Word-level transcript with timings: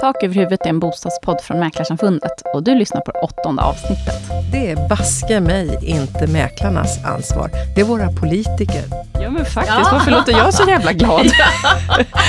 Tak 0.00 0.22
över 0.22 0.34
huvudet 0.34 0.60
är 0.64 0.68
en 0.68 0.80
bostadspodd 0.80 1.40
från 1.40 1.58
Mäklarsamfundet 1.58 2.42
och 2.54 2.62
du 2.62 2.74
lyssnar 2.74 3.00
på 3.00 3.12
det 3.12 3.18
åttonde 3.18 3.62
avsnittet. 3.62 4.14
Det 4.52 4.70
är 4.70 4.88
baske 4.88 5.40
mig 5.40 5.78
inte 5.82 6.26
mäklarnas 6.26 7.04
ansvar. 7.04 7.50
Det 7.74 7.80
är 7.80 7.84
våra 7.84 8.12
politiker. 8.12 8.82
Ja 9.20 9.30
men 9.30 9.44
faktiskt, 9.44 9.78
ja. 9.78 9.88
varför 9.92 10.10
låter 10.10 10.32
jag 10.32 10.54
så 10.54 10.68
jävla 10.68 10.92
glad? 10.92 11.26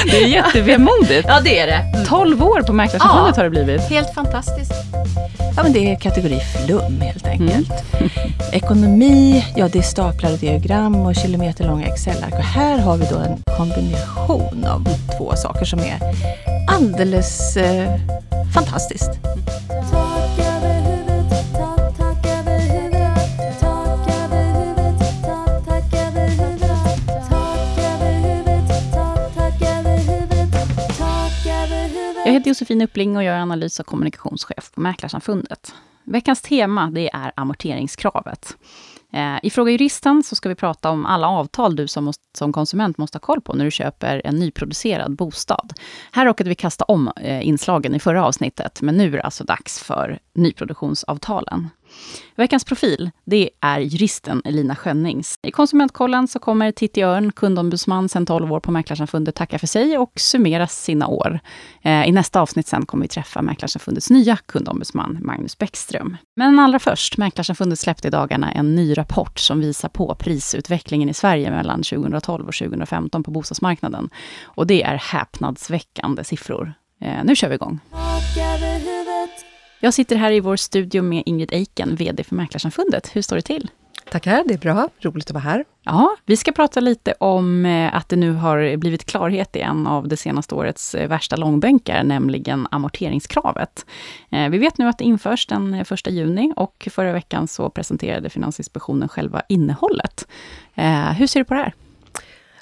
det 0.06 0.24
är 0.24 0.28
jättevemodigt. 0.28 1.28
Ja 1.28 1.40
det 1.44 1.60
är 1.60 1.68
det. 1.68 2.06
12 2.06 2.44
år 2.44 2.62
på 2.62 2.74
Mäklarsamfundet 2.74 3.38
ja, 3.38 3.40
har 3.40 3.44
det 3.44 3.50
blivit. 3.50 3.82
Helt 3.82 4.14
fantastiskt. 4.14 4.74
Ja 5.56 5.64
men 5.64 5.74
det 5.74 5.92
är 5.92 5.96
kategori 5.96 6.40
flum 6.40 7.02
helt 7.02 7.28
enkelt. 7.28 7.72
Mm. 7.94 8.10
Ekonomi, 8.52 9.46
ja 9.56 9.68
det 9.68 9.80
är 9.80 9.84
staplade 9.84 10.38
diagram 10.38 10.96
och 10.96 11.16
kilometerlånga 11.16 11.88
Excel-ark. 11.88 12.34
Och 12.34 12.44
här 12.44 12.80
har 12.80 12.98
vi 12.98 13.06
då 13.06 13.18
en 13.18 13.56
kombination 13.58 14.66
av 14.66 14.88
två 15.18 15.36
saker 15.36 15.66
som 15.66 15.80
är 15.80 16.00
alldeles 16.68 17.58
eh, 17.58 17.96
fantastiskt. 18.54 19.10
Jag 32.32 32.36
heter 32.36 32.50
Josefin 32.50 32.82
Uppling 32.82 33.18
och 33.18 33.24
jag 33.24 33.36
är 33.36 33.40
analys 33.40 33.80
och 33.80 33.86
kommunikationschef 33.86 34.72
på 34.74 34.82
Mäklarsamfundet. 34.82 35.74
Veckans 36.04 36.42
tema 36.42 36.92
det 36.92 37.10
är 37.14 37.32
amorteringskravet. 37.36 38.58
Eh, 39.14 39.38
I 39.44 39.50
Fråga 39.50 39.72
Juristen 39.72 40.24
så 40.24 40.36
ska 40.36 40.50
vi 40.50 40.56
prata 40.56 40.90
om 40.90 41.06
alla 41.06 41.28
avtal 41.28 41.76
du 41.76 41.88
som, 41.88 42.04
måste, 42.04 42.24
som 42.38 42.54
konsument 42.54 42.98
måste 42.98 43.16
ha 43.16 43.20
koll 43.20 43.42
på 43.42 43.54
när 43.54 43.66
du 43.66 43.72
köper 43.72 44.22
en 44.26 44.36
nyproducerad 44.36 45.16
bostad. 45.16 45.74
Här 46.12 46.26
råkade 46.26 46.50
vi 46.50 46.56
kasta 46.56 46.86
om 46.86 47.12
eh, 47.16 47.48
inslagen 47.48 47.96
i 47.96 48.00
förra 48.00 48.26
avsnittet, 48.26 48.82
men 48.82 48.98
nu 48.98 49.08
är 49.08 49.18
det 49.18 49.24
alltså 49.24 49.44
dags 49.44 49.80
för 49.80 50.20
nyproduktionsavtalen. 50.34 51.70
Veckans 52.36 52.66
profil, 52.66 53.12
det 53.26 53.50
är 53.62 53.80
juristen 53.80 54.42
Elina 54.46 54.76
Schönnings. 54.76 55.36
I 55.42 55.52
Konsumentkollen 55.52 56.28
så 56.28 56.40
kommer 56.40 56.72
Titti 56.72 57.04
Örn, 57.04 57.32
kundombudsman 57.32 58.10
sedan 58.10 58.26
12 58.26 58.52
år 58.54 58.60
på 58.60 58.72
Mäklarsamfundet, 58.72 59.36
tacka 59.36 59.60
för 59.60 59.68
sig 59.68 59.98
och 59.98 60.12
summera 60.16 60.68
sina 60.68 61.08
år. 61.08 61.40
Eh, 61.82 62.08
I 62.08 62.12
nästa 62.12 62.42
avsnitt 62.42 62.68
sen 62.68 62.86
kommer 62.86 63.04
vi 63.04 63.08
träffa 63.08 63.42
Mäklarsamfundets 63.42 64.10
nya 64.10 64.38
kundombudsman, 64.38 65.18
Magnus 65.22 65.58
Bäckström. 65.58 66.18
Men 66.36 66.60
allra 66.60 66.80
först, 66.80 67.18
Mäklarsamfundet 67.18 67.80
släppte 67.80 68.08
i 68.08 68.12
dagarna 68.12 68.52
en 68.52 68.76
ny 68.76 68.98
rapport 68.98 69.40
som 69.40 69.60
visar 69.60 69.90
på 69.90 70.16
prisutvecklingen 70.16 71.10
i 71.10 71.14
Sverige 71.14 71.52
mellan 71.52 71.84
2012 71.84 72.48
och 72.48 72.54
2015 72.54 73.24
på 73.24 73.32
bostadsmarknaden. 73.32 74.10
Och 74.44 74.68
det 74.68 74.84
är 74.84 74.96
häpnadsväckande 74.96 76.24
siffror. 76.24 76.74
Eh, 77.02 77.24
nu 77.24 77.36
kör 77.36 77.50
vi 77.50 77.56
igång. 77.56 77.80
Jag 79.84 79.94
sitter 79.94 80.16
här 80.16 80.32
i 80.32 80.40
vår 80.40 80.56
studio 80.56 81.02
med 81.02 81.24
Ingrid 81.26 81.54
Eiken, 81.54 81.96
VD 81.96 82.24
för 82.24 82.36
Mäklarsamfundet. 82.36 83.16
Hur 83.16 83.22
står 83.22 83.36
det 83.36 83.42
till? 83.42 83.70
Tackar, 84.12 84.44
det 84.48 84.54
är 84.54 84.58
bra. 84.58 84.90
Roligt 85.00 85.28
att 85.28 85.34
vara 85.34 85.44
här. 85.44 85.66
Ja, 85.84 86.16
vi 86.26 86.38
ska 86.38 86.52
prata 86.52 86.80
lite 86.80 87.14
om 87.20 87.66
eh, 87.66 87.96
att 87.96 88.10
det 88.10 88.16
nu 88.16 88.34
har 88.34 88.78
blivit 88.78 89.06
klarhet 89.06 89.56
i 89.56 89.60
en 89.60 89.88
av 89.88 90.08
det 90.08 90.18
senaste 90.18 90.56
årets 90.56 90.96
eh, 90.96 91.08
värsta 91.08 91.36
långbänkar, 91.36 92.04
nämligen 92.04 92.68
amorteringskravet. 92.72 93.86
Eh, 94.32 94.50
vi 94.50 94.58
vet 94.58 94.78
nu 94.78 94.88
att 94.88 94.98
det 94.98 95.04
införs 95.04 95.48
den 95.48 95.74
1 95.74 96.08
juni 96.08 96.54
och 96.56 96.88
förra 96.92 97.14
veckan 97.14 97.48
så 97.48 97.70
presenterade 97.70 98.30
Finansinspektionen 98.30 99.10
själva 99.10 99.42
innehållet. 99.50 100.28
Hur 101.18 101.28
ser 101.28 101.40
du 101.40 101.44
på 101.44 101.54
det 101.54 101.60
här? 101.60 101.74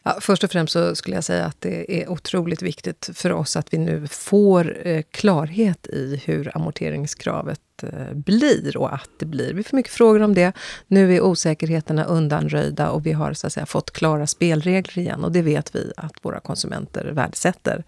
Ja, 0.03 0.17
först 0.22 0.44
och 0.44 0.52
främst 0.52 0.73
så 0.73 0.95
skulle 0.95 1.16
jag 1.16 1.23
säga 1.23 1.45
att 1.45 1.61
det 1.61 2.02
är 2.02 2.09
otroligt 2.09 2.61
viktigt 2.61 3.09
för 3.14 3.31
oss 3.31 3.55
att 3.55 3.73
vi 3.73 3.78
nu 3.78 4.08
får 4.08 4.88
eh, 4.88 5.02
klarhet 5.11 5.88
i 5.88 6.22
hur 6.25 6.58
amorteringskravet 6.58 7.83
eh, 7.83 8.14
blir 8.14 8.77
och 8.77 8.94
att 8.94 9.09
det 9.20 9.25
blir. 9.25 9.53
Vi 9.53 9.64
får 9.64 9.77
mycket 9.77 9.92
frågor 9.92 10.22
om 10.22 10.33
det. 10.33 10.52
Nu 10.88 11.16
är 11.16 11.22
osäkerheterna 11.22 12.03
undanröjda 12.03 12.89
och 12.89 13.05
vi 13.05 13.11
har 13.11 13.33
så 13.33 13.48
att 13.48 13.54
säga, 13.54 13.65
fått 13.65 13.92
klara 13.92 14.27
spelregler 14.27 14.98
igen 14.98 15.23
och 15.23 15.32
det 15.32 15.42
vet 15.42 15.76
vi 15.76 15.92
att 15.98 16.14
våra 16.21 16.39
konsumenter 16.39 17.11
värdesätter. 17.11 17.83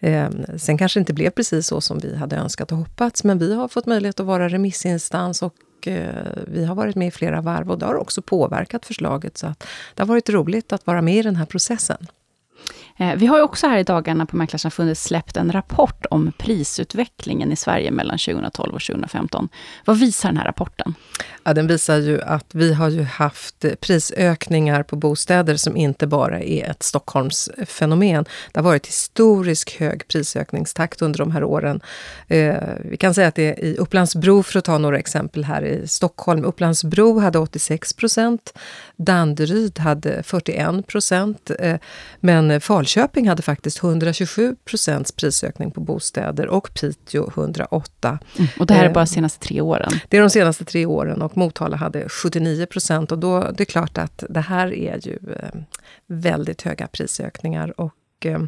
Eh, 0.00 0.30
sen 0.56 0.78
kanske 0.78 0.98
det 0.98 1.02
inte 1.02 1.14
blev 1.14 1.30
precis 1.30 1.66
så 1.66 1.80
som 1.80 1.98
vi 1.98 2.16
hade 2.16 2.36
önskat 2.36 2.72
och 2.72 2.78
hoppats, 2.78 3.24
men 3.24 3.38
vi 3.38 3.54
har 3.54 3.68
fått 3.68 3.86
möjlighet 3.86 4.20
att 4.20 4.26
vara 4.26 4.48
remissinstans 4.48 5.42
och 5.42 5.54
Eh, 5.88 6.42
vi 6.46 6.64
har 6.64 6.74
varit 6.74 6.96
med 6.96 7.08
i 7.08 7.10
flera 7.10 7.40
varv 7.40 7.70
och 7.70 7.78
det 7.78 7.86
har 7.86 7.94
också 7.94 8.22
påverkat 8.22 8.86
förslaget. 8.86 9.38
Så 9.38 9.46
att 9.46 9.66
det 9.94 10.02
har 10.02 10.08
varit 10.08 10.30
roligt 10.30 10.72
att 10.72 10.86
vara 10.86 11.02
med 11.02 11.16
i 11.16 11.22
den 11.22 11.36
här 11.36 11.46
processen. 11.46 12.06
Eh, 12.98 13.14
vi 13.16 13.26
har 13.26 13.36
ju 13.36 13.42
också 13.42 13.66
här 13.66 13.78
i 13.78 13.82
dagarna 13.82 14.26
på 14.26 14.36
Mäklarsamfundet 14.36 14.98
släppt 14.98 15.36
en 15.36 15.52
rapport 15.52 16.06
om 16.10 16.32
prisutvecklingen 16.38 17.52
i 17.52 17.56
Sverige 17.56 17.90
mellan 17.90 18.18
2012 18.18 18.74
och 18.74 18.82
2015. 18.82 19.48
Vad 19.84 19.98
visar 19.98 20.28
den 20.28 20.36
här 20.36 20.44
rapporten? 20.44 20.94
Ja, 21.44 21.54
den 21.54 21.66
visar 21.66 21.96
ju 21.96 22.22
att 22.22 22.54
vi 22.54 22.74
har 22.74 22.88
ju 22.88 23.02
haft 23.02 23.64
prisökningar 23.80 24.82
på 24.82 24.96
bostäder 24.96 25.56
som 25.56 25.76
inte 25.76 26.06
bara 26.06 26.40
är 26.40 26.70
ett 26.70 26.82
Stockholmsfenomen. 26.82 28.24
Det 28.52 28.60
har 28.60 28.64
varit 28.64 28.86
historiskt 28.86 29.70
hög 29.70 30.08
prisökningstakt 30.08 31.02
under 31.02 31.18
de 31.18 31.30
här 31.30 31.44
åren. 31.44 31.80
Eh, 32.28 32.54
vi 32.84 32.96
kan 32.96 33.14
säga 33.14 33.28
att 33.28 33.34
det 33.34 33.48
är 33.48 33.64
i 33.64 33.76
Upplandsbro, 33.76 34.42
för 34.42 34.58
att 34.58 34.64
ta 34.64 34.78
några 34.78 34.98
exempel 34.98 35.44
här 35.44 35.62
i 35.62 35.88
Stockholm. 35.88 36.44
Upplandsbro 36.44 37.18
hade 37.18 37.38
86 37.38 37.92
procent, 37.92 38.58
Danderyd 38.96 39.78
hade 39.78 40.22
41 40.22 40.86
procent, 40.86 41.50
eh, 41.58 41.76
men 42.20 42.60
Falköping 42.60 42.87
hade 43.26 43.42
faktiskt 43.42 43.82
127 43.82 44.56
procents 44.64 45.12
prisökning 45.12 45.70
på 45.70 45.80
bostäder 45.80 46.46
och 46.46 46.74
Piteå 46.74 47.28
108. 47.28 48.18
Mm, 48.36 48.48
och 48.58 48.66
det 48.66 48.74
här 48.74 48.84
är 48.84 48.92
bara 48.94 49.04
de 49.04 49.06
senaste 49.06 49.46
tre 49.46 49.60
åren? 49.60 49.92
Det 50.08 50.16
är 50.16 50.20
de 50.20 50.30
senaste 50.30 50.64
tre 50.64 50.86
åren 50.86 51.22
och 51.22 51.36
Motala 51.36 51.76
hade 51.76 52.08
79 52.08 52.66
procent 52.66 53.12
och 53.12 53.18
då 53.18 53.50
det 53.50 53.62
är 53.62 53.64
klart 53.64 53.98
att 53.98 54.24
det 54.28 54.40
här 54.40 54.74
är 54.74 55.06
ju 55.06 55.18
eh, 55.36 55.60
väldigt 56.06 56.62
höga 56.62 56.86
prisökningar 56.86 57.80
och 57.80 57.94
eh, 58.24 58.40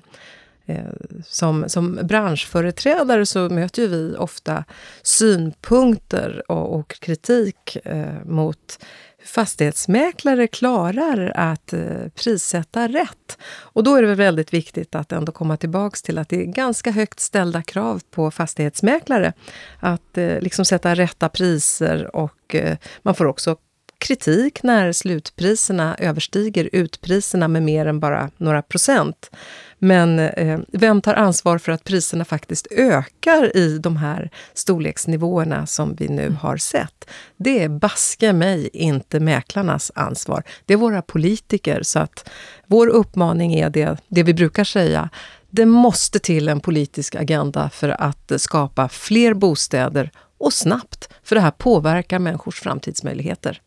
eh, 0.66 0.84
som, 1.26 1.68
som 1.68 1.98
branschföreträdare 2.02 3.26
så 3.26 3.48
möter 3.48 3.82
ju 3.82 3.88
vi 3.88 4.16
ofta 4.16 4.64
synpunkter 5.02 6.42
och, 6.48 6.78
och 6.78 7.00
kritik 7.00 7.76
eh, 7.84 8.24
mot 8.24 8.78
fastighetsmäklare 9.24 10.46
klarar 10.46 11.32
att 11.34 11.72
eh, 11.72 12.08
prissätta 12.14 12.88
rätt. 12.88 13.38
Och 13.50 13.84
då 13.84 13.96
är 13.96 14.02
det 14.02 14.14
väldigt 14.14 14.54
viktigt 14.54 14.94
att 14.94 15.12
ändå 15.12 15.32
komma 15.32 15.56
tillbaks 15.56 16.02
till 16.02 16.18
att 16.18 16.28
det 16.28 16.42
är 16.42 16.44
ganska 16.44 16.90
högt 16.90 17.20
ställda 17.20 17.62
krav 17.62 18.02
på 18.10 18.30
fastighetsmäklare. 18.30 19.32
Att 19.80 20.18
eh, 20.18 20.40
liksom 20.40 20.64
sätta 20.64 20.94
rätta 20.94 21.28
priser 21.28 22.16
och 22.16 22.54
eh, 22.54 22.76
man 23.02 23.14
får 23.14 23.24
också 23.24 23.56
kritik 24.00 24.62
när 24.62 24.92
slutpriserna 24.92 25.96
överstiger 25.98 26.70
utpriserna 26.72 27.48
med 27.48 27.62
mer 27.62 27.86
än 27.86 28.00
bara 28.00 28.30
några 28.36 28.62
procent. 28.62 29.30
Men 29.78 30.18
eh, 30.18 30.60
vem 30.72 31.00
tar 31.00 31.14
ansvar 31.14 31.58
för 31.58 31.72
att 31.72 31.84
priserna 31.84 32.24
faktiskt 32.24 32.66
ökar 32.70 33.56
i 33.56 33.78
de 33.78 33.96
här 33.96 34.30
storleksnivåerna 34.54 35.66
som 35.66 35.94
vi 35.94 36.08
nu 36.08 36.36
har 36.40 36.56
sett? 36.56 37.10
Det 37.36 37.62
är 37.62 37.68
baske 37.68 38.32
mig 38.32 38.70
inte 38.72 39.20
mäklarnas 39.20 39.92
ansvar. 39.94 40.42
Det 40.66 40.72
är 40.72 40.78
våra 40.78 41.02
politiker. 41.02 41.82
Så 41.82 41.98
att 41.98 42.30
vår 42.66 42.86
uppmaning 42.86 43.54
är 43.54 43.70
det, 43.70 43.96
det 44.08 44.22
vi 44.22 44.34
brukar 44.34 44.64
säga. 44.64 45.08
Det 45.50 45.66
måste 45.66 46.18
till 46.18 46.48
en 46.48 46.60
politisk 46.60 47.14
agenda 47.14 47.70
för 47.70 47.88
att 47.88 48.32
skapa 48.36 48.88
fler 48.88 49.34
bostäder 49.34 50.10
och 50.38 50.52
snabbt, 50.52 51.08
för 51.22 51.36
det 51.36 51.42
här 51.42 51.50
påverkar 51.50 52.18
människors 52.18 52.60
framtidsmöjligheter. 52.60 53.60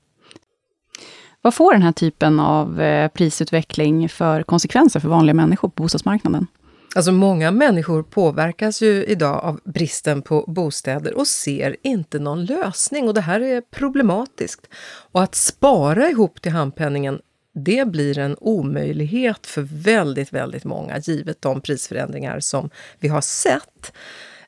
Vad 1.44 1.54
får 1.54 1.74
den 1.74 1.82
här 1.82 1.92
typen 1.92 2.40
av 2.40 2.82
eh, 2.82 3.08
prisutveckling 3.08 4.10
för 4.10 4.44
konsekvenser 4.44 5.00
för 5.00 5.10
vanliga 5.10 5.34
människor 5.34 5.70
på 5.70 5.84
bostadsmarknaden? 5.84 6.48
Alltså 6.96 7.12
många 7.12 7.52
människor 7.52 8.04
påverkas 8.04 8.82
ju 8.82 9.06
idag 9.06 9.44
av 9.44 9.60
bristen 9.64 10.22
på 10.22 10.46
bostäder 10.48 11.18
och 11.18 11.28
ser 11.28 11.76
inte 11.82 12.20
någon 12.20 12.46
lösning 12.46 13.08
och 13.08 13.14
det 13.14 13.22
här 13.22 13.40
är 13.40 13.62
problematiskt. 13.62 14.68
Och 15.12 15.24
att 15.24 15.36
spara 15.36 16.10
ihop 16.10 16.42
till 16.42 16.52
handpenningen 16.52 17.22
det 17.56 17.88
blir 17.88 18.20
en 18.20 18.36
omöjlighet 18.40 19.48
för 19.48 19.62
väldigt, 19.62 20.34
väldigt 20.34 20.64
många 20.64 20.98
givet 20.98 21.42
de 21.42 21.62
prisförändringar 21.62 22.40
som 22.40 22.70
vi 23.00 23.08
har 23.08 23.22
sett. 23.22 23.94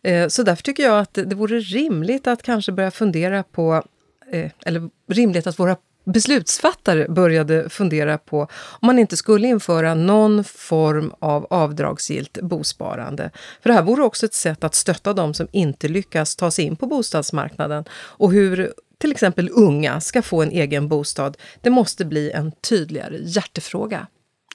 Eh, 0.01 0.27
så 0.27 0.43
därför 0.43 0.63
tycker 0.63 0.83
jag 0.83 0.99
att 0.99 1.13
det 1.13 1.35
vore 1.35 1.59
rimligt 1.59 2.27
att 2.27 2.43
kanske 2.43 2.71
börja 2.71 2.91
fundera 2.91 3.43
på 3.43 3.83
eh, 4.31 4.51
eller 4.65 4.89
rimligt 5.07 5.47
att 5.47 5.59
våra 5.59 5.75
beslutsfattare 6.05 7.07
började 7.09 7.69
fundera 7.69 8.17
på 8.17 8.41
om 8.79 8.87
man 8.87 8.99
inte 8.99 9.17
skulle 9.17 9.47
införa 9.47 9.95
någon 9.95 10.43
form 10.43 11.13
av 11.19 11.47
avdragsgillt 11.49 12.41
bosparande. 12.41 13.31
För 13.61 13.69
det 13.69 13.73
här 13.73 13.83
vore 13.83 14.03
också 14.03 14.25
ett 14.25 14.33
sätt 14.33 14.63
att 14.63 14.75
stötta 14.75 15.13
de 15.13 15.33
som 15.33 15.47
inte 15.51 15.87
lyckas 15.87 16.35
ta 16.35 16.51
sig 16.51 16.65
in 16.65 16.75
på 16.75 16.87
bostadsmarknaden 16.87 17.83
och 17.91 18.31
hur 18.31 18.73
till 18.97 19.11
exempel 19.11 19.49
unga 19.53 20.01
ska 20.01 20.21
få 20.21 20.41
en 20.41 20.51
egen 20.51 20.87
bostad. 20.87 21.37
Det 21.61 21.69
måste 21.69 22.05
bli 22.05 22.31
en 22.31 22.51
tydligare 22.51 23.17
hjärtefråga. 23.21 24.07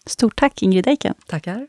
Stort 0.06 0.37
tack 0.37 0.62
Ingrid 0.62 0.87
Eiken. 0.87 1.14
Tackar. 1.26 1.67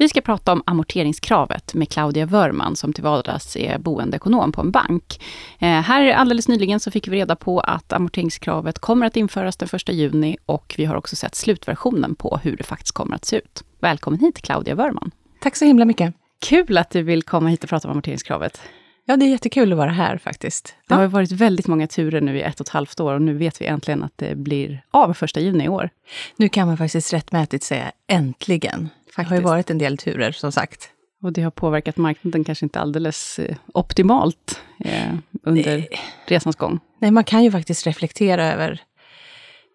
Vi 0.00 0.08
ska 0.08 0.20
prata 0.20 0.52
om 0.52 0.62
amorteringskravet 0.66 1.74
med 1.74 1.88
Claudia 1.88 2.26
Wörman, 2.26 2.76
som 2.76 2.92
till 2.92 3.04
vardags 3.04 3.56
är 3.56 3.78
boendeekonom 3.78 4.52
på 4.52 4.60
en 4.60 4.70
bank. 4.70 5.22
Eh, 5.58 5.68
här 5.68 6.12
alldeles 6.12 6.48
nyligen 6.48 6.80
så 6.80 6.90
fick 6.90 7.08
vi 7.08 7.16
reda 7.16 7.36
på 7.36 7.60
att 7.60 7.92
amorteringskravet 7.92 8.78
kommer 8.78 9.06
att 9.06 9.16
införas 9.16 9.56
den 9.56 9.68
1 9.72 9.88
juni 9.88 10.36
och 10.46 10.74
vi 10.78 10.84
har 10.84 10.94
också 10.96 11.16
sett 11.16 11.34
slutversionen 11.34 12.14
på 12.14 12.40
hur 12.42 12.56
det 12.56 12.64
faktiskt 12.64 12.94
kommer 12.94 13.14
att 13.14 13.24
se 13.24 13.36
ut. 13.36 13.64
Välkommen 13.80 14.20
hit 14.20 14.42
Claudia 14.42 14.74
Wörman. 14.74 15.10
Tack 15.40 15.56
så 15.56 15.64
himla 15.64 15.84
mycket. 15.84 16.14
Kul 16.38 16.78
att 16.78 16.90
du 16.90 17.02
vill 17.02 17.22
komma 17.22 17.48
hit 17.48 17.64
och 17.64 17.70
prata 17.70 17.88
om 17.88 17.92
amorteringskravet. 17.92 18.60
Ja, 19.04 19.16
det 19.16 19.24
är 19.24 19.30
jättekul 19.30 19.72
att 19.72 19.78
vara 19.78 19.90
här 19.90 20.18
faktiskt. 20.18 20.74
Det 20.88 20.94
har 20.94 21.06
varit 21.06 21.32
väldigt 21.32 21.66
många 21.66 21.86
turer 21.86 22.20
nu 22.20 22.38
i 22.38 22.42
ett 22.42 22.60
och 22.60 22.66
ett 22.66 22.72
halvt 22.72 23.00
år 23.00 23.14
och 23.14 23.22
nu 23.22 23.34
vet 23.34 23.60
vi 23.60 23.66
äntligen 23.66 24.02
att 24.02 24.12
det 24.16 24.36
blir 24.36 24.82
av 24.90 25.14
första 25.14 25.40
juni 25.40 25.64
i 25.64 25.68
år. 25.68 25.90
Nu 26.36 26.48
kan 26.48 26.66
man 26.66 26.76
faktiskt 26.76 27.12
rättmätigt 27.12 27.64
säga 27.64 27.92
äntligen. 28.06 28.88
Faktiskt. 29.14 29.28
Det 29.30 29.34
har 29.34 29.36
ju 29.36 29.44
varit 29.44 29.70
en 29.70 29.78
del 29.78 29.98
turer, 29.98 30.32
som 30.32 30.52
sagt. 30.52 30.88
Och 31.22 31.32
det 31.32 31.42
har 31.42 31.50
påverkat 31.50 31.96
marknaden 31.96 32.44
kanske 32.44 32.64
inte 32.66 32.80
alldeles 32.80 33.38
eh, 33.38 33.56
optimalt 33.74 34.60
eh, 34.78 35.14
under 35.42 35.76
Nej. 35.76 35.88
resans 36.26 36.56
gång. 36.56 36.80
Nej, 36.98 37.10
man 37.10 37.24
kan 37.24 37.44
ju 37.44 37.50
faktiskt 37.50 37.86
reflektera 37.86 38.52
över 38.52 38.82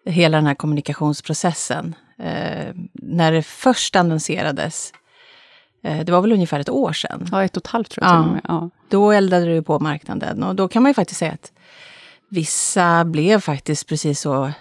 hela 0.06 0.36
den 0.36 0.46
här 0.46 0.54
kommunikationsprocessen. 0.54 1.94
Eh, 2.18 2.74
när 2.92 3.32
det 3.32 3.42
först 3.42 3.96
annonserades 3.96 4.92
Eh, 5.86 6.04
det 6.04 6.12
var 6.12 6.20
väl 6.20 6.32
ungefär 6.32 6.60
ett 6.60 6.68
år 6.68 6.92
sedan? 6.92 7.28
Ja, 7.32 7.44
ett 7.44 7.56
och 7.56 7.62
ett 7.62 7.66
halvt 7.66 7.90
tror 7.90 8.06
jag. 8.06 8.14
Ja. 8.14 8.40
ja. 8.48 8.70
Då 8.88 9.10
eldade 9.10 9.54
det 9.54 9.62
på 9.62 9.78
marknaden 9.78 10.42
och 10.42 10.54
då 10.54 10.68
kan 10.68 10.82
man 10.82 10.90
ju 10.90 10.94
faktiskt 10.94 11.18
säga 11.18 11.32
att 11.32 11.52
vissa 12.28 13.04
blev 13.04 13.40
faktiskt 13.40 13.88
precis 13.88 14.20
så 14.20 14.52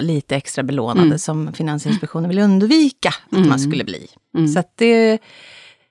lite 0.00 0.36
extra 0.36 0.62
belånade 0.62 1.06
mm. 1.06 1.18
som 1.18 1.52
Finansinspektionen 1.52 2.28
ville 2.28 2.42
undvika 2.42 3.08
att 3.08 3.36
mm. 3.36 3.48
man 3.48 3.58
skulle 3.58 3.84
bli. 3.84 4.06
Mm. 4.34 4.48
Så 4.48 4.62
det, 4.74 5.18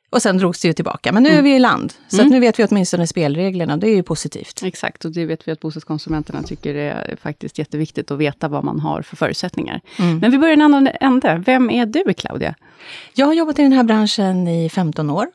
och 0.10 0.22
sen 0.22 0.38
drogs 0.38 0.62
det 0.62 0.68
ju 0.68 0.74
tillbaka. 0.74 1.12
Men 1.12 1.24
nu 1.24 1.30
mm. 1.30 1.40
är 1.40 1.44
vi 1.44 1.56
i 1.56 1.60
land. 1.60 1.94
Så 2.08 2.22
mm. 2.22 2.32
nu 2.32 2.40
vet 2.40 2.60
vi 2.60 2.66
åtminstone 2.66 3.08
spelreglerna. 3.08 3.78
Det 3.78 3.88
är 3.88 3.96
ju 3.96 4.04
positivt. 4.04 4.62
Exakt, 4.64 5.06
och 5.06 5.12
det 5.12 5.26
vet 5.26 5.48
vi 5.48 5.52
att 5.52 5.60
bostadskonsumenterna 5.60 6.44
tycker 6.44 6.76
är 6.76 7.18
faktiskt 7.22 7.60
jätteviktigt 7.60 8.12
att 8.12 8.18
veta 8.18 8.48
vad 8.48 8.64
man 8.64 8.80
har 8.80 9.02
för 9.02 9.16
förutsättningar. 9.16 9.82
Mm. 10.00 10.20
Men 10.20 10.32
vi 10.32 10.38
börjar 10.38 10.52
i 10.52 10.54
en 10.54 10.62
annan 10.62 10.90
ände. 11.02 11.44
Vem 11.46 11.70
är 11.70 11.86
du, 11.86 12.14
Claudia? 12.14 12.56
Jag 13.14 13.26
har 13.26 13.34
jobbat 13.34 13.60
i 13.60 13.62
den 13.62 13.74
här 13.74 13.84
branschen 13.84 14.48
i 14.48 14.70
15 14.70 15.10
år. 15.10 15.28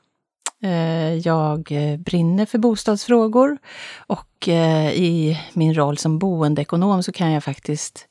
Eh, 0.63 1.15
jag 1.15 1.73
eh, 1.73 1.97
brinner 1.97 2.47
för 2.47 2.59
bostadsfrågor 2.59 3.59
och 3.97 4.49
eh, 4.49 4.93
i 4.93 5.41
min 5.53 5.75
roll 5.75 5.99
som 5.99 6.19
boendeekonom 6.19 7.03
så 7.03 7.13
kan 7.13 7.33
jag 7.33 7.45
faktiskt, 7.45 8.09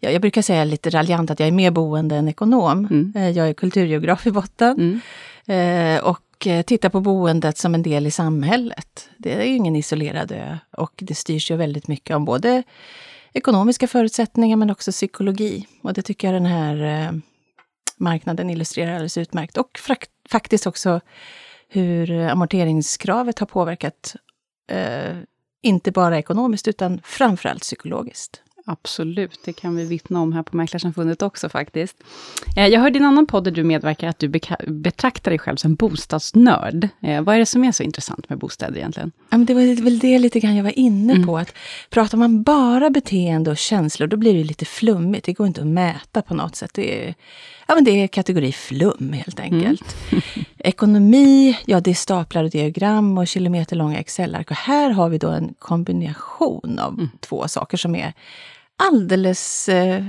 jag 0.00 0.20
brukar 0.20 0.42
säga 0.42 0.64
lite 0.64 0.90
raljant 0.90 1.30
att 1.30 1.40
jag 1.40 1.46
är 1.46 1.52
mer 1.52 1.70
boende 1.70 2.16
än 2.16 2.28
ekonom. 2.28 2.86
Mm. 2.90 3.34
Jag 3.34 3.48
är 3.48 3.54
kulturgeograf 3.54 4.26
i 4.26 4.30
botten. 4.30 5.00
Mm. 5.46 6.00
Och 6.04 6.46
eh, 6.46 6.62
titta 6.62 6.90
på 6.90 7.00
boendet 7.00 7.58
som 7.58 7.74
en 7.74 7.82
del 7.82 8.06
i 8.06 8.10
samhället. 8.10 9.08
Det 9.18 9.32
är 9.32 9.44
ju 9.44 9.56
ingen 9.56 9.76
isolerad 9.76 10.32
ö 10.32 10.58
och 10.76 10.92
det 10.96 11.14
styrs 11.14 11.50
ju 11.50 11.56
väldigt 11.56 11.88
mycket 11.88 12.16
om 12.16 12.24
både 12.24 12.62
ekonomiska 13.32 13.88
förutsättningar 13.88 14.56
men 14.56 14.70
också 14.70 14.90
psykologi. 14.90 15.66
Och 15.82 15.92
det 15.92 16.02
tycker 16.02 16.28
jag 16.28 16.34
den 16.34 16.46
här 16.46 17.20
marknaden 17.96 18.50
illustrerar 18.50 18.92
alldeles 18.92 19.18
utmärkt. 19.18 19.56
Och 19.56 19.80
faktiskt 20.28 20.66
också 20.66 21.00
hur 21.72 22.10
amorteringskravet 22.10 23.38
har 23.38 23.46
påverkat, 23.46 24.16
eh, 24.70 25.16
inte 25.62 25.92
bara 25.92 26.18
ekonomiskt 26.18 26.68
utan 26.68 27.00
framförallt 27.04 27.62
psykologiskt. 27.62 28.42
Absolut, 28.66 29.40
det 29.44 29.52
kan 29.52 29.76
vi 29.76 29.84
vittna 29.84 30.20
om 30.20 30.32
här 30.32 30.42
på 30.42 30.56
Mäklarsamfundet 30.56 31.22
också 31.22 31.48
faktiskt. 31.48 31.96
Eh, 32.56 32.66
jag 32.66 32.80
hörde 32.80 32.98
i 32.98 33.00
en 33.00 33.06
annan 33.06 33.26
podd 33.26 33.44
där 33.44 33.50
du 33.50 33.64
medverkar 33.64 34.08
att 34.08 34.18
du 34.18 34.28
betraktar 34.66 35.30
dig 35.30 35.38
själv 35.38 35.56
som 35.56 35.74
bostadsnörd. 35.74 36.88
Eh, 37.00 37.22
vad 37.22 37.34
är 37.34 37.38
det 37.38 37.46
som 37.46 37.64
är 37.64 37.72
så 37.72 37.82
intressant 37.82 38.28
med 38.28 38.38
bostäder 38.38 38.76
egentligen? 38.76 39.12
Ja, 39.30 39.36
men 39.38 39.46
det 39.46 39.54
var 39.54 39.82
väl 39.82 39.98
det 39.98 40.18
lite 40.18 40.40
grann 40.40 40.56
jag 40.56 40.64
var 40.64 40.78
inne 40.78 41.12
mm. 41.12 41.26
på. 41.26 41.38
Att 41.38 41.54
pratar 41.90 42.18
man 42.18 42.42
bara 42.42 42.90
beteende 42.90 43.50
och 43.50 43.58
känslor, 43.58 44.06
då 44.06 44.16
blir 44.16 44.34
det 44.34 44.44
lite 44.44 44.64
flummigt. 44.64 45.26
Det 45.26 45.32
går 45.32 45.46
inte 45.46 45.60
att 45.60 45.66
mäta 45.66 46.22
på 46.22 46.34
något 46.34 46.56
sätt. 46.56 46.70
Det 46.74 47.08
är, 47.08 47.14
ja, 47.72 47.76
men 47.76 47.84
det 47.84 47.90
är 47.90 48.06
kategori 48.06 48.52
flum 48.52 49.12
helt 49.12 49.40
enkelt. 49.40 49.96
Mm. 50.10 50.22
Ekonomi, 50.58 51.58
ja 51.64 51.80
det 51.80 51.90
är 51.90 51.94
staplar 51.94 52.44
och 52.44 52.50
diagram 52.50 53.18
och 53.18 53.28
kilometerlånga 53.28 53.98
Excel-ark. 53.98 54.50
Och 54.50 54.56
här 54.56 54.90
har 54.90 55.08
vi 55.08 55.18
då 55.18 55.28
en 55.28 55.54
kombination 55.58 56.78
av 56.78 56.94
mm. 56.94 57.08
två 57.20 57.48
saker 57.48 57.76
som 57.76 57.94
är 57.94 58.12
alldeles 58.76 59.68
eh, 59.68 60.04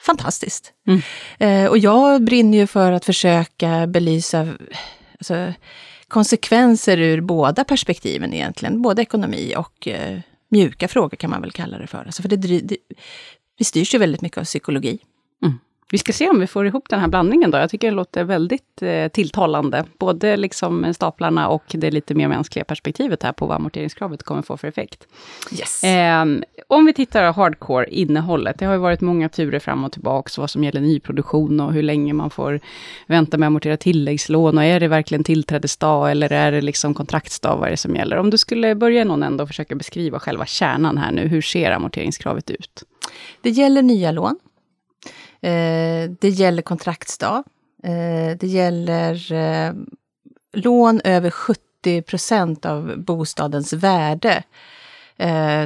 fantastiskt. 0.00 0.72
Mm. 0.86 1.00
Eh, 1.38 1.70
och 1.70 1.78
jag 1.78 2.24
brinner 2.24 2.58
ju 2.58 2.66
för 2.66 2.92
att 2.92 3.04
försöka 3.04 3.86
belysa 3.86 4.48
alltså, 5.18 5.52
konsekvenser 6.08 6.98
ur 6.98 7.20
båda 7.20 7.64
perspektiven 7.64 8.34
egentligen. 8.34 8.82
Både 8.82 9.02
ekonomi 9.02 9.54
och 9.56 9.88
eh, 9.88 10.18
mjuka 10.48 10.88
frågor 10.88 11.16
kan 11.16 11.30
man 11.30 11.40
väl 11.40 11.52
kalla 11.52 11.78
det 11.78 11.86
för. 11.86 12.04
Alltså 12.04 12.22
för 12.22 12.28
det, 12.28 12.36
det, 12.36 12.76
vi 13.58 13.64
styrs 13.64 13.94
ju 13.94 13.98
väldigt 13.98 14.22
mycket 14.22 14.38
av 14.38 14.44
psykologi. 14.44 14.98
Vi 15.92 15.98
ska 15.98 16.12
se 16.12 16.28
om 16.28 16.40
vi 16.40 16.46
får 16.46 16.66
ihop 16.66 16.88
den 16.88 17.00
här 17.00 17.08
blandningen 17.08 17.50
då. 17.50 17.58
Jag 17.58 17.70
tycker 17.70 17.90
det 17.90 17.96
låter 17.96 18.24
väldigt 18.24 18.82
eh, 18.82 19.08
tilltalande. 19.08 19.84
Både 19.98 20.36
liksom 20.36 20.94
staplarna 20.94 21.48
och 21.48 21.64
det 21.68 21.90
lite 21.90 22.14
mer 22.14 22.28
mänskliga 22.28 22.64
perspektivet 22.64 23.22
här 23.22 23.32
på 23.32 23.46
vad 23.46 23.56
amorteringskravet 23.56 24.22
kommer 24.22 24.42
få 24.42 24.56
för 24.56 24.68
effekt. 24.68 25.06
Yes. 25.58 25.84
Eh, 25.84 26.26
om 26.66 26.86
vi 26.86 26.92
tittar 26.92 27.32
hardcore, 27.32 27.86
innehållet. 27.90 28.58
Det 28.58 28.64
har 28.64 28.72
ju 28.72 28.78
varit 28.78 29.00
många 29.00 29.28
turer 29.28 29.58
fram 29.58 29.84
och 29.84 29.92
tillbaka, 29.92 30.40
vad 30.40 30.50
som 30.50 30.64
gäller 30.64 30.80
nyproduktion 30.80 31.60
och 31.60 31.72
hur 31.72 31.82
länge 31.82 32.12
man 32.12 32.30
får 32.30 32.60
vänta 33.06 33.38
med 33.38 33.46
att 33.46 33.50
amortera 33.50 33.76
tilläggslån. 33.76 34.58
Och 34.58 34.64
är 34.64 34.80
det 34.80 34.88
verkligen 34.88 35.24
tillträdesdag 35.24 36.10
eller 36.10 36.32
är 36.32 36.52
det 36.52 36.60
liksom 36.60 36.94
kontraktsdag, 36.94 37.56
vad 37.56 37.66
är 37.66 37.70
det 37.70 37.76
som 37.76 37.96
gäller? 37.96 38.16
Om 38.16 38.30
du 38.30 38.38
skulle 38.38 38.74
börja 38.74 39.04
någon 39.04 39.22
ända 39.22 39.42
och 39.42 39.48
försöka 39.48 39.74
beskriva 39.74 40.18
själva 40.18 40.46
kärnan 40.46 40.98
här 40.98 41.12
nu, 41.12 41.28
hur 41.28 41.42
ser 41.42 41.70
amorteringskravet 41.70 42.50
ut? 42.50 42.82
Det 43.42 43.50
gäller 43.50 43.82
nya 43.82 44.12
lån. 44.12 44.38
Eh, 45.42 46.10
det 46.20 46.28
gäller 46.28 46.62
kontraktsdag. 46.62 47.44
Eh, 47.82 48.36
det 48.38 48.46
gäller 48.46 49.32
eh, 49.32 49.72
lån 50.52 51.00
över 51.04 51.30
70 51.30 52.02
procent 52.02 52.66
av 52.66 52.94
bostadens 52.96 53.72
värde. 53.72 54.42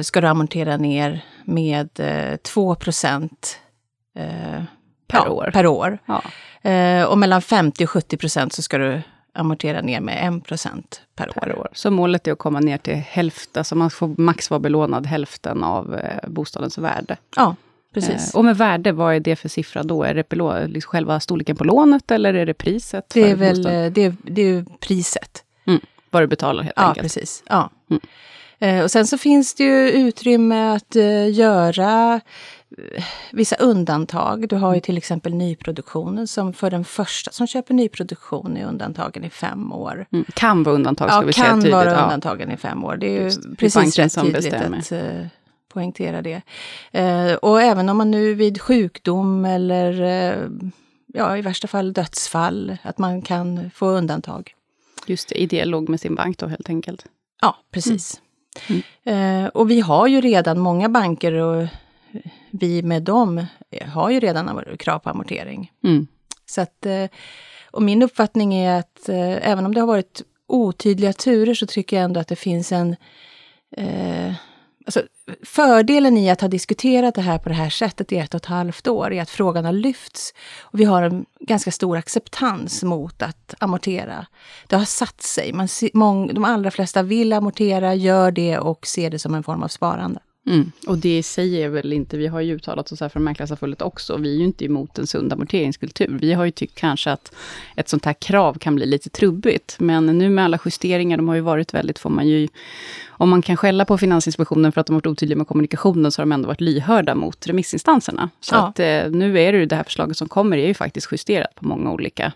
ska 0.03 0.21
du 0.21 0.27
amortera 0.27 0.77
ner 0.77 1.25
med 1.45 1.89
2 2.43 2.75
procent 2.75 3.59
per, 5.07 5.19
ja, 5.25 5.29
år. 5.29 5.49
per 5.53 5.65
år. 5.65 5.97
Ja. 6.05 6.21
och 7.07 7.17
mellan 7.17 7.41
50 7.41 7.83
och 7.83 7.89
70 7.89 8.17
procent 8.17 8.53
så 8.53 8.61
ska 8.61 8.77
du 8.77 9.01
amortera 9.33 9.81
ner 9.81 10.01
med 10.01 10.37
1 10.37 10.43
procent 10.43 11.01
per, 11.15 11.27
per 11.27 11.51
år. 11.51 11.59
år. 11.59 11.69
Så 11.73 11.91
målet 11.91 12.27
är 12.27 12.31
att 12.31 12.37
komma 12.37 12.59
ner 12.59 12.77
till 12.77 12.95
hälften, 12.95 13.59
alltså 13.59 13.75
man 13.75 13.89
får 13.89 14.21
max 14.21 14.49
vara 14.49 14.59
belånad 14.59 15.05
hälften 15.05 15.63
av 15.63 16.01
bostadens 16.27 16.77
värde. 16.77 17.17
Ja, 17.35 17.55
Precis. 17.99 18.33
Eh, 18.33 18.37
och 18.37 18.45
med 18.45 18.57
värde, 18.57 18.91
vad 18.91 19.15
är 19.15 19.19
det 19.19 19.35
för 19.35 19.49
siffra 19.49 19.83
då? 19.83 20.03
Är 20.03 20.13
det 20.13 20.67
liksom 20.67 20.89
själva 20.89 21.19
storleken 21.19 21.55
på 21.55 21.63
lånet 21.63 22.11
eller 22.11 22.33
är 22.33 22.45
det 22.45 22.53
priset? 22.53 23.09
Det 23.13 23.29
är 23.29 23.35
väl 23.35 23.65
eh, 23.65 23.91
det, 23.91 24.15
det 24.23 24.41
är 24.41 24.65
priset. 24.79 25.43
Mm. 25.67 25.81
Vad 26.09 26.23
du 26.23 26.27
betalar 26.27 26.63
helt 26.63 26.73
ja, 26.75 26.87
enkelt. 26.87 27.03
Precis. 27.03 27.43
Ja, 27.49 27.69
mm. 27.89 28.01
eh, 28.59 28.83
Och 28.83 28.91
sen 28.91 29.07
så 29.07 29.17
finns 29.17 29.55
det 29.55 29.63
ju 29.63 29.89
utrymme 29.91 30.75
att 30.75 30.95
uh, 30.95 31.31
göra 31.31 32.21
vissa 33.31 33.55
undantag. 33.55 34.49
Du 34.49 34.55
har 34.55 34.75
ju 34.75 34.81
till 34.81 34.97
exempel 34.97 35.33
nyproduktionen 35.33 36.27
som 36.27 36.53
för 36.53 36.71
den 36.71 36.85
första 36.85 37.31
som 37.31 37.47
köper 37.47 37.73
nyproduktion 37.73 38.57
är 38.57 38.65
undantagen 38.65 39.23
i 39.23 39.29
fem 39.29 39.73
år. 39.73 40.05
Mm. 40.11 40.25
Kan 40.33 40.63
vara 40.63 40.75
undantag, 40.75 41.09
ska 41.09 41.15
ja, 41.15 41.21
vi 41.21 41.33
säga 41.33 41.53
tydligt. 41.53 41.71
kan 41.71 41.85
vara 41.85 42.03
undantagen 42.03 42.51
i 42.51 42.57
fem 42.57 42.83
år. 42.83 42.97
Det 42.97 43.07
är 43.07 43.19
ju 43.19 43.23
Just, 43.23 43.57
precis 43.57 43.99
rätt 43.99 44.15
tydligt 44.15 44.53
att 44.53 44.91
uh, 44.91 45.25
poängtera 45.77 46.21
det. 46.21 46.41
Eh, 46.91 47.33
och 47.33 47.61
även 47.61 47.89
om 47.89 47.97
man 47.97 48.11
nu 48.11 48.33
vid 48.33 48.61
sjukdom 48.61 49.45
eller 49.45 50.01
eh, 50.01 50.49
ja, 51.13 51.37
i 51.37 51.41
värsta 51.41 51.67
fall 51.67 51.93
dödsfall, 51.93 52.77
att 52.81 52.97
man 52.97 53.21
kan 53.21 53.71
få 53.73 53.87
undantag. 53.87 54.53
Just 55.05 55.29
det, 55.29 55.41
i 55.41 55.45
dialog 55.45 55.89
med 55.89 55.99
sin 55.99 56.15
bank 56.15 56.37
då 56.37 56.47
helt 56.47 56.69
enkelt. 56.69 57.05
Ja, 57.41 57.55
precis. 57.71 58.21
Mm. 58.69 58.81
Mm. 59.03 59.45
Eh, 59.45 59.49
och 59.49 59.71
vi 59.71 59.79
har 59.79 60.07
ju 60.07 60.21
redan 60.21 60.59
många 60.59 60.89
banker 60.89 61.31
och 61.31 61.67
vi 62.51 62.83
med 62.83 63.03
dem 63.03 63.45
har 63.85 64.09
ju 64.09 64.19
redan 64.19 64.63
krav 64.79 64.99
på 64.99 65.09
amortering. 65.09 65.71
Mm. 65.83 66.07
Så 66.45 66.61
att, 66.61 66.85
och 67.71 67.83
min 67.83 68.03
uppfattning 68.03 68.55
är 68.55 68.79
att 68.79 69.09
även 69.09 69.65
om 69.65 69.73
det 69.73 69.79
har 69.79 69.87
varit 69.87 70.21
otydliga 70.47 71.13
turer 71.13 71.53
så 71.53 71.65
tycker 71.65 71.95
jag 71.95 72.03
ändå 72.03 72.19
att 72.19 72.27
det 72.27 72.35
finns 72.35 72.71
en 72.71 72.95
eh, 73.71 74.33
Alltså, 74.87 75.03
fördelen 75.43 76.17
i 76.17 76.29
att 76.29 76.41
ha 76.41 76.47
diskuterat 76.47 77.15
det 77.15 77.21
här 77.21 77.37
på 77.37 77.49
det 77.49 77.55
här 77.55 77.69
sättet 77.69 78.11
i 78.11 78.17
ett 78.17 78.33
och 78.33 78.37
ett 78.41 78.45
halvt 78.45 78.87
år 78.87 79.13
är 79.13 79.21
att 79.21 79.29
frågan 79.29 79.65
har 79.65 79.71
lyfts. 79.71 80.33
Och 80.59 80.79
vi 80.79 80.83
har 80.83 81.03
en 81.03 81.25
ganska 81.39 81.71
stor 81.71 81.97
acceptans 81.97 82.83
mot 82.83 83.21
att 83.21 83.53
amortera. 83.59 84.25
Det 84.67 84.75
har 84.75 84.85
satt 84.85 85.21
sig. 85.21 85.53
Man, 85.93 86.27
de 86.27 86.45
allra 86.45 86.71
flesta 86.71 87.03
vill 87.03 87.33
amortera, 87.33 87.95
gör 87.95 88.31
det 88.31 88.57
och 88.57 88.87
ser 88.87 89.09
det 89.09 89.19
som 89.19 89.35
en 89.35 89.43
form 89.43 89.63
av 89.63 89.67
sparande. 89.67 90.19
Mm. 90.47 90.71
Och 90.87 90.97
det 90.97 91.23
säger 91.23 91.69
väl 91.69 91.93
inte, 91.93 92.17
vi 92.17 92.27
har 92.27 92.41
ju 92.41 92.55
uttalat 92.55 92.91
oss 92.91 93.01
här 93.01 93.09
från 93.09 93.23
Mäklarsamfundet 93.23 93.81
också, 93.81 94.17
vi 94.17 94.35
är 94.35 94.37
ju 94.37 94.43
inte 94.43 94.65
emot 94.65 94.99
en 94.99 95.07
sund 95.07 95.33
amorteringskultur. 95.33 96.17
Vi 96.21 96.33
har 96.33 96.45
ju 96.45 96.51
tyckt 96.51 96.75
kanske 96.75 97.11
att 97.11 97.35
ett 97.75 97.89
sånt 97.89 98.05
här 98.05 98.13
krav 98.13 98.53
kan 98.57 98.75
bli 98.75 98.85
lite 98.85 99.09
trubbigt, 99.09 99.75
men 99.79 100.05
nu 100.05 100.29
med 100.29 100.45
alla 100.45 100.59
justeringar, 100.65 101.17
de 101.17 101.27
har 101.27 101.35
ju 101.35 101.41
varit 101.41 101.73
väldigt, 101.73 101.99
får 101.99 102.09
man 102.09 102.27
ju, 102.27 102.47
om 103.07 103.29
man 103.29 103.41
kan 103.41 103.57
skälla 103.57 103.85
på 103.85 103.97
Finansinspektionen 103.97 104.71
för 104.71 104.81
att 104.81 104.87
de 104.87 104.93
har 104.93 105.01
varit 105.01 105.07
otydliga 105.07 105.37
med 105.37 105.47
kommunikationen, 105.47 106.11
så 106.11 106.21
har 106.21 106.25
de 106.25 106.31
ändå 106.31 106.47
varit 106.47 106.61
lyhörda 106.61 107.15
mot 107.15 107.47
remissinstanserna. 107.47 108.29
Så 108.39 108.55
Ja. 108.55 108.67
att 108.67 108.79
eh, 108.79 109.11
nu 109.11 109.39
är 109.39 109.53
det 109.53 109.59
ju 109.59 109.65
det 109.65 109.75
här 109.75 109.83
förslaget 109.83 110.17
som 110.17 110.29
kommer, 110.29 110.57
är 110.57 110.67
ju 110.67 110.73
faktiskt 110.73 111.07
justerat 111.11 111.55
på 111.55 111.65
många 111.67 111.91
olika 111.91 112.33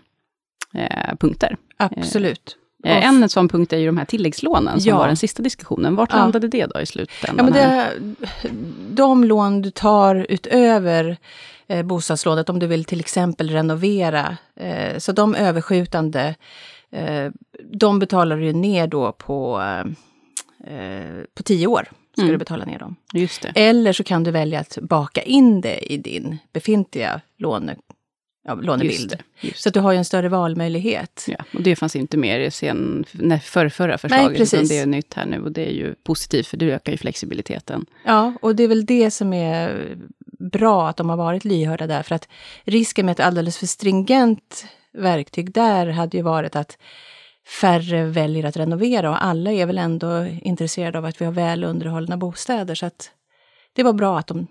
eh, 0.74 1.16
punkter. 1.20 1.56
Absolut. 1.76 2.56
Eh, 2.84 2.96
Och- 2.96 3.02
en 3.04 3.28
sån 3.28 3.48
punkt 3.48 3.72
är 3.72 3.76
ju 3.78 3.86
de 3.86 3.98
här 3.98 4.04
tilläggslånen, 4.04 4.80
som 4.80 4.88
Ja. 4.90 4.98
var 4.98 5.06
den 5.06 5.16
sista 5.16 5.42
diskussionen. 5.42 5.96
Vart 5.96 6.10
Ja. 6.12 6.16
landade 6.16 6.48
det 6.48 6.66
då 6.66 6.80
i 6.80 6.86
slutändan? 6.86 7.36
Ja, 7.36 7.42
men 7.44 7.52
det, 7.52 7.90
de 8.90 9.24
lån 9.24 9.62
du 9.62 9.70
tar 9.70 10.26
utöver 10.28 11.16
eh, 11.66 11.82
bostadslånet, 11.82 12.48
om 12.48 12.58
du 12.58 12.66
vill 12.66 12.84
till 12.84 13.00
exempel 13.00 13.50
renovera, 13.50 14.36
eh, 14.56 14.98
så 14.98 15.12
de 15.12 15.34
överskjutande, 15.34 16.34
eh, 16.90 17.30
de 17.72 17.98
betalar 17.98 18.36
du 18.36 18.52
ner 18.52 18.86
då 18.86 19.12
på, 19.12 19.60
eh, 19.60 20.74
eh, 20.76 21.22
på 21.34 21.42
tio 21.42 21.66
år. 21.66 21.88
Ska 22.12 22.22
Mm. 22.22 22.32
du 22.32 22.38
betala 22.38 22.64
ner 22.64 22.78
dem. 22.78 22.96
Eller 23.54 23.92
så 23.92 24.04
kan 24.04 24.24
du 24.24 24.30
välja 24.30 24.60
att 24.60 24.78
baka 24.82 25.22
in 25.22 25.60
det 25.60 25.92
i 25.92 25.96
din 25.96 26.38
befintliga 26.52 27.20
låne, 27.38 27.76
ja, 28.44 28.54
Just 28.54 28.66
lånebild. 28.66 29.10
det. 29.10 29.46
Just 29.46 29.62
Så 29.62 29.68
att 29.68 29.74
du 29.74 29.80
har 29.80 29.92
ju 29.92 29.98
en 29.98 30.04
större 30.04 30.28
valmöjlighet. 30.28 31.24
Ja, 31.28 31.44
och 31.54 31.62
det 31.62 31.76
fanns 31.76 31.96
inte 31.96 32.16
med 32.16 32.46
i 32.46 32.50
sen, 32.50 33.04
nej, 33.12 33.40
för 33.40 33.68
förra 33.68 33.98
förslaget, 33.98 34.30
utan 34.30 34.36
precis. 34.36 34.68
det 34.68 34.78
är 34.78 34.86
nytt 34.86 35.14
här 35.14 35.26
nu 35.26 35.42
och 35.42 35.52
det 35.52 35.66
är 35.66 35.72
ju 35.72 35.94
positivt 35.94 36.46
för 36.46 36.56
det 36.56 36.72
ökar 36.72 36.92
ju 36.92 36.98
flexibiliteten. 36.98 37.86
Ja, 38.04 38.32
och 38.42 38.56
det 38.56 38.62
är 38.62 38.68
väl 38.68 38.86
det 38.86 39.10
som 39.10 39.32
är 39.32 39.88
bra 40.38 40.88
att 40.88 40.96
de 40.96 41.08
har 41.08 41.16
varit 41.16 41.44
lyhörda 41.44 41.86
där. 41.86 42.02
För 42.02 42.14
att 42.14 42.28
risken 42.64 43.06
med 43.06 43.12
ett 43.12 43.20
alldeles 43.20 43.58
för 43.58 43.66
stringent 43.66 44.66
verktyg 44.92 45.52
där 45.52 45.86
hade 45.86 46.16
ju 46.16 46.22
varit 46.22 46.56
att 46.56 46.78
färre 47.60 48.04
väljer 48.04 48.44
att 48.44 48.56
renovera 48.56 49.10
och 49.10 49.24
alla 49.24 49.52
är 49.52 49.66
väl 49.66 49.78
ändå 49.78 50.26
intresserade 50.42 50.98
av 50.98 51.04
att 51.04 51.20
vi 51.20 51.24
har 51.24 51.32
väl 51.32 51.64
underhållna 51.64 52.16
bostäder. 52.16 52.74
Så 52.74 52.86
att 52.86 53.10
det 53.72 53.82
var 53.82 53.92
bra 53.92 54.18
att 54.18 54.26
de 54.26 54.46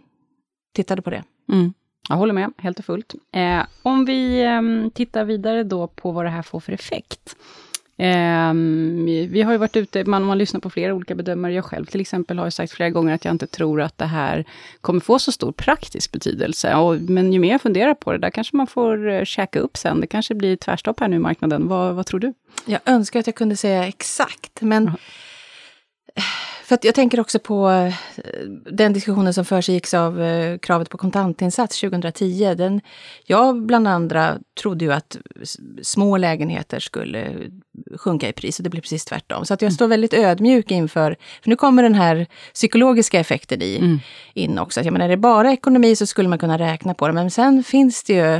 tittade 0.73 1.01
på 1.01 1.09
det. 1.09 1.23
Mm. 1.51 1.73
Jag 2.09 2.15
håller 2.15 2.33
med, 2.33 2.53
helt 2.57 2.79
och 2.79 2.85
fullt. 2.85 3.15
Eh, 3.31 3.65
om 3.81 4.05
vi 4.05 4.43
ehm, 4.43 4.91
tittar 4.93 5.23
vidare 5.25 5.63
då 5.63 5.87
på 5.87 6.11
vad 6.11 6.25
det 6.25 6.29
här 6.29 6.41
får 6.41 6.59
för 6.59 6.71
effekt. 6.71 7.35
Ehm, 7.97 9.05
vi 9.05 9.41
har 9.41 9.51
ju 9.51 9.57
varit 9.57 9.75
ute, 9.75 10.05
man, 10.05 10.23
man 10.23 10.37
lyssnar 10.37 10.59
på 10.59 10.69
flera 10.69 10.93
olika 10.93 11.15
bedömare. 11.15 11.53
Jag 11.53 11.65
själv 11.65 11.85
till 11.85 12.01
exempel 12.01 12.37
har 12.37 12.45
ju 12.45 12.51
sagt 12.51 12.73
flera 12.73 12.89
gånger 12.89 13.13
att 13.13 13.25
jag 13.25 13.33
inte 13.33 13.47
tror 13.47 13.81
att 13.81 13.97
det 13.97 14.05
här 14.05 14.45
kommer 14.81 14.99
få 14.99 15.19
så 15.19 15.31
stor 15.31 15.51
praktisk 15.51 16.11
betydelse. 16.11 16.75
Och, 16.75 17.01
men 17.01 17.33
ju 17.33 17.39
mer 17.39 17.51
jag 17.51 17.61
funderar 17.61 17.93
på 17.93 18.11
det, 18.11 18.17
där 18.17 18.29
kanske 18.29 18.57
man 18.57 18.67
får 18.67 19.07
uh, 19.07 19.23
käka 19.23 19.59
upp 19.59 19.77
sen. 19.77 20.01
Det 20.01 20.07
kanske 20.07 20.35
blir 20.35 20.55
tvärstopp 20.55 20.99
här 20.99 21.07
nu 21.07 21.15
i 21.15 21.19
marknaden. 21.19 21.67
Vad, 21.67 21.95
vad 21.95 22.05
tror 22.05 22.19
du? 22.19 22.33
Jag 22.65 22.79
önskar 22.85 23.19
att 23.19 23.27
jag 23.27 23.35
kunde 23.35 23.55
säga 23.55 23.87
exakt, 23.87 24.61
men 24.61 24.91
för 26.71 26.79
jag 26.81 26.95
tänker 26.95 27.19
också 27.19 27.39
på 27.39 27.69
eh, 27.69 27.93
den 28.71 28.93
diskussionen 28.93 29.33
som 29.33 29.45
försiggick 29.45 29.93
av 29.93 30.21
eh, 30.21 30.57
kravet 30.57 30.89
på 30.89 30.97
kontantinsats 30.97 31.81
2010. 31.81 32.55
Den, 32.55 32.81
jag 33.25 33.65
bland 33.65 33.87
andra 33.87 34.37
trodde 34.61 34.85
ju 34.85 34.93
att 34.93 35.17
små 35.81 36.17
lägenheter 36.17 36.79
skulle 36.79 37.33
sjunka 37.97 38.29
i 38.29 38.33
pris 38.33 38.59
och 38.59 38.63
det 38.63 38.69
blev 38.69 38.81
precis 38.81 39.05
tvärtom. 39.05 39.45
Så 39.45 39.53
att 39.53 39.61
jag 39.61 39.73
står 39.73 39.87
väldigt 39.87 40.13
ödmjuk 40.13 40.71
inför, 40.71 41.15
för 41.41 41.49
nu 41.49 41.55
kommer 41.55 41.83
den 41.83 41.95
här 41.95 42.27
psykologiska 42.53 43.19
effekten 43.19 43.61
i, 43.61 43.77
Mm. 43.77 43.99
in 44.33 44.59
också. 44.59 44.79
Att 44.79 44.85
Jag 44.85 44.93
menar, 44.93 45.05
är 45.05 45.09
det 45.09 45.17
bara 45.17 45.51
ekonomi 45.51 45.95
så 45.95 46.05
skulle 46.05 46.29
man 46.29 46.39
kunna 46.39 46.57
räkna 46.57 46.93
på 46.93 47.07
det, 47.07 47.13
men 47.13 47.31
sen 47.31 47.63
finns 47.63 48.03
det 48.03 48.13
ju 48.13 48.35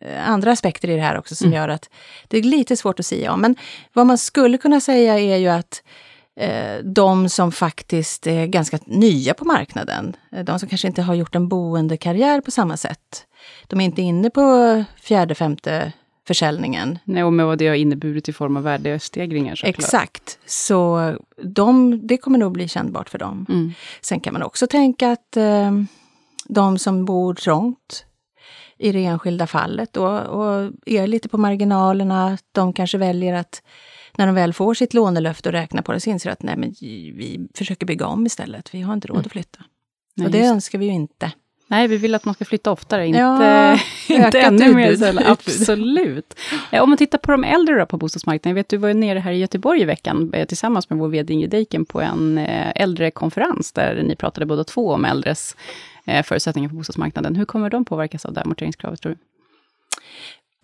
eh, 0.00 0.28
andra 0.30 0.52
aspekter 0.52 0.90
i 0.90 0.96
det 0.96 1.02
här 1.02 1.18
också 1.18 1.34
som 1.34 1.52
gör 1.52 1.68
att 1.68 1.90
det 2.28 2.38
är 2.38 2.42
lite 2.42 2.76
svårt 2.76 3.00
att 3.00 3.06
säga 3.06 3.32
om. 3.32 3.40
Men 3.40 3.56
vad 3.92 4.06
man 4.06 4.18
skulle 4.18 4.58
kunna 4.58 4.80
säga 4.80 5.18
är 5.18 5.36
ju 5.36 5.48
att 5.48 5.82
de 6.84 7.28
som 7.28 7.52
faktiskt 7.52 8.26
är 8.26 8.46
ganska 8.46 8.78
nya 8.86 9.34
på 9.34 9.44
marknaden, 9.44 10.16
eh, 10.32 10.44
de 10.44 10.58
som 10.58 10.68
kanske 10.68 10.88
inte 10.88 11.02
har 11.02 11.14
gjort 11.14 11.34
en 11.34 11.48
boendekarriär 11.48 12.40
på 12.40 12.50
samma 12.50 12.76
sätt, 12.76 13.26
de 13.66 13.80
är 13.80 13.84
inte 13.84 14.02
inne 14.02 14.30
på 14.30 14.84
fjärde, 15.00 15.34
femte 15.34 15.92
försäljningen. 16.26 16.98
Nej, 17.04 17.24
och 17.24 17.32
med 17.32 17.46
vad 17.46 17.58
det 17.58 17.68
har 17.68 17.74
inneburit 17.74 18.28
i 18.28 18.32
form 18.32 18.56
av 18.56 18.62
värdestegringar 18.62 19.54
såklart. 19.54 19.78
Exakt. 19.78 20.38
Så 20.46 21.14
de, 21.42 22.00
det 22.06 22.16
kommer 22.16 22.38
nog 22.38 22.52
bli 22.52 22.68
kännbart 22.68 23.10
för 23.10 23.18
dem. 23.18 23.46
Mm. 23.48 23.72
Sen 24.00 24.20
kan 24.20 24.32
man 24.32 24.42
också 24.42 24.66
tänka 24.66 25.12
att 25.12 25.36
eh, 25.36 25.72
de 26.48 26.78
som 26.78 27.04
bor 27.04 27.34
trångt 27.34 28.04
i 28.78 28.92
det 28.92 29.04
enskilda 29.04 29.46
fallet 29.46 29.96
och, 29.96 30.20
och 30.20 30.72
är 30.86 31.06
lite 31.06 31.28
på 31.28 31.38
marginalerna, 31.38 32.38
de 32.52 32.72
kanske 32.72 32.98
väljer 32.98 33.34
att 33.34 33.62
när 34.18 34.26
de 34.26 34.34
väl 34.34 34.52
får 34.52 34.74
sitt 34.74 34.94
lånelöfte 34.94 35.48
och 35.48 35.52
räknar 35.52 35.82
på 35.82 35.92
det 35.92 36.00
så 36.00 36.10
inser 36.10 36.30
de 36.30 36.32
att 36.32 36.42
nej, 36.42 36.56
men 36.56 36.74
vi 37.16 37.48
försöker 37.54 37.86
bygga 37.86 38.06
om 38.06 38.26
istället. 38.26 38.74
Vi 38.74 38.80
har 38.80 38.94
inte 38.94 39.08
råd 39.08 39.26
att 39.26 39.32
flytta. 39.32 39.58
Nej, 40.14 40.26
och 40.26 40.32
det 40.32 40.44
önskar 40.44 40.78
vi 40.78 40.86
ju 40.86 40.92
inte. 40.92 41.32
Nej, 41.72 41.88
vi 41.88 41.96
vill 41.96 42.14
att 42.14 42.24
man 42.24 42.34
ska 42.34 42.44
flytta 42.44 42.70
oftare, 42.70 43.06
inte, 43.06 43.18
Ja, 43.18 43.78
inte 44.08 44.40
ännu 44.40 44.74
mer 44.74 44.96
sällan. 44.96 45.24
Absolut. 45.26 46.34
Ja, 46.70 46.82
om 46.82 46.88
man 46.88 46.98
tittar 46.98 47.18
på 47.18 47.32
de 47.32 47.44
äldre 47.44 47.78
då 47.78 47.86
på 47.86 47.96
bostadsmarknaden. 47.96 48.54
Vet, 48.54 48.68
du 48.68 48.76
var 48.76 48.88
ju 48.88 48.94
nere 48.94 49.18
här 49.18 49.32
i 49.32 49.38
Göteborg 49.38 49.80
i 49.80 49.84
veckan 49.84 50.30
eh, 50.34 50.46
tillsammans 50.46 50.90
med 50.90 50.98
vår 50.98 51.08
vd 51.08 51.32
Ingrid 51.34 51.50
Deiken 51.50 51.84
på 51.84 52.00
en 52.00 52.38
eh, 52.38 52.72
äldrekonferens, 52.74 53.72
där 53.72 54.02
ni 54.02 54.16
pratade 54.16 54.46
båda 54.46 54.64
två 54.64 54.92
om 54.92 55.04
äldres 55.04 55.56
eh, 56.04 56.22
förutsättningar 56.22 56.68
på 56.68 56.74
bostadsmarknaden. 56.74 57.36
Hur 57.36 57.44
kommer 57.44 57.70
de 57.70 57.84
påverkas 57.84 58.24
av 58.24 58.32
det 58.32 58.40
amorteringskravet, 58.40 59.00
tror 59.00 59.12
du? 59.12 59.18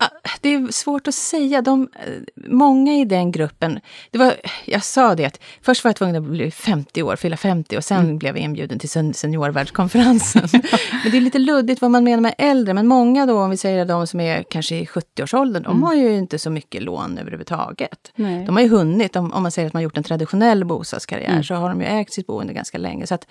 Ah, 0.01 0.09
Det 0.41 0.53
är 0.53 0.71
svårt 0.71 1.07
att 1.07 1.15
säga. 1.15 1.61
De, 1.61 1.89
eh, 1.95 2.13
många 2.47 2.93
i 2.93 3.05
den 3.05 3.31
gruppen... 3.31 3.79
Det 4.11 4.17
var, 4.17 4.33
jag 4.65 4.83
sa 4.83 5.15
det 5.15 5.25
att 5.25 5.39
först 5.61 5.83
var 5.83 5.89
jag 5.89 5.95
tvungen 5.95 6.15
att 6.15 6.23
bli 6.23 6.51
50 6.51 7.03
år, 7.03 7.15
fylla 7.15 7.37
50 7.37 7.77
och 7.77 7.83
sen 7.83 8.17
blev 8.17 8.35
jag 8.37 8.43
inbjuden 8.43 8.79
till 8.79 8.89
sen- 8.89 9.13
seniorvärldskonferensen. 9.13 10.47
men 11.03 11.11
det 11.11 11.17
är 11.17 11.21
lite 11.21 11.39
luddigt 11.39 11.81
vad 11.81 11.91
man 11.91 12.03
menar 12.03 12.21
med 12.21 12.35
äldre. 12.37 12.73
Men 12.73 12.87
många 12.87 13.25
då, 13.25 13.39
om 13.41 13.49
vi 13.49 13.57
säger 13.57 13.85
de 13.85 14.07
som 14.07 14.19
är 14.19 14.43
kanske 14.43 14.75
i 14.75 14.85
70-årsåldern, 14.85 15.63
de 15.63 15.83
har 15.83 15.93
ju 15.93 16.17
inte 16.17 16.39
så 16.39 16.49
mycket 16.49 16.83
lån 16.83 17.17
överhuvudtaget. 17.17 18.11
Nej. 18.15 18.45
De 18.45 18.55
har 18.55 18.63
ju 18.63 18.69
hunnit, 18.69 19.15
om, 19.15 19.33
om 19.33 19.43
man 19.43 19.51
säger 19.51 19.67
att 19.67 19.73
man 19.73 19.83
gjort 19.83 19.97
en 19.97 20.03
traditionell 20.03 20.65
bostadskarriär, 20.65 21.41
så 21.43 21.55
har 21.55 21.69
de 21.69 21.81
ju 21.81 21.87
ägt 21.87 22.13
sitt 22.13 22.27
boende 22.27 22.53
ganska 22.53 22.77
länge. 22.77 23.07
Så 23.07 23.15
att 23.15 23.27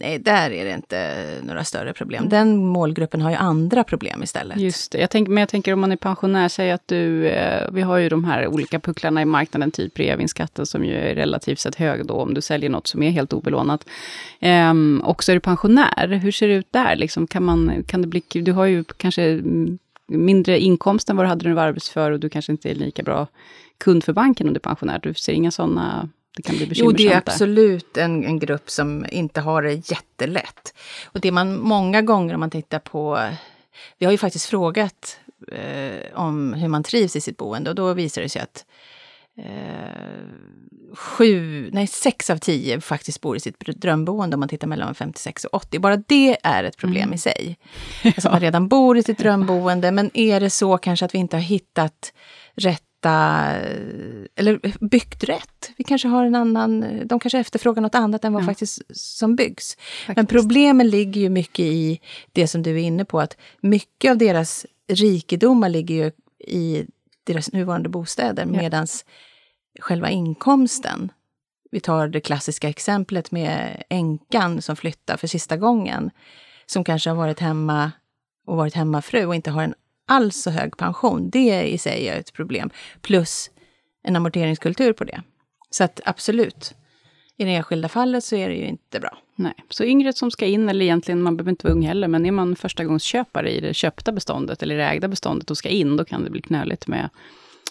nej, 0.00 0.18
där 0.18 0.50
är 0.50 0.64
det 0.64 0.74
inte 0.74 1.26
några 1.42 1.64
större 1.64 1.92
problem. 1.92 2.28
Den 2.28 2.66
målgruppen 2.66 3.20
har 3.20 3.30
ju 3.30 3.36
andra 3.36 3.84
problem 3.84 4.22
istället. 4.22 4.56
Just 4.56 4.92
det. 4.92 4.98
Jag 4.98 5.10
tänk, 5.10 5.28
men 5.28 5.36
jag 5.36 5.48
tänker 5.48 5.72
om 5.72 5.80
man 5.80 5.92
är 5.92 5.96
pensionär, 5.96 6.48
säg 6.48 6.70
att 6.70 6.88
du, 6.88 7.26
eh, 7.28 7.68
vi 7.72 7.82
har 7.82 7.96
ju 7.96 8.08
de 8.08 8.24
här 8.24 8.46
olika 8.46 8.80
pucklarna 8.80 9.22
i 9.22 9.24
marknaden, 9.24 9.70
typ 9.70 9.98
reavinstskatten 9.98 10.66
som 10.66 10.84
ju 10.84 10.94
är 10.94 11.14
relativt 11.14 11.58
sett 11.58 11.74
hög 11.74 12.06
då, 12.06 12.14
om 12.14 12.34
du 12.34 12.40
säljer 12.40 12.70
något 12.70 12.86
som 12.86 13.02
är 13.02 13.10
helt 13.10 13.32
obelånat. 13.32 13.86
Ehm, 14.40 15.02
och 15.04 15.24
så 15.24 15.32
är 15.32 15.36
du 15.36 15.40
pensionär, 15.40 16.08
hur 16.08 16.32
ser 16.32 16.48
det 16.48 16.54
ut 16.54 16.72
där? 16.72 16.96
Liksom, 16.96 17.26
kan, 17.26 17.44
man, 17.44 17.84
kan 17.86 18.02
det 18.02 18.08
bli, 18.08 18.22
du 18.32 18.52
har 18.52 18.64
ju 18.64 18.84
kanske 18.84 19.22
mm, 19.22 19.78
mindre 20.06 20.60
inkomst 20.60 21.10
än 21.10 21.16
vad 21.16 21.24
du 21.24 21.28
hade 21.28 21.44
när 21.44 21.50
du 21.50 21.56
var 21.56 21.62
arbetsför 21.62 22.10
och 22.10 22.20
du 22.20 22.28
kanske 22.28 22.52
inte 22.52 22.70
är 22.70 22.74
lika 22.74 23.02
bra 23.02 23.26
kund 23.78 24.04
för 24.04 24.12
banken 24.12 24.46
om 24.46 24.54
du 24.54 24.58
är 24.58 24.60
pensionär. 24.60 25.00
Du 25.02 25.14
ser 25.14 25.32
inga 25.32 25.50
sådana, 25.50 26.08
det 26.36 26.42
kan 26.42 26.56
bli 26.56 26.64
Jo, 26.64 26.68
bekymmersamt 26.68 26.98
det 26.98 27.08
är 27.12 27.16
absolut 27.16 27.96
en, 27.96 28.24
en 28.24 28.38
grupp 28.38 28.70
som 28.70 29.06
inte 29.10 29.40
har 29.40 29.62
det 29.62 29.90
jättelätt. 29.90 30.74
Och 31.04 31.20
det 31.20 31.32
man 31.32 31.60
många 31.60 32.02
gånger 32.02 32.34
om 32.34 32.40
man 32.40 32.50
tittar 32.50 32.78
på... 32.78 33.28
Vi 33.98 34.06
har 34.06 34.12
ju 34.12 34.18
faktiskt 34.18 34.46
frågat 34.46 35.18
eh, 35.52 36.14
om 36.14 36.52
hur 36.52 36.68
man 36.68 36.82
trivs 36.82 37.16
i 37.16 37.20
sitt 37.20 37.36
boende 37.36 37.70
och 37.70 37.76
då 37.76 37.92
visar 37.92 38.22
det 38.22 38.28
sig 38.28 38.42
att 38.42 38.64
eh, 39.38 40.24
sju, 40.94 41.70
nej 41.72 41.86
sex 41.86 42.30
av 42.30 42.36
tio 42.36 42.80
faktiskt 42.80 43.20
bor 43.20 43.36
i 43.36 43.40
sitt 43.40 43.60
drömboende 43.60 44.34
om 44.34 44.40
man 44.40 44.48
tittar 44.48 44.68
mellan 44.68 44.94
56 44.94 45.44
och 45.44 45.54
80. 45.54 45.78
Bara 45.78 45.96
det 45.96 46.38
är 46.42 46.64
ett 46.64 46.76
problem 46.76 47.12
i 47.12 47.18
sig. 47.18 47.58
Alltså 48.04 48.28
att 48.28 48.32
man 48.32 48.40
redan 48.40 48.68
bor 48.68 48.98
i 48.98 49.02
sitt 49.02 49.18
drömboende, 49.18 49.92
men 49.92 50.10
är 50.14 50.40
det 50.40 50.50
så 50.50 50.78
kanske 50.78 51.04
att 51.04 51.14
vi 51.14 51.18
inte 51.18 51.36
har 51.36 51.42
hittat 51.42 52.12
rätta, 53.04 53.46
eller 54.36 54.84
byggt 54.86 55.24
rätt? 55.24 55.70
Vi 55.76 55.84
kanske 55.84 56.08
har 56.08 56.24
en 56.24 56.34
annan, 56.34 57.00
de 57.06 57.20
kanske 57.20 57.38
efterfrågar 57.38 57.82
något 57.82 57.94
annat 57.94 58.24
än 58.24 58.32
vad 58.32 58.42
Ja. 58.42 58.46
faktiskt 58.46 58.82
som 58.96 59.36
byggs. 59.36 59.76
Men 60.06 60.16
Faktiskt. 60.16 60.30
problemen 60.40 60.88
ligger 60.88 61.20
ju 61.20 61.28
mycket 61.28 61.64
i 61.64 62.00
det 62.32 62.46
som 62.48 62.62
du 62.62 62.70
är 62.70 62.82
inne 62.82 63.04
på, 63.04 63.20
att 63.20 63.36
mycket 63.60 64.10
av 64.10 64.18
deras 64.18 64.66
rikedomar 64.88 65.68
ligger 65.68 65.94
ju 65.94 66.10
i 66.48 66.86
deras 67.24 67.52
nuvarande 67.52 67.88
bostäder, 67.88 68.42
Ja. 68.42 68.48
medan 68.62 68.86
själva 69.80 70.10
inkomsten, 70.10 71.12
vi 71.70 71.80
tar 71.80 72.08
det 72.08 72.20
klassiska 72.20 72.68
exemplet 72.68 73.30
med 73.30 73.82
änkan 73.88 74.62
som 74.62 74.76
flyttar 74.76 75.16
för 75.16 75.26
sista 75.26 75.56
gången, 75.56 76.10
som 76.66 76.84
kanske 76.84 77.10
har 77.10 77.16
varit 77.16 77.40
hemma 77.40 77.92
och 78.46 78.56
varit 78.56 78.74
hemmafru 78.74 79.26
och 79.26 79.34
inte 79.34 79.50
har 79.50 79.62
en 79.62 79.74
alls 80.10 80.42
så 80.42 80.50
hög 80.50 80.76
pension. 80.76 81.30
Det 81.30 81.62
i 81.62 81.78
sig 81.78 82.08
är 82.08 82.20
ett 82.20 82.32
problem. 82.32 82.70
Plus 83.00 83.50
en 84.02 84.16
amorteringskultur 84.16 84.92
på 84.92 85.04
det. 85.04 85.22
Så 85.70 85.84
att 85.84 86.00
absolut, 86.04 86.74
i 87.36 87.44
det 87.44 87.54
enskilda 87.54 87.88
fallet 87.88 88.24
så 88.24 88.36
är 88.36 88.48
det 88.48 88.54
ju 88.54 88.66
inte 88.66 89.00
bra. 89.00 89.18
Nej, 89.36 89.54
så 89.68 89.84
yngre 89.84 90.12
som 90.12 90.30
ska 90.30 90.46
in, 90.46 90.68
eller 90.68 90.84
egentligen, 90.84 91.22
man 91.22 91.36
behöver 91.36 91.50
inte 91.50 91.66
vara 91.66 91.74
ung 91.74 91.86
heller, 91.86 92.08
men 92.08 92.26
är 92.26 92.30
man 92.30 92.56
förstagångsköpare 92.56 93.50
i 93.50 93.60
det 93.60 93.74
köpta 93.74 94.12
beståndet, 94.12 94.62
eller 94.62 94.76
det 94.76 94.84
ägda 94.84 95.08
beståndet 95.08 95.50
och 95.50 95.58
ska 95.58 95.68
in, 95.68 95.96
då 95.96 96.04
kan 96.04 96.24
det 96.24 96.30
bli 96.30 96.42
knöligt 96.42 96.86
med 96.86 97.08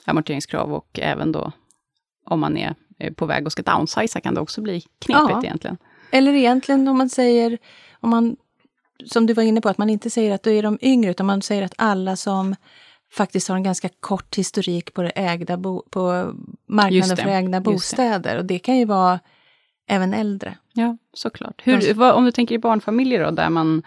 amorteringskrav 0.05 0.73
och 0.73 0.99
även 0.99 1.31
då 1.31 1.51
om 2.25 2.39
man 2.39 2.57
är 2.57 2.75
på 3.15 3.25
väg 3.25 3.45
och 3.45 3.51
ska 3.51 3.61
downsiza 3.61 4.21
kan 4.21 4.33
det 4.33 4.41
också 4.41 4.61
bli 4.61 4.81
knepigt 4.81 5.29
ja. 5.29 5.41
egentligen. 5.43 5.77
Eller 6.11 6.33
egentligen 6.33 6.87
om 6.87 6.97
man 6.97 7.09
säger, 7.09 7.57
om 7.99 8.09
man, 8.09 8.37
som 9.05 9.25
du 9.25 9.33
var 9.33 9.43
inne 9.43 9.61
på, 9.61 9.69
att 9.69 9.77
man 9.77 9.89
inte 9.89 10.09
säger 10.09 10.35
att 10.35 10.43
då 10.43 10.49
är 10.49 10.63
de 10.63 10.77
yngre, 10.81 11.11
utan 11.11 11.25
man 11.25 11.41
säger 11.41 11.63
att 11.63 11.73
alla 11.77 12.15
som 12.15 12.55
faktiskt 13.11 13.47
har 13.47 13.55
en 13.55 13.63
ganska 13.63 13.89
kort 13.99 14.35
historik 14.35 14.93
på, 14.93 15.01
det 15.01 15.09
ägda 15.09 15.57
bo, 15.57 15.83
på 15.89 16.33
marknaden 16.67 17.17
för 17.17 17.27
ägda 17.27 17.61
bostäder. 17.61 18.33
Det. 18.33 18.39
Och 18.39 18.45
det 18.45 18.59
kan 18.59 18.77
ju 18.77 18.85
vara 18.85 19.19
även 19.87 20.13
äldre. 20.13 20.57
Ja, 20.73 20.97
såklart. 21.13 21.61
Hur, 21.63 21.93
vad, 21.93 22.13
om 22.13 22.25
du 22.25 22.31
tänker 22.31 22.55
i 22.55 22.59
barnfamiljer 22.59 23.23
då, 23.23 23.31
där 23.31 23.49
man 23.49 23.83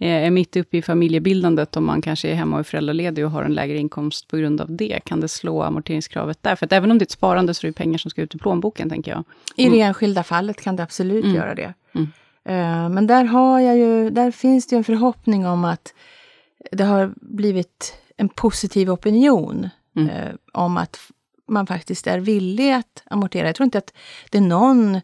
är 0.00 0.30
mitt 0.30 0.56
uppe 0.56 0.76
i 0.76 0.82
familjebildandet 0.82 1.76
och 1.76 1.82
man 1.82 2.02
kanske 2.02 2.28
är 2.28 2.34
hemma 2.34 2.56
och 2.56 2.60
är 2.60 2.64
föräldraledig 2.64 3.24
och 3.24 3.30
har 3.30 3.42
en 3.42 3.54
lägre 3.54 3.78
inkomst 3.78 4.28
på 4.28 4.36
grund 4.36 4.60
av 4.60 4.76
det. 4.76 5.00
Kan 5.04 5.20
det 5.20 5.28
slå 5.28 5.62
amorteringskravet 5.62 6.42
där? 6.42 6.56
För 6.56 6.66
att 6.66 6.72
även 6.72 6.90
om 6.90 6.98
det 6.98 7.02
är 7.02 7.06
ett 7.06 7.10
sparande 7.10 7.54
så 7.54 7.66
är 7.66 7.68
det 7.68 7.72
pengar 7.72 7.98
som 7.98 8.10
ska 8.10 8.22
ut 8.22 8.34
i 8.34 8.38
plånboken, 8.38 8.90
tänker 8.90 9.10
jag. 9.10 9.24
I 9.56 9.62
det 9.62 9.68
mm. 9.68 9.80
enskilda 9.80 10.22
fallet 10.22 10.60
kan 10.60 10.76
det 10.76 10.82
absolut 10.82 11.24
mm. 11.24 11.36
göra 11.36 11.54
det. 11.54 11.74
Mm. 11.92 12.12
Uh, 12.48 12.88
men 12.88 13.06
där, 13.06 13.24
har 13.24 13.60
jag 13.60 13.78
ju, 13.78 14.10
där 14.10 14.30
finns 14.30 14.66
det 14.66 14.74
ju 14.74 14.78
en 14.78 14.84
förhoppning 14.84 15.46
om 15.46 15.64
att 15.64 15.94
det 16.72 16.84
har 16.84 17.12
blivit 17.16 17.94
en 18.16 18.28
positiv 18.28 18.90
opinion 18.90 19.68
uh, 19.98 20.34
om 20.52 20.76
att 20.76 20.98
man 21.48 21.66
faktiskt 21.66 22.06
är 22.06 22.18
villig 22.18 22.72
att 22.72 23.02
amortera. 23.10 23.46
Jag 23.46 23.56
tror 23.56 23.64
inte 23.64 23.78
att 23.78 23.92
det 24.30 24.38
är 24.38 24.42
någon 24.42 25.00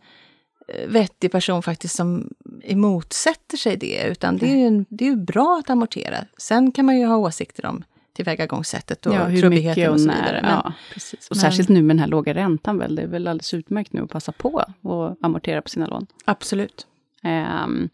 vettig 0.87 1.33
person 1.33 1.63
faktiskt 1.63 1.97
som 1.97 2.31
emotsätter 2.63 3.57
sig 3.57 3.77
det. 3.77 4.05
Utan 4.07 4.37
det 4.37 4.47
är 4.47 4.57
ju, 4.57 4.85
det 4.89 5.05
är 5.05 5.09
ju 5.09 5.17
bra 5.17 5.61
att 5.61 5.71
amortera. 5.71 6.17
Sen 6.37 6.73
kan 6.73 6.87
man 6.87 6.99
ju 6.99 7.07
ha 7.07 7.17
åsikter 7.17 7.67
om 7.67 7.85
tillvägagångssättet 8.13 9.07
och 9.07 9.15
ja, 9.15 9.25
hur 9.25 9.51
mycket 9.51 9.89
och, 9.89 9.95
och 9.95 10.01
så 10.01 10.09
vidare. 10.09 10.41
Men, 10.43 10.51
ja, 10.51 10.73
precis. 10.93 11.29
Och 11.31 11.37
men, 11.37 11.41
särskilt 11.41 11.69
nu 11.69 11.83
med 11.83 11.97
den 11.97 12.01
här 12.01 12.07
låga 12.07 12.35
räntan 12.35 12.79
väl. 12.79 12.95
Det 12.95 13.03
är 13.03 13.07
väl 13.07 13.29
alldeles 13.29 13.55
utmärkt 13.55 13.93
nu 13.93 14.03
att 14.03 14.11
passa 14.11 14.33
på 14.33 14.65
och 14.81 15.17
amortera 15.21 15.63
på 15.63 15.69
sina 15.69 15.87
lån. 15.87 16.07
Absolut. 16.25 16.87
Um, 17.25 17.89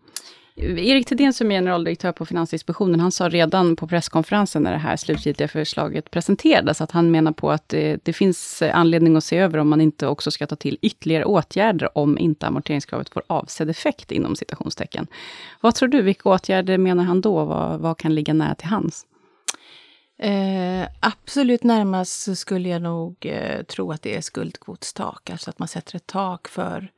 Erik 0.57 1.07
Thedéen 1.07 1.33
som 1.33 1.51
är 1.51 1.57
generaldirektör 1.57 2.13
på 2.13 2.27
Finansinspektionen, 2.27 3.01
han 3.01 3.13
sa 3.13 3.29
redan 3.29 3.77
på 3.77 3.87
presskonferensen 3.87 4.63
när 4.63 4.73
det 4.73 4.79
här 4.79 4.97
slutgiltiga 4.97 5.49
förslaget 5.49 6.11
presenterades, 6.11 6.81
att 6.81 6.91
han 6.91 7.11
menar 7.11 7.33
på 7.33 7.51
att 7.51 7.69
det, 7.69 8.05
det, 8.05 8.13
finns 8.13 8.63
anledning 8.63 9.17
att 9.17 9.25
se 9.25 9.39
över 9.39 9.59
om 9.59 9.69
man 9.69 9.81
inte 9.81 10.07
också 10.07 10.31
ska 10.31 10.47
ta 10.47 10.57
till 10.57 10.79
ytterligare 10.83 11.25
åtgärder, 11.25 11.99
om 11.99 12.19
inte 12.19 12.47
amorteringskravet 12.47 13.09
får 13.09 13.23
avsedd 13.27 13.71
effekt, 13.71 14.13
inom 14.13 14.37
citationstecken. 14.37 15.07
Vad 15.61 15.75
tror 15.75 15.89
du, 15.89 16.03
vilka 16.03 16.29
åtgärder 16.29 16.79
menar 16.79 17.05
han 17.05 17.21
då? 17.21 17.45
Vad, 17.45 17.81
vad 17.81 17.99
kan 17.99 18.15
ligga 18.15 18.35
nära 18.35 18.55
till 18.55 18.69
hands? 18.69 19.07
Eh, 20.19 20.89
absolut 21.01 21.65
närmast 21.65 22.23
så 22.23 22.35
skulle 22.35 22.69
jag 22.69 22.83
nog 22.83 23.17
eh, 23.21 23.63
tro 23.63 23.93
att 23.93 24.03
det 24.03 24.17
är 24.17 24.21
skuldkvotstak, 24.21 25.31
alltså 25.31 25.51
att 25.51 25.59
man 25.59 25.69
sätter 25.69 25.97
ett 25.97 26.07
tak 26.07 26.49
för 26.49 26.91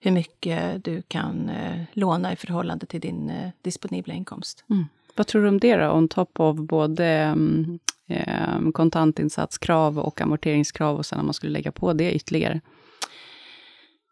hur 0.00 0.10
mycket 0.10 0.84
du 0.84 1.02
kan 1.02 1.48
eh, 1.48 1.82
låna 1.92 2.32
i 2.32 2.36
förhållande 2.36 2.86
till 2.86 3.00
din 3.00 3.30
eh, 3.30 3.50
disponibla 3.62 4.14
inkomst. 4.14 4.64
Mm. 4.70 4.86
Vad 5.14 5.26
tror 5.26 5.42
du 5.42 5.48
om 5.48 5.60
det 5.60 5.76
då, 5.76 5.90
on 5.90 6.08
top 6.08 6.40
av 6.40 6.66
både 6.66 7.36
eh, 8.06 8.70
kontantinsatskrav 8.74 9.98
och 9.98 10.20
amorteringskrav 10.20 10.96
och 10.96 11.06
sen 11.06 11.18
om 11.18 11.26
man 11.26 11.34
skulle 11.34 11.52
lägga 11.52 11.72
på 11.72 11.92
det 11.92 12.12
ytterligare? 12.12 12.60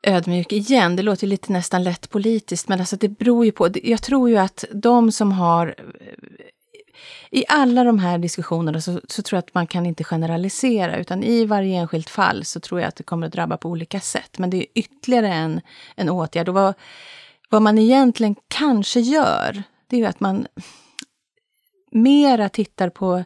ödmjuk 0.07 0.53
igen. 0.53 0.97
Det 0.97 1.03
låter 1.03 1.27
lite 1.27 1.53
nästan 1.53 1.85
lätt 1.85 2.11
politiskt, 2.11 2.69
men 2.69 2.81
alltså 2.81 2.97
det 2.97 3.09
beror 3.09 3.45
ju 3.45 3.53
på. 3.53 3.69
Jag 3.83 4.03
tror 4.03 4.31
ju 4.31 4.37
att 4.37 4.65
de 4.73 5.13
som 5.13 5.33
har 5.33 5.75
i 7.31 7.45
alla 7.49 7.85
de 7.85 7.99
här 7.99 8.19
diskussionerna 8.19 8.81
så, 8.81 9.01
så, 9.09 9.23
tror 9.23 9.37
jag 9.37 9.43
att 9.43 9.55
man 9.55 9.67
kan 9.67 9.87
inte 9.87 10.05
generalisera, 10.05 10.97
utan 10.97 11.23
i 11.23 11.45
varje 11.45 11.77
enskilt 11.77 12.11
fall 12.11 12.45
så 12.45 12.61
tror 12.61 12.81
jag 12.81 12.89
att 12.89 12.97
det 12.97 13.03
kommer 13.03 13.27
att 13.27 13.33
drabba 13.33 13.57
på 13.57 13.69
olika 13.69 14.01
sätt. 14.01 14.39
Men 14.39 14.51
det 14.51 14.57
är 14.57 14.67
ytterligare 14.75 15.29
en, 15.29 15.61
en 15.97 16.09
åtgärd. 16.09 16.49
Och 16.49 16.55
vad, 16.55 16.75
vad 17.51 17.63
man 17.63 17.79
egentligen 17.79 18.37
kanske 18.49 19.01
gör, 19.01 19.63
det 19.87 19.97
är 19.97 20.01
ju 20.01 20.07
att 20.07 20.21
man 20.21 20.47
mera 21.91 22.49
tittar 22.49 22.91
på 22.91 23.25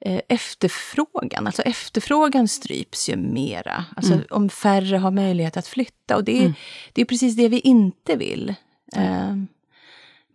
eh, 0.00 0.20
efterfrågan. 0.28 1.46
Alltså 1.46 1.62
efterfrågan 1.62 2.48
stryps 2.48 3.08
ju 3.08 3.16
mera. 3.16 3.84
Alltså 3.96 4.12
mm. 4.12 4.24
om 4.30 4.48
färre 4.48 4.96
har 4.96 5.10
möjlighet 5.10 5.56
att 5.56 5.66
flytta. 5.66 6.16
Och 6.16 6.24
det 6.24 6.36
är, 6.36 6.40
mm. 6.40 6.54
det 6.92 7.00
är 7.00 7.04
precis 7.04 7.36
det 7.36 7.48
vi 7.48 7.60
inte 7.60 8.16
vill. 8.16 8.54
Mm. 8.96 9.08
Eh, 9.08 9.57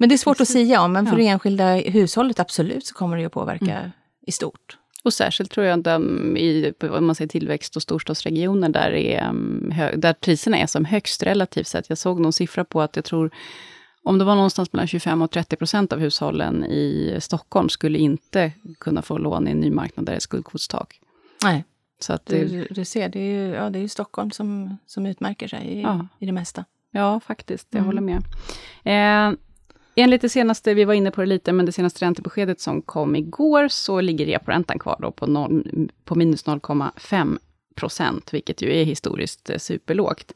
men 0.04 0.10
det 0.10 0.16
är 0.16 0.18
svårt 0.18 0.42
att 0.42 0.48
säga 0.48 0.82
om, 0.82 0.92
men 0.92 1.06
för 1.06 1.18
ja. 1.18 1.24
det 1.24 1.28
enskilda 1.28 1.76
hushållet 1.76 2.40
absolut 2.40 2.86
så 2.86 2.94
kommer 2.94 3.18
det 3.18 3.26
att 3.26 3.32
påverka 3.32 3.80
mm. 3.80 3.92
i 4.28 4.32
stort. 4.32 4.78
Och 5.04 5.14
särskilt 5.14 5.52
tror 5.52 5.66
jag 5.66 5.80
att 5.80 6.02
i 6.38 6.74
om 6.82 7.06
man 7.06 7.16
säger 7.16 7.30
tillväxt 7.30 7.76
och 7.76 7.82
storstadsregioner, 7.82 8.70
där, 8.70 8.92
är, 8.92 9.30
um, 9.30 9.74
där 9.96 10.14
priserna 10.14 10.58
är 10.58 10.68
som 10.68 10.86
högst 10.86 11.24
relativt 11.24 11.68
sett. 11.68 11.90
Jag 11.90 11.98
såg 11.98 12.20
någon 12.20 12.34
siffra 12.34 12.66
på 12.66 12.82
att 12.82 12.96
jag 12.96 13.06
tror, 13.06 13.32
om 14.04 14.18
det 14.18 14.26
var 14.26 14.36
någonstans 14.36 14.74
mellan 14.74 14.88
25 14.88 15.22
och 15.22 15.32
30 15.32 15.56
procent 15.56 15.94
av 15.94 16.00
hushållen 16.00 16.66
i 16.66 17.18
Stockholm 17.22 17.70
skulle 17.70 17.98
inte 17.98 18.52
kunna 18.80 19.02
få 19.02 19.18
lån 19.18 19.48
i 19.48 19.52
en 19.52 19.60
ny 19.60 19.72
marknad 19.72 20.06
där 20.06 20.14
det 20.14 20.18
är 20.18 20.20
skuldkvotstak. 20.20 21.00
Nej, 21.44 21.64
så 22.00 22.14
att 22.14 22.26
det, 22.26 22.46
du, 22.46 22.68
du 22.70 22.86
ser, 22.86 23.10
det 23.10 23.20
är 23.20 23.48
ju 23.48 23.54
ja, 23.54 23.70
det 23.70 23.80
är 23.80 23.88
Stockholm 23.88 24.32
som, 24.32 24.78
som 24.86 25.06
utmärker 25.06 25.48
sig 25.48 25.68
i, 25.68 25.82
ja. 25.82 26.08
i 26.20 26.26
det 26.26 26.32
mesta. 26.32 26.66
Ja, 26.92 27.20
faktiskt. 27.20 27.68
Jag 27.70 27.80
mm. 27.80 27.86
håller 27.86 28.02
med. 28.02 28.24
Eh, 28.84 29.38
Enligt 29.96 30.22
det 30.22 30.30
senaste, 30.30 30.74
vi 30.74 30.86
var 30.86 30.94
inne 30.94 31.12
på 31.12 31.22
det 31.22 31.28
lite, 31.28 31.54
men 31.54 31.66
det 31.66 31.72
senaste 31.72 32.06
räntebeskedet 32.06 32.60
som 32.60 32.82
kom 32.82 33.16
igår, 33.16 33.68
så 33.68 34.02
ligger 34.02 34.26
reporäntan 34.26 34.80
kvar 34.80 34.98
då 35.02 35.12
på, 35.12 35.28
noll, 35.28 35.90
på 36.06 36.16
minus 36.16 36.46
0,5 36.46 37.38
procent, 37.76 38.34
vilket 38.34 38.62
ju 38.62 38.76
är 38.76 38.84
historiskt 38.84 39.50
eh, 39.50 39.58
superlågt. 39.58 40.34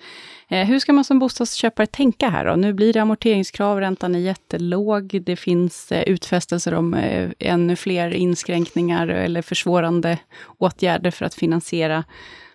Eh, 0.48 0.68
hur 0.68 0.80
ska 0.80 0.94
man 0.94 1.04
som 1.04 1.20
bostadsköpare 1.20 1.88
tänka 1.88 2.30
här 2.30 2.46
då? 2.46 2.56
Nu 2.56 2.74
blir 2.74 2.94
det 2.94 3.02
amorteringskrav, 3.02 3.80
räntan 3.80 4.16
är 4.16 4.20
jättelåg, 4.20 5.22
det 5.26 5.36
finns 5.36 5.92
eh, 5.92 6.04
utfästelser 6.04 6.74
om 6.74 6.94
eh, 6.94 7.30
ännu 7.40 7.76
fler 7.76 8.12
inskränkningar 8.12 9.08
eller 9.08 9.42
försvårande 9.42 10.18
åtgärder 10.58 11.12
för 11.12 11.26
att 11.26 11.34
finansiera. 11.34 12.04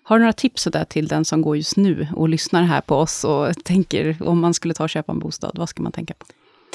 Har 0.03 0.19
du 0.19 0.21
några 0.21 0.33
tips 0.33 0.65
där 0.65 0.85
till 0.85 1.09
den 1.09 1.25
som 1.25 1.43
går 1.43 1.57
just 1.57 1.77
nu 1.77 2.09
och 2.17 2.29
lyssnar 2.29 2.63
här 2.63 2.81
på 2.81 2.97
oss 2.97 3.25
och 3.25 3.65
tänker 3.65 4.17
om 4.21 4.41
man 4.41 4.55
skulle 4.55 4.75
ta 4.75 4.85
och 4.85 4.91
köpa 4.91 5.13
en 5.13 5.19
bostad, 5.19 5.59
vad 5.59 5.69
ska 5.69 5.83
man 5.83 5.93
tänka 5.93 6.15
på? 6.15 6.27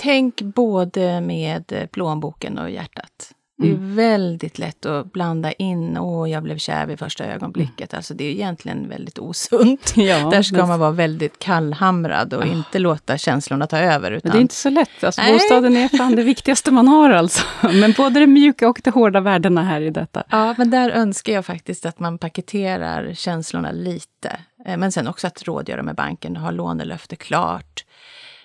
Tänk 0.01 0.41
både 0.41 1.21
med 1.21 1.87
plånboken 1.91 2.57
och 2.57 2.69
hjärtat. 2.69 3.33
Det 3.57 3.67
är 3.67 3.73
mm. 3.73 3.95
väldigt 3.95 4.59
lätt 4.59 4.85
att 4.85 5.11
blanda 5.11 5.51
in, 5.51 5.97
åh, 5.97 6.31
jag 6.31 6.43
blev 6.43 6.57
kär 6.57 6.85
vid 6.85 6.99
första 6.99 7.25
ögonblicket. 7.25 7.93
Mm. 7.93 7.97
Alltså 7.97 8.13
det 8.13 8.23
är 8.23 8.31
egentligen 8.31 8.89
väldigt 8.89 9.19
osunt. 9.19 9.93
Ja, 9.95 10.29
Där 10.29 10.41
ska 10.41 10.57
men... 10.57 10.67
man 10.67 10.79
vara 10.79 10.91
väldigt 10.91 11.39
kallhamrad 11.39 12.33
och 12.33 12.43
oh. 12.43 12.51
inte 12.51 12.79
låta 12.79 13.17
känslorna 13.17 13.67
ta 13.67 13.77
över. 13.77 14.11
Utan... 14.11 14.29
Men 14.29 14.31
det 14.31 14.39
är 14.39 14.41
inte 14.41 14.55
så 14.55 14.69
lätt. 14.69 15.03
Alltså, 15.03 15.21
bostaden 15.31 15.77
är 15.77 15.87
fan 15.87 16.15
det 16.15 16.23
viktigaste 16.23 16.71
man 16.71 16.87
har 16.87 17.09
alltså. 17.09 17.43
Men 17.61 17.93
både 17.97 18.19
det 18.19 18.27
mjuka 18.27 18.69
och 18.69 18.81
de 18.83 18.91
hårda 18.91 19.19
värdena 19.19 19.63
här 19.63 19.81
i 19.81 19.89
detta. 19.89 20.23
Ja, 20.29 20.55
men 20.57 20.69
där 20.69 20.89
önskar 20.89 21.33
jag 21.33 21.45
faktiskt 21.45 21.85
att 21.85 21.99
man 21.99 22.17
paketerar 22.17 23.13
känslorna 23.13 23.71
lite. 23.71 24.39
Eh, 24.65 24.77
men 24.77 24.91
sen 24.91 25.07
också 25.07 25.27
att 25.27 25.43
rådgöra 25.43 25.83
med 25.83 25.95
banken, 25.95 26.35
ha 26.37 26.51
lånelöfte 26.51 27.15
klart. 27.15 27.85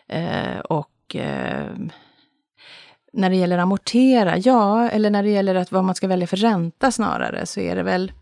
Eh, 0.09 0.59
och 1.13 1.17
eh, 1.17 1.77
när 3.13 3.31
det 3.31 3.37
gäller 3.37 3.59
amortera, 3.59 4.39
ja, 4.39 4.89
eller 4.89 5.11
när 5.11 5.23
det 5.23 5.31
gäller 5.31 5.55
att 5.55 5.73
vad 5.73 5.85
man 5.85 5.95
ska 5.95 6.09
välja 6.09 6.27
för 6.27 6.37
ränta 6.37 6.93
snarare, 6.93 7.47
så 7.47 7.61
är 7.61 7.77
det 7.77 7.83
väl 7.83 8.13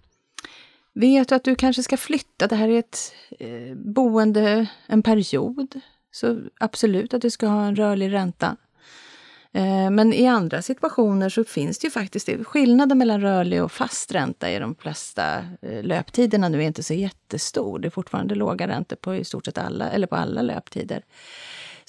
Vet 0.93 1.29
du 1.29 1.35
att 1.35 1.45
du 1.45 1.55
kanske 1.55 1.83
ska 1.83 1.97
flytta? 1.97 2.47
Det 2.47 2.57
här 2.57 2.69
är 2.69 2.79
ett 2.79 3.13
eh, 3.39 3.77
boende 3.77 4.67
en 4.87 5.03
period. 5.03 5.81
Så 6.13 6.41
absolut 6.61 7.15
att 7.15 7.23
du 7.23 7.31
ska 7.31 7.47
ha 7.47 7.65
en 7.65 7.77
rörlig 7.77 8.13
ränta. 8.13 8.57
Eh, 9.53 9.91
men 9.91 10.13
i 10.13 10.27
andra 10.27 10.63
situationer 10.63 11.29
så 11.29 11.45
finns 11.45 11.79
det 11.79 11.87
ju 11.87 11.91
faktiskt 11.91 12.27
det. 12.27 12.45
Skillnaden 12.45 12.99
mellan 12.99 13.21
rörlig 13.21 13.63
och 13.63 13.73
fast 13.73 14.13
ränta 14.13 14.51
i 14.51 14.59
de 14.59 14.75
flesta 14.75 15.39
eh, 15.63 15.83
löptiderna 15.83 16.49
nu 16.49 16.59
är 16.63 16.67
inte 16.67 16.83
så 16.83 16.95
jättestor. 16.95 17.79
Det 17.79 17.89
är 17.89 17.91
fortfarande 17.91 18.35
låga 18.35 18.69
räntor 18.69 18.97
på 18.97 19.15
i 19.15 19.25
stort 19.25 19.45
sett 19.45 19.59
alla, 19.59 19.91
eller 19.91 20.07
på 20.07 20.17
alla 20.17 20.43
löptider. 20.43 21.05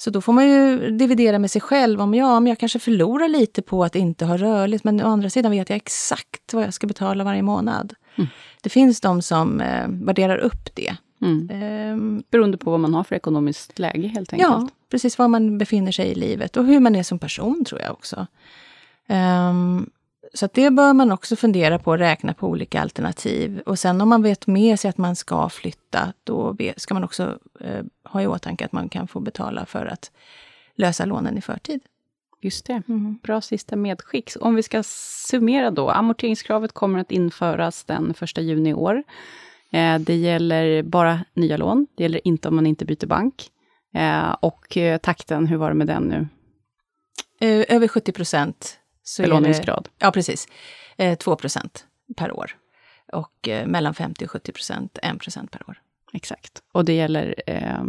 Så 0.02 0.10
då 0.10 0.20
får 0.20 0.32
man 0.32 0.48
ju 0.48 0.90
dividera 0.90 1.38
med 1.38 1.50
sig 1.50 1.60
själv 1.60 2.00
om 2.00 2.14
ja, 2.14 2.40
men 2.40 2.50
jag 2.50 2.58
kanske 2.58 2.78
förlorar 2.78 3.28
lite 3.28 3.62
på 3.62 3.84
att 3.84 3.96
inte 3.96 4.24
ha 4.24 4.36
rörligt, 4.36 4.84
men 4.84 5.02
å 5.02 5.08
andra 5.08 5.30
sidan 5.30 5.52
vet 5.52 5.70
jag 5.70 5.76
exakt 5.76 6.52
vad 6.52 6.64
jag 6.64 6.74
ska 6.74 6.86
betala 6.86 7.24
varje 7.24 7.42
månad. 7.42 7.94
Mm. 8.16 8.28
Det 8.62 8.68
finns 8.68 9.00
de 9.00 9.22
som 9.22 9.60
eh, 9.60 9.88
värderar 9.88 10.36
upp 10.36 10.74
det. 10.74 10.96
Mm. 11.20 11.50
Um, 11.94 12.22
Beroende 12.30 12.58
på 12.58 12.70
vad 12.70 12.80
man 12.80 12.94
har 12.94 13.04
för 13.04 13.14
ekonomiskt 13.14 13.78
läge 13.78 14.08
helt 14.08 14.32
enkelt. 14.32 14.50
Ja, 14.52 14.68
precis 14.90 15.18
var 15.18 15.28
man 15.28 15.58
befinner 15.58 15.92
sig 15.92 16.08
i 16.08 16.14
livet 16.14 16.56
och 16.56 16.64
hur 16.64 16.80
man 16.80 16.96
är 16.96 17.02
som 17.02 17.18
person 17.18 17.64
tror 17.64 17.80
jag 17.80 17.92
också. 17.92 18.26
Um, 19.08 19.90
så 20.34 20.48
det 20.54 20.70
bör 20.70 20.92
man 20.92 21.12
också 21.12 21.36
fundera 21.36 21.78
på 21.78 21.96
räkna 21.96 22.34
på 22.34 22.48
olika 22.48 22.82
alternativ. 22.82 23.62
Och 23.66 23.78
sen 23.78 24.00
om 24.00 24.08
man 24.08 24.22
vet 24.22 24.46
med 24.46 24.80
sig 24.80 24.88
att 24.88 24.98
man 24.98 25.16
ska 25.16 25.48
flytta, 25.48 26.12
då 26.24 26.56
ska 26.76 26.94
man 26.94 27.04
också 27.04 27.38
eh, 27.60 27.84
ha 28.12 28.22
i 28.22 28.26
åtanke 28.26 28.64
att 28.64 28.72
man 28.72 28.88
kan 28.88 29.08
få 29.08 29.20
betala 29.20 29.66
för 29.66 29.86
att 29.86 30.10
lösa 30.74 31.04
lånen 31.04 31.38
i 31.38 31.40
förtid. 31.40 31.80
Just 32.40 32.66
det. 32.66 32.82
Mm. 32.88 33.18
Bra 33.22 33.40
sista 33.40 33.76
medskick. 33.76 34.30
Om 34.40 34.54
vi 34.54 34.62
ska 34.62 34.82
summera 34.82 35.70
då. 35.70 35.90
Amorteringskravet 35.90 36.72
kommer 36.72 36.98
att 36.98 37.10
införas 37.10 37.84
den 37.84 38.14
1 38.20 38.38
juni 38.38 38.70
i 38.70 38.74
år. 38.74 39.02
Eh, 39.72 39.98
det 39.98 40.14
gäller 40.14 40.82
bara 40.82 41.24
nya 41.34 41.56
lån. 41.56 41.86
Det 41.94 42.02
gäller 42.02 42.20
inte 42.24 42.48
om 42.48 42.54
man 42.54 42.66
inte 42.66 42.84
byter 42.84 43.06
bank. 43.06 43.50
Eh, 43.94 44.36
och 44.40 44.76
eh, 44.76 44.98
takten, 44.98 45.46
hur 45.46 45.56
var 45.56 45.68
det 45.68 45.74
med 45.74 45.86
den 45.86 46.02
nu? 46.02 46.28
Över 47.68 47.88
70 47.88 48.12
procent. 48.12 48.78
Belåningsgrad? 49.18 49.88
Ja, 49.98 50.10
precis. 50.10 50.48
2 51.18 51.36
procent 51.36 51.86
per 52.16 52.32
år. 52.32 52.56
Och 53.12 53.48
mellan 53.66 53.94
50 53.94 54.24
och 54.24 54.30
70 54.30 54.52
procent, 54.52 54.98
1 55.02 55.18
procent 55.18 55.50
per 55.50 55.68
år. 55.68 55.80
Exakt. 56.12 56.62
Och 56.72 56.84
det 56.84 56.92
gäller 56.92 57.34
eh, 57.46 57.82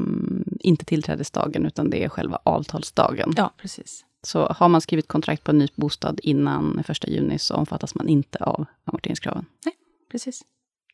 inte 0.59 0.85
tillträdesdagen, 0.85 1.65
utan 1.65 1.89
det 1.89 2.03
är 2.03 2.09
själva 2.09 2.39
avtalsdagen. 2.43 3.33
Ja, 3.37 3.53
precis. 3.57 4.05
Så 4.21 4.45
har 4.45 4.69
man 4.69 4.81
skrivit 4.81 5.07
kontrakt 5.07 5.43
på 5.43 5.51
en 5.51 5.57
ny 5.57 5.67
bostad 5.75 6.19
innan 6.23 6.83
1 6.87 7.07
juni, 7.07 7.39
så 7.39 7.55
omfattas 7.55 7.95
man 7.95 8.07
inte 8.07 8.43
av 8.43 8.65
amorteringskraven. 8.85 9.45
Nej, 9.65 9.75
precis. 10.11 10.41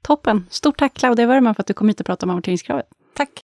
Toppen! 0.01 0.45
Stort 0.49 0.77
tack 0.77 0.93
Claudia 0.93 1.27
Wörman 1.27 1.55
för 1.55 1.61
att 1.63 1.67
du 1.67 1.73
kom 1.73 1.87
hit 1.87 1.99
och 1.99 2.05
pratade 2.05 2.25
om 2.25 2.29
amorteringskravet. 2.29 2.87
Tack! 3.13 3.43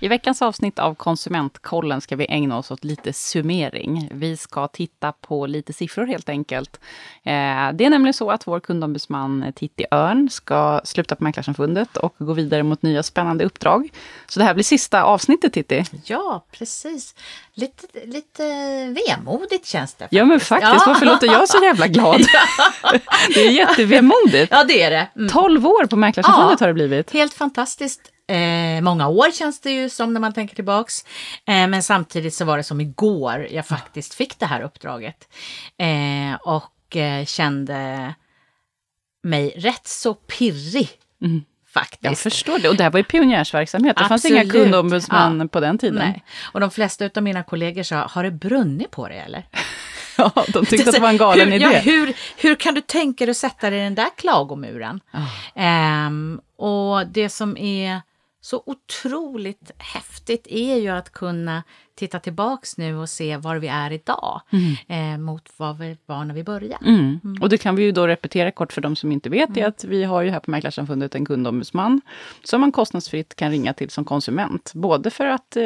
I 0.00 0.08
veckans 0.08 0.42
avsnitt 0.42 0.78
av 0.78 0.94
Konsumentkollen 0.94 2.00
ska 2.00 2.16
vi 2.16 2.26
ägna 2.28 2.58
oss 2.58 2.70
åt 2.70 2.84
lite 2.84 3.12
summering. 3.12 4.08
Vi 4.12 4.36
ska 4.36 4.68
titta 4.68 5.12
på 5.12 5.46
lite 5.46 5.72
siffror 5.72 6.06
helt 6.06 6.28
enkelt. 6.28 6.80
Eh, 7.22 7.32
det 7.72 7.84
är 7.84 7.90
nämligen 7.90 8.14
så 8.14 8.30
att 8.30 8.46
vår 8.46 8.60
kundombudsman 8.60 9.52
Titti 9.56 9.84
Örn 9.90 10.30
ska 10.30 10.80
sluta 10.84 11.16
på 11.16 11.24
Mäklarsamfundet 11.24 11.96
och 11.96 12.14
gå 12.18 12.32
vidare 12.32 12.62
mot 12.62 12.82
nya 12.82 13.02
spännande 13.02 13.44
uppdrag. 13.44 13.92
Så 14.26 14.40
det 14.40 14.44
här 14.44 14.54
blir 14.54 14.64
sista 14.64 15.02
avsnittet 15.02 15.52
Titti. 15.52 15.84
Ja, 16.04 16.44
precis. 16.52 17.14
Lite, 17.54 17.86
lite 18.04 18.44
vemodigt 19.06 19.66
känns 19.66 19.94
det. 19.94 20.04
Faktiskt. 20.04 20.18
Ja, 20.18 20.24
men 20.24 20.40
faktiskt. 20.40 20.82
Ja. 20.86 20.92
Varför 20.92 21.06
låter 21.06 21.26
jag 21.26 21.48
så 21.48 21.64
jävla 21.64 21.86
glad? 21.88 22.26
det 23.34 23.46
är 23.46 23.50
jättevemodigt. 23.50 24.48
Ja, 24.50 24.64
det 24.64 24.82
är 24.82 24.90
det. 24.90 25.08
Mm. 25.16 25.28
12 25.28 25.66
år 25.66 25.86
på 25.86 25.96
Mäklarsamfundet 25.96 26.60
ja, 26.60 26.64
har 26.64 26.68
det 26.68 26.74
blivit. 26.74 27.10
Helt 27.10 27.34
fantastiskt. 27.34 28.12
Eh, 28.28 28.80
många 28.80 29.08
år 29.08 29.30
känns 29.30 29.60
det 29.60 29.70
ju 29.70 29.88
som 29.88 30.12
när 30.12 30.20
man 30.20 30.32
tänker 30.32 30.54
tillbaks. 30.54 31.04
Eh, 31.46 31.66
men 31.68 31.82
samtidigt 31.82 32.34
så 32.34 32.44
var 32.44 32.56
det 32.56 32.62
som 32.62 32.80
igår 32.80 33.46
jag 33.50 33.66
faktiskt 33.66 34.14
fick 34.14 34.38
det 34.38 34.46
här 34.46 34.60
uppdraget. 34.60 35.28
Eh, 35.78 36.34
och 36.40 36.96
eh, 36.96 37.24
kände 37.24 38.14
mig 39.22 39.54
rätt 39.56 39.86
så 39.86 40.14
pirrig. 40.14 40.88
Mm. 41.22 41.44
Faktiskt. 41.74 42.02
Jag 42.02 42.18
förstår 42.18 42.58
det. 42.58 42.68
Och 42.68 42.76
det 42.76 42.82
här 42.82 42.90
var 42.90 42.98
ju 42.98 43.04
pionjärsverksamhet. 43.04 43.96
Det 43.96 44.04
Absolut. 44.04 44.22
fanns 44.22 44.24
inga 44.24 44.52
kundombudsman 44.52 45.40
ja. 45.40 45.48
på 45.48 45.60
den 45.60 45.78
tiden. 45.78 45.98
Nej. 45.98 46.24
Och 46.52 46.60
de 46.60 46.70
flesta 46.70 47.10
av 47.16 47.22
mina 47.22 47.42
kollegor 47.42 47.82
sa, 47.82 47.96
har 47.96 48.24
det 48.24 48.30
brunnit 48.30 48.90
på 48.90 49.08
dig 49.08 49.18
eller? 49.18 49.46
Ja, 50.20 50.44
de 50.48 50.66
tyckte 50.66 50.88
att 50.88 50.94
det 50.94 51.00
var 51.00 51.08
en 51.08 51.16
galen 51.16 51.48
hur, 51.48 51.54
idé. 51.54 51.64
Ja, 51.64 51.80
hur, 51.80 52.14
hur 52.36 52.54
kan 52.54 52.74
du 52.74 52.80
tänka 52.80 53.26
dig 53.26 53.30
att 53.30 53.36
sätta 53.36 53.70
dig 53.70 53.78
i 53.78 53.82
den 53.82 53.94
där 53.94 54.08
klagomuren? 54.16 55.00
Oh. 55.12 56.06
Um, 56.06 56.40
och 56.56 57.06
det 57.06 57.28
som 57.28 57.56
är 57.56 58.00
så 58.48 58.62
otroligt 58.66 59.70
häftigt 59.78 60.46
är 60.46 60.76
ju 60.76 60.88
att 60.88 61.12
kunna 61.12 61.62
titta 61.98 62.18
tillbaks 62.18 62.78
nu 62.78 62.96
och 62.96 63.08
se 63.08 63.36
var 63.36 63.56
vi 63.56 63.68
är 63.68 63.92
idag 63.92 64.40
mm. 64.50 65.14
eh, 65.14 65.18
mot 65.18 65.48
var 65.56 65.74
vi 65.74 65.96
var 66.06 66.24
när 66.24 66.34
vi 66.34 66.44
började. 66.44 66.86
Mm. 66.86 67.20
Mm. 67.24 67.42
Och 67.42 67.48
det 67.48 67.58
kan 67.58 67.76
vi 67.76 67.82
ju 67.82 67.92
då 67.92 68.06
repetera 68.06 68.50
kort 68.50 68.72
för 68.72 68.80
de 68.80 68.96
som 68.96 69.12
inte 69.12 69.30
vet 69.30 69.54
det, 69.54 69.60
mm. 69.60 69.68
att 69.68 69.84
vi 69.84 70.04
har 70.04 70.22
ju 70.22 70.30
här 70.30 70.40
på 70.40 70.50
Mäklarsamfundet 70.50 71.14
en 71.14 71.24
kundombudsman 71.24 72.00
som 72.44 72.60
man 72.60 72.72
kostnadsfritt 72.72 73.34
kan 73.34 73.50
ringa 73.50 73.72
till 73.72 73.90
som 73.90 74.04
konsument. 74.04 74.72
Både 74.74 75.10
för 75.10 75.26
att 75.26 75.56
eh, 75.56 75.62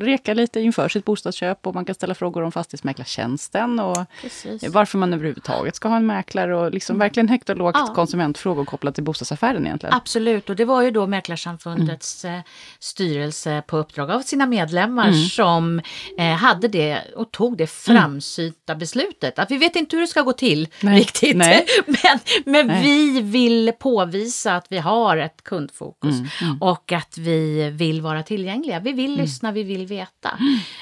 reka 0.00 0.34
lite 0.34 0.60
inför 0.60 0.88
sitt 0.88 1.04
bostadsköp 1.04 1.66
och 1.66 1.74
man 1.74 1.84
kan 1.84 1.94
ställa 1.94 2.14
frågor 2.14 2.42
om 2.42 2.52
fastighetsmäklartjänsten 2.52 3.80
och 3.80 3.98
Precis. 4.22 4.68
varför 4.68 4.98
man 4.98 5.14
överhuvudtaget 5.14 5.76
ska 5.76 5.88
ha 5.88 5.96
en 5.96 6.06
mäklare 6.06 6.56
och 6.56 6.70
liksom 6.70 6.96
mm. 6.96 7.04
verkligen 7.04 7.28
högt 7.28 7.48
och 7.48 7.56
lågt 7.56 7.76
ja. 7.78 7.94
konsumentfrågor 7.94 8.64
kopplat 8.64 8.94
till 8.94 9.04
bostadsaffären 9.04 9.66
egentligen. 9.66 9.94
Absolut, 9.94 10.50
och 10.50 10.56
det 10.56 10.64
var 10.64 10.82
ju 10.82 10.90
då 10.90 11.06
Mäklarsamfundets 11.06 12.24
mm. 12.24 12.42
styrelse 12.78 13.62
på 13.66 13.76
uppdrag 13.76 14.10
av 14.10 14.20
sina 14.20 14.46
medlemmar 14.46 15.12
som 15.12 15.71
eh, 16.18 16.24
hade 16.24 16.68
det 16.68 17.02
och 17.16 17.30
tog 17.30 17.56
det 17.56 17.66
framsynta 17.66 18.72
mm. 18.72 18.78
beslutet. 18.78 19.38
Att 19.38 19.50
vi 19.50 19.58
vet 19.58 19.76
inte 19.76 19.96
hur 19.96 20.00
det 20.00 20.06
ska 20.06 20.22
gå 20.22 20.32
till 20.32 20.68
Nej. 20.80 21.00
riktigt. 21.00 21.36
Nej. 21.36 21.66
men 21.86 22.18
men 22.44 22.66
Nej. 22.66 22.82
vi 22.82 23.20
vill 23.20 23.72
påvisa 23.78 24.56
att 24.56 24.66
vi 24.68 24.78
har 24.78 25.16
ett 25.16 25.44
kundfokus 25.44 26.18
mm. 26.18 26.28
Mm. 26.40 26.62
och 26.62 26.92
att 26.92 27.18
vi 27.18 27.70
vill 27.70 28.00
vara 28.00 28.22
tillgängliga. 28.22 28.80
Vi 28.80 28.92
vill 28.92 29.12
mm. 29.12 29.20
lyssna, 29.20 29.52
vi 29.52 29.62
vill 29.62 29.86
veta. 29.86 30.38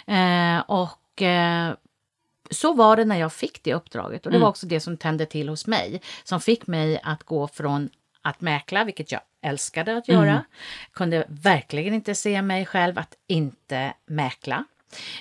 Eh, 0.06 0.58
och 0.66 1.22
eh, 1.22 1.74
så 2.50 2.72
var 2.72 2.96
det 2.96 3.04
när 3.04 3.16
jag 3.16 3.32
fick 3.32 3.62
det 3.62 3.74
uppdraget 3.74 4.26
och 4.26 4.32
det 4.32 4.38
var 4.38 4.46
mm. 4.46 4.50
också 4.50 4.66
det 4.66 4.80
som 4.80 4.96
tände 4.96 5.26
till 5.26 5.48
hos 5.48 5.66
mig. 5.66 6.00
Som 6.24 6.40
fick 6.40 6.66
mig 6.66 7.00
att 7.02 7.22
gå 7.22 7.48
från 7.48 7.90
att 8.22 8.40
mäkla, 8.40 8.84
vilket 8.84 9.12
jag 9.12 9.20
älskade 9.42 9.96
att 9.96 10.08
göra. 10.08 10.30
Mm. 10.30 10.42
Kunde 10.92 11.24
verkligen 11.28 11.94
inte 11.94 12.14
se 12.14 12.42
mig 12.42 12.66
själv 12.66 12.98
att 12.98 13.14
inte 13.26 13.92
mäkla. 14.06 14.64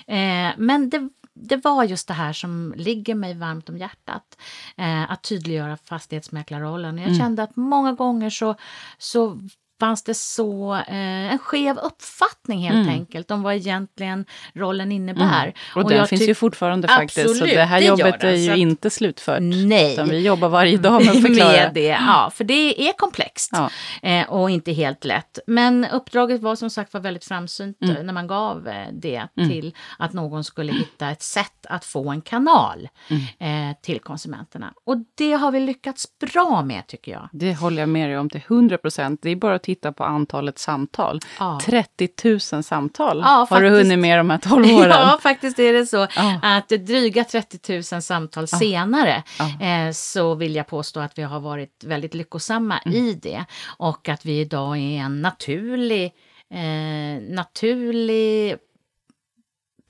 Eh, 0.06 0.50
men 0.56 0.90
det, 0.90 1.08
det 1.34 1.56
var 1.56 1.84
just 1.84 2.08
det 2.08 2.14
här 2.14 2.32
som 2.32 2.74
ligger 2.76 3.14
mig 3.14 3.34
varmt 3.34 3.68
om 3.68 3.78
hjärtat. 3.78 4.38
Eh, 4.76 5.10
att 5.10 5.22
tydliggöra 5.22 5.76
fastighetsmäklarrollen. 5.76 6.98
Jag 6.98 7.06
mm. 7.06 7.18
kände 7.18 7.42
att 7.42 7.56
många 7.56 7.92
gånger 7.92 8.30
så, 8.30 8.54
så 8.98 9.40
fanns 9.80 10.02
det 10.02 10.14
så 10.14 10.74
eh, 10.74 11.32
en 11.32 11.38
skev 11.38 11.78
uppfattning 11.78 12.60
helt 12.60 12.74
mm. 12.74 12.88
enkelt 12.88 13.30
om 13.30 13.42
vad 13.42 13.54
egentligen 13.54 14.24
rollen 14.54 14.92
innebär. 14.92 15.42
Mm. 15.42 15.54
Och, 15.74 15.82
och 15.82 15.90
den 15.90 16.06
finns 16.06 16.28
ju 16.28 16.34
fortfarande 16.34 16.88
faktiskt, 16.88 17.18
absolut, 17.18 17.38
så 17.38 17.56
det 17.56 17.64
här 17.64 17.80
det 17.80 17.86
jobbet 17.86 18.24
är 18.24 18.34
ju 18.34 18.56
inte 18.56 18.90
slutfört. 18.90 19.40
Nej. 19.40 19.92
Utan 19.92 20.08
vi 20.08 20.26
jobbar 20.26 20.48
varje 20.48 20.76
dag 20.76 21.04
med 21.04 21.10
att 21.10 21.22
förklara. 21.26 21.52
med 21.52 21.70
det, 21.74 21.86
ja, 21.86 22.30
för 22.34 22.44
det 22.44 22.88
är 22.88 22.92
komplext 22.92 23.50
ja. 23.52 23.70
eh, 24.02 24.30
och 24.30 24.50
inte 24.50 24.72
helt 24.72 25.04
lätt. 25.04 25.38
Men 25.46 25.84
uppdraget 25.84 26.40
var 26.40 26.56
som 26.56 26.70
sagt 26.70 26.94
var 26.94 27.00
väldigt 27.00 27.24
framsynt 27.24 27.82
mm. 27.82 28.06
när 28.06 28.12
man 28.12 28.26
gav 28.26 28.68
eh, 28.68 28.86
det 28.92 29.28
mm. 29.36 29.50
till 29.50 29.74
att 29.98 30.12
någon 30.12 30.44
skulle 30.44 30.72
hitta 30.72 31.10
ett 31.10 31.22
sätt 31.22 31.66
att 31.68 31.84
få 31.84 32.10
en 32.10 32.20
kanal 32.20 32.88
mm. 33.08 33.70
eh, 33.70 33.76
till 33.82 34.00
konsumenterna. 34.00 34.74
Och 34.84 34.96
det 35.14 35.32
har 35.32 35.52
vi 35.52 35.60
lyckats 35.60 36.18
bra 36.18 36.62
med 36.62 36.86
tycker 36.86 37.12
jag. 37.12 37.28
Det 37.32 37.54
håller 37.54 37.82
jag 37.82 37.88
med 37.88 38.08
dig 38.08 38.18
om 38.18 38.30
till 38.30 38.42
100 38.46 38.78
procent. 38.78 39.20
Det 39.22 39.30
är 39.30 39.36
bara 39.36 39.54
att 39.54 39.62
titta 39.74 39.92
på 39.92 40.04
antalet 40.04 40.58
samtal. 40.58 41.20
Ja. 41.38 41.60
30 41.64 42.08
000 42.24 42.40
samtal 42.40 43.18
ja, 43.18 43.28
har 43.28 43.46
faktiskt. 43.46 43.70
du 43.70 43.78
hunnit 43.78 43.98
med 43.98 44.18
de 44.18 44.30
här 44.30 44.38
12 44.38 44.64
åren. 44.64 44.90
Ja, 45.00 45.18
faktiskt 45.22 45.58
är 45.58 45.72
det 45.72 45.86
så. 45.86 46.06
Ja. 46.16 46.40
Att 46.42 46.68
dryga 46.68 47.24
30 47.24 47.72
000 47.92 48.02
samtal 48.02 48.48
senare 48.48 49.22
eh, 49.60 49.92
så 49.92 50.34
vill 50.34 50.54
jag 50.54 50.66
påstå 50.66 51.00
att 51.00 51.18
vi 51.18 51.22
har 51.22 51.40
varit 51.40 51.84
väldigt 51.84 52.14
lyckosamma 52.14 52.78
mm. 52.78 52.96
i 52.96 53.14
det. 53.14 53.44
Och 53.76 54.08
att 54.08 54.26
vi 54.26 54.40
idag 54.40 54.76
är 54.76 55.00
en 55.00 55.22
naturlig, 55.22 56.04
eh, 56.50 57.34
naturlig 57.34 58.56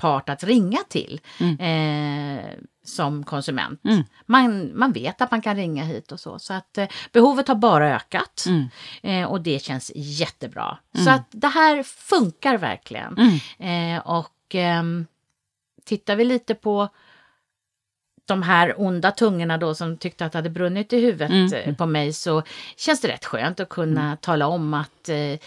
part 0.01 0.29
att 0.29 0.45
ringa 0.45 0.79
till. 0.89 1.21
Mm. 1.41 1.59
Eh, 1.61 2.45
som 2.85 3.25
konsument. 3.25 3.85
Mm. 3.85 4.05
Man, 4.27 4.79
man 4.79 4.93
vet 4.93 5.21
att 5.21 5.31
man 5.31 5.43
kan 5.43 5.57
ringa 5.57 5.85
hit 5.85 6.13
och 6.13 6.21
så. 6.21 6.39
Så 6.39 6.55
att 6.55 6.79
eh, 6.79 6.89
behovet 7.13 7.49
har 7.49 7.55
bara 7.55 7.97
ökat. 7.97 8.45
Mm. 8.47 8.69
Eh, 9.03 9.31
och 9.31 9.41
det 9.41 9.63
känns 9.63 9.93
jättebra. 9.95 10.79
Mm. 10.95 11.05
Så 11.05 11.11
att 11.11 11.27
det 11.31 11.49
här 11.49 11.83
funkar 11.83 12.59
verkligen. 12.59 13.41
Mm. 13.59 13.97
Eh, 13.97 14.07
och 14.07 14.55
ehm, 14.55 15.07
tittar 15.85 16.17
vi 16.17 16.25
lite 16.25 16.55
på 16.55 16.89
de 18.31 18.43
här 18.43 18.75
onda 18.81 19.11
tungorna 19.11 19.59
då 19.59 19.75
som 19.75 19.97
tyckte 19.97 20.25
att 20.25 20.33
det 20.33 20.39
hade 20.39 20.51
brunnit 20.51 20.93
i 20.93 21.01
huvudet 21.01 21.31
mm. 21.31 21.53
Eh, 21.53 21.75
på 21.75 21.87
mig 21.87 22.13
så 22.13 22.43
känns 22.77 23.01
det 23.01 23.09
rätt 23.09 23.25
skönt 23.25 23.61
att 23.61 23.69
kunna 23.69 24.05
mm. 24.05 24.17
tala 24.17 24.47
om 24.47 24.75
att 24.75 25.09
eh, 25.09 25.39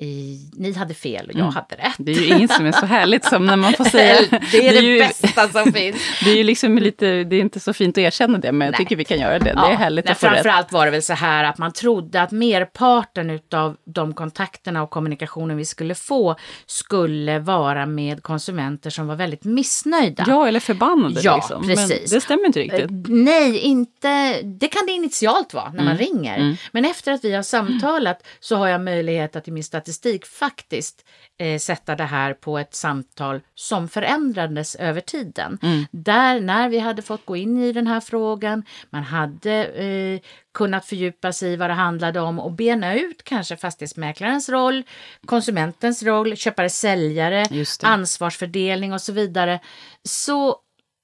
i, 0.00 0.38
ni 0.52 0.72
hade 0.72 0.94
fel 0.94 1.26
och 1.26 1.32
jag 1.32 1.40
mm. 1.40 1.54
hade 1.54 1.76
rätt. 1.76 1.94
Det 1.98 2.12
är 2.12 2.14
ju 2.14 2.26
inget 2.26 2.52
som 2.52 2.66
är 2.66 2.72
så 2.72 2.86
härligt 2.86 3.24
som 3.24 3.46
när 3.46 3.56
man 3.56 3.72
får 3.72 3.84
säga... 3.90 4.20
det 4.30 4.36
är 4.36 4.40
det, 4.52 4.68
är 4.68 4.72
det 4.72 4.88
ju, 4.88 4.98
bästa 4.98 5.48
som 5.48 5.72
finns. 5.72 5.96
Det 6.24 6.30
är 6.30 6.36
ju 6.36 6.44
liksom 6.44 6.78
lite, 6.78 7.24
det 7.24 7.36
är 7.36 7.40
inte 7.40 7.60
så 7.60 7.72
fint 7.72 7.98
att 7.98 8.02
erkänna 8.02 8.38
det, 8.38 8.52
men 8.52 8.66
jag 8.66 8.76
tycker 8.76 8.96
vi 8.96 9.04
kan 9.04 9.18
göra 9.20 9.38
det. 9.38 9.52
Ja, 9.56 9.66
det 9.66 9.72
är 9.72 9.76
härligt 9.76 10.04
nej, 10.04 10.12
att 10.12 10.18
få 10.18 10.26
rätt. 10.26 10.32
Framförallt 10.32 10.72
var 10.72 10.84
det 10.84 10.90
väl 10.90 11.02
så 11.02 11.12
här 11.12 11.44
att 11.44 11.58
man 11.58 11.72
trodde 11.72 12.22
att 12.22 12.30
merparten 12.30 13.40
av 13.52 13.76
de 13.84 14.14
kontakterna 14.14 14.82
och 14.82 14.90
kommunikationen 14.90 15.56
vi 15.56 15.64
skulle 15.64 15.94
få 15.94 16.36
skulle 16.66 17.38
vara 17.38 17.86
med 17.86 18.22
konsumenter 18.22 18.90
som 18.90 19.06
var 19.06 19.16
väldigt 19.16 19.44
missnöjda. 19.44 20.24
Ja, 20.26 20.48
eller 20.48 20.60
förbannade. 20.60 21.20
Ja, 21.22 21.36
liksom. 21.36 21.62
precis. 21.62 21.88
Men 21.88 22.16
det 22.16 22.20
stämmer 22.20 22.46
inte 22.46 22.60
riktigt. 22.60 22.90
Uh, 22.90 22.98
nej, 23.08 23.58
inte... 23.58 24.42
Det 24.42 24.68
kan 24.68 24.86
det 24.86 24.92
initialt 24.92 25.54
vara 25.54 25.68
när 25.68 25.82
mm. 25.82 25.84
man 25.84 25.96
ringer. 25.96 26.38
Mm. 26.38 26.56
Men 26.72 26.84
efter 26.84 27.12
att 27.12 27.24
vi 27.24 27.34
har 27.34 27.42
samtalat 27.42 28.26
så 28.40 28.56
har 28.56 28.68
jag 28.68 28.80
möjlighet 28.80 29.36
att 29.36 29.48
i 29.48 29.50
min 29.50 29.64
statistik 29.64 29.87
statistik 29.92 30.26
faktiskt 30.26 31.04
eh, 31.38 31.58
sätta 31.58 31.96
det 31.96 32.04
här 32.04 32.34
på 32.34 32.58
ett 32.58 32.74
samtal 32.74 33.40
som 33.54 33.88
förändrades 33.88 34.74
över 34.74 35.00
tiden. 35.00 35.58
Mm. 35.62 35.86
Där 35.90 36.40
när 36.40 36.68
vi 36.68 36.78
hade 36.78 37.02
fått 37.02 37.26
gå 37.26 37.36
in 37.36 37.62
i 37.62 37.72
den 37.72 37.86
här 37.86 38.00
frågan, 38.00 38.62
man 38.90 39.02
hade 39.02 39.64
eh, 39.64 40.20
kunnat 40.54 40.86
fördjupa 40.86 41.32
sig 41.32 41.52
i 41.52 41.56
vad 41.56 41.70
det 41.70 41.74
handlade 41.74 42.20
om 42.20 42.38
och 42.38 42.52
bena 42.52 42.94
ut 42.94 43.24
kanske 43.24 43.56
fastighetsmäklarens 43.56 44.48
roll, 44.48 44.82
konsumentens 45.26 46.02
roll, 46.02 46.36
köpare-säljare, 46.36 47.46
ansvarsfördelning 47.82 48.92
och 48.92 49.00
så 49.00 49.12
vidare. 49.12 49.60
Så 50.04 50.56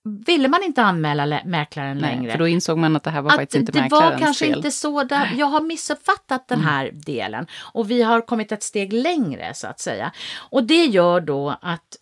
ville 0.04 0.48
man 0.48 0.62
inte 0.62 0.82
anmäla 0.82 1.26
lä- 1.26 1.42
mäklaren 1.44 1.98
Nej, 1.98 2.10
längre 2.16 2.32
för 2.32 2.38
då 2.38 2.48
insåg 2.48 2.78
man 2.78 2.96
att 2.96 3.02
det 3.02 3.10
här 3.10 3.22
var 3.22 3.30
att 3.30 3.36
faktiskt 3.36 3.60
inte 3.60 3.72
det 3.72 3.80
mäklarens 3.80 4.12
var 4.12 4.18
kanske 4.18 4.44
fel. 4.44 4.48
Mm. 4.48 4.58
inte 4.58 4.70
så 4.70 5.02
där, 5.04 5.32
jag 5.36 5.46
har 5.46 5.60
missuppfattat 5.60 6.48
den 6.48 6.60
här 6.60 6.90
delen 6.92 7.46
och 7.60 7.90
vi 7.90 8.02
har 8.02 8.20
kommit 8.20 8.52
ett 8.52 8.62
steg 8.62 8.92
längre 8.92 9.54
så 9.54 9.66
att 9.66 9.80
säga. 9.80 10.12
Och 10.50 10.64
det 10.64 10.84
gör 10.84 11.20
då 11.20 11.58
att 11.62 11.96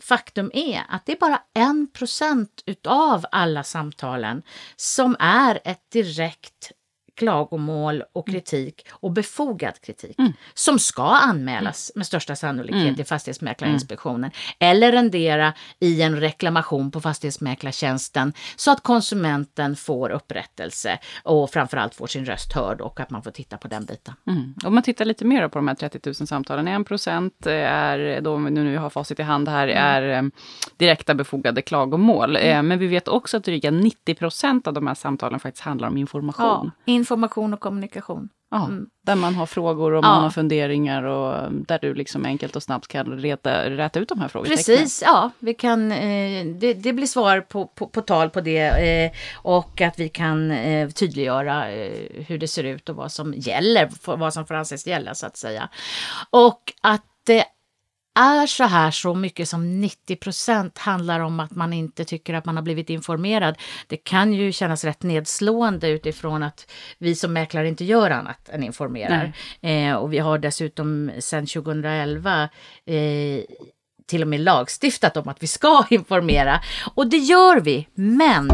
faktum 0.00 0.50
är 0.54 0.82
att 0.88 1.06
det 1.06 1.12
är 1.12 1.16
bara 1.16 1.40
en 1.54 1.86
procent 1.92 2.62
utav 2.66 3.24
alla 3.32 3.62
samtalen 3.62 4.42
som 4.76 5.16
är 5.18 5.60
ett 5.64 5.90
direkt 5.92 6.72
klagomål 7.16 8.02
och 8.12 8.26
kritik 8.28 8.86
och 8.90 9.10
befogad 9.12 9.80
kritik 9.80 10.18
Mm. 10.18 10.32
som 10.54 10.78
ska 10.78 11.02
anmälas 11.02 11.92
med 11.94 12.06
största 12.06 12.36
sannolikhet 12.36 12.96
till 12.96 13.04
Fastighetsmäklarinspektionen 13.06 14.30
eller 14.58 14.92
rendera 14.92 15.52
i 15.80 16.02
en 16.02 16.20
reklamation 16.20 16.90
på 16.90 17.00
Fastighetsmäklartjänsten 17.00 18.32
så 18.56 18.70
att 18.70 18.82
konsumenten 18.82 19.76
får 19.76 20.10
upprättelse 20.10 20.98
och 21.22 21.50
framförallt 21.50 21.94
får 21.94 22.06
sin 22.06 22.24
röst 22.24 22.52
hörd 22.52 22.80
och 22.80 23.00
att 23.00 23.10
man 23.10 23.22
får 23.22 23.30
titta 23.30 23.56
på 23.56 23.68
den 23.68 23.84
biten. 23.84 24.14
Mm. 24.26 24.54
Om 24.64 24.74
man 24.74 24.82
tittar 24.82 25.04
lite 25.04 25.24
mer 25.24 25.48
på 25.48 25.58
de 25.58 25.68
här 25.68 25.74
30 25.74 26.00
000 26.04 26.14
samtalen, 26.14 26.68
1 26.68 26.86
procent 26.88 27.46
är, 27.46 28.20
då, 28.20 28.38
nu 28.38 28.70
vi 28.70 28.76
har 28.76 28.90
facit 28.90 29.20
i 29.20 29.22
hand 29.22 29.48
här, 29.48 29.68
Mm. 29.68 29.78
är 29.84 30.18
eh, 30.24 30.28
direkta 30.76 31.14
befogade 31.14 31.62
klagomål. 31.62 32.36
Eh, 32.36 32.62
Men 32.62 32.78
vi 32.78 32.86
vet 32.86 33.08
också 33.08 33.36
att 33.36 33.44
dryga 33.44 33.70
90 33.70 34.14
procent 34.14 34.66
av 34.66 34.72
de 34.74 34.86
här 34.86 34.94
samtalen 34.94 35.40
faktiskt 35.40 35.64
handlar 35.64 35.88
om 35.88 35.96
information. 35.96 36.70
Information 37.06 37.54
och 37.54 37.60
kommunikation. 37.60 38.28
Ja, 38.50 38.70
Där 39.02 39.14
man 39.14 39.34
har 39.34 39.46
frågor 39.46 39.92
och 39.92 40.04
Ja. 40.04 40.08
man 40.08 40.22
har 40.22 40.30
funderingar 40.30 41.02
och 41.02 41.52
där 41.52 41.78
du 41.78 41.94
liksom 41.94 42.24
enkelt 42.24 42.56
och 42.56 42.62
snabbt 42.62 42.88
kan 42.88 43.18
reta, 43.18 43.70
räta 43.70 44.00
ut 44.00 44.08
de 44.08 44.20
här 44.20 44.28
frågetecknen. 44.28 44.76
Precis, 44.76 45.02
ja. 45.06 45.30
Vi 45.38 45.54
kan, 45.54 45.92
eh, 45.92 46.46
det, 46.46 46.74
det 46.74 46.92
blir 46.92 47.06
svar 47.06 47.40
på, 47.40 47.66
på, 47.66 47.86
på 47.86 48.00
tal 48.00 48.30
på 48.30 48.40
det 48.40 48.66
eh, 48.66 49.12
och 49.42 49.80
att 49.80 49.98
vi 49.98 50.08
kan 50.08 50.50
eh, 50.50 50.88
tydliggöra 50.88 51.64
hur 52.26 52.38
det 52.38 52.48
ser 52.48 52.64
ut 52.64 52.88
och 52.88 52.96
vad 52.96 53.12
som 53.12 53.34
gäller, 53.36 53.90
vad 54.16 54.34
som 54.34 54.46
får 54.46 54.54
anses 54.54 54.86
gälla 54.86 55.14
så 55.14 55.26
att 55.26 55.36
säga. 55.36 55.68
Och 56.30 56.72
att 56.82 57.04
det 57.26 57.44
är 58.16 58.46
så 58.46 58.64
här 58.64 58.90
så 58.90 59.14
mycket 59.14 59.48
som 59.48 59.80
90 59.80 60.16
procent 60.16 60.78
handlar 60.78 61.20
om 61.20 61.40
att 61.40 61.50
man 61.50 61.72
inte 61.72 62.04
tycker 62.04 62.34
att 62.34 62.44
man 62.44 62.56
har 62.56 62.62
blivit 62.62 62.90
informerad. 62.90 63.58
Det 63.86 63.96
kan 63.96 64.32
ju 64.32 64.52
kännas 64.52 64.84
rätt 64.84 65.02
nedslående 65.02 65.88
utifrån 65.88 66.42
att 66.42 66.70
vi 66.98 67.14
som 67.14 67.32
mäklare 67.32 67.68
inte 67.68 67.84
gör 67.84 68.10
annat 68.10 68.48
än 68.48 68.62
informerar. 68.62 69.32
Eh, 69.60 69.94
och 69.94 70.12
vi 70.12 70.18
har 70.18 70.38
dessutom 70.38 71.10
sedan 71.18 71.46
2011 71.46 72.48
eh, 72.86 73.44
till 74.06 74.22
och 74.22 74.28
med 74.28 74.40
lagstiftat 74.40 75.16
om 75.16 75.28
att 75.28 75.42
vi 75.42 75.46
ska 75.46 75.84
informera. 75.90 76.60
Och 76.94 77.06
det 77.06 77.16
gör 77.16 77.60
vi, 77.60 77.88
men 77.94 78.50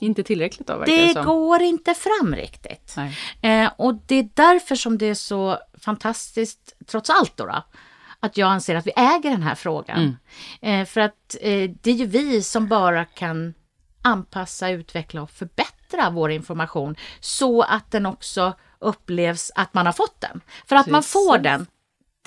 Inte 0.00 0.22
tillräckligt 0.22 0.66
då, 0.66 0.82
det, 0.86 1.12
som. 1.12 1.24
går 1.24 1.62
inte 1.62 1.94
fram 1.94 2.34
riktigt. 2.34 2.96
Eh, 3.42 3.70
och 3.76 3.94
det 4.06 4.14
är 4.14 4.28
därför 4.34 4.76
som 4.76 4.98
det 4.98 5.06
är 5.06 5.14
så 5.14 5.58
fantastiskt, 5.84 6.76
trots 6.86 7.10
allt 7.10 7.36
då, 7.36 7.46
då 7.46 7.64
att 8.20 8.36
jag 8.36 8.50
anser 8.50 8.74
att 8.74 8.86
vi 8.86 8.92
äger 8.96 9.30
den 9.30 9.42
här 9.42 9.54
frågan. 9.54 10.16
Eh, 10.60 10.84
för 10.84 11.00
att 11.00 11.36
eh, 11.40 11.70
det 11.80 11.90
är 11.90 11.94
ju 11.94 12.06
vi 12.06 12.42
som 12.42 12.68
bara 12.68 13.04
kan 13.04 13.54
anpassa, 14.02 14.70
utveckla 14.70 15.22
och 15.22 15.30
förbättra 15.30 16.10
vår 16.10 16.30
information 16.30 16.96
så 17.20 17.62
att 17.62 17.90
den 17.90 18.06
också 18.06 18.52
upplevs 18.78 19.52
att 19.54 19.74
man 19.74 19.86
har 19.86 19.92
fått 19.92 20.20
den. 20.20 20.40
För 20.66 20.76
att 20.76 20.86
man 20.86 21.00
Precis. 21.00 21.12
får 21.12 21.38
den, 21.38 21.66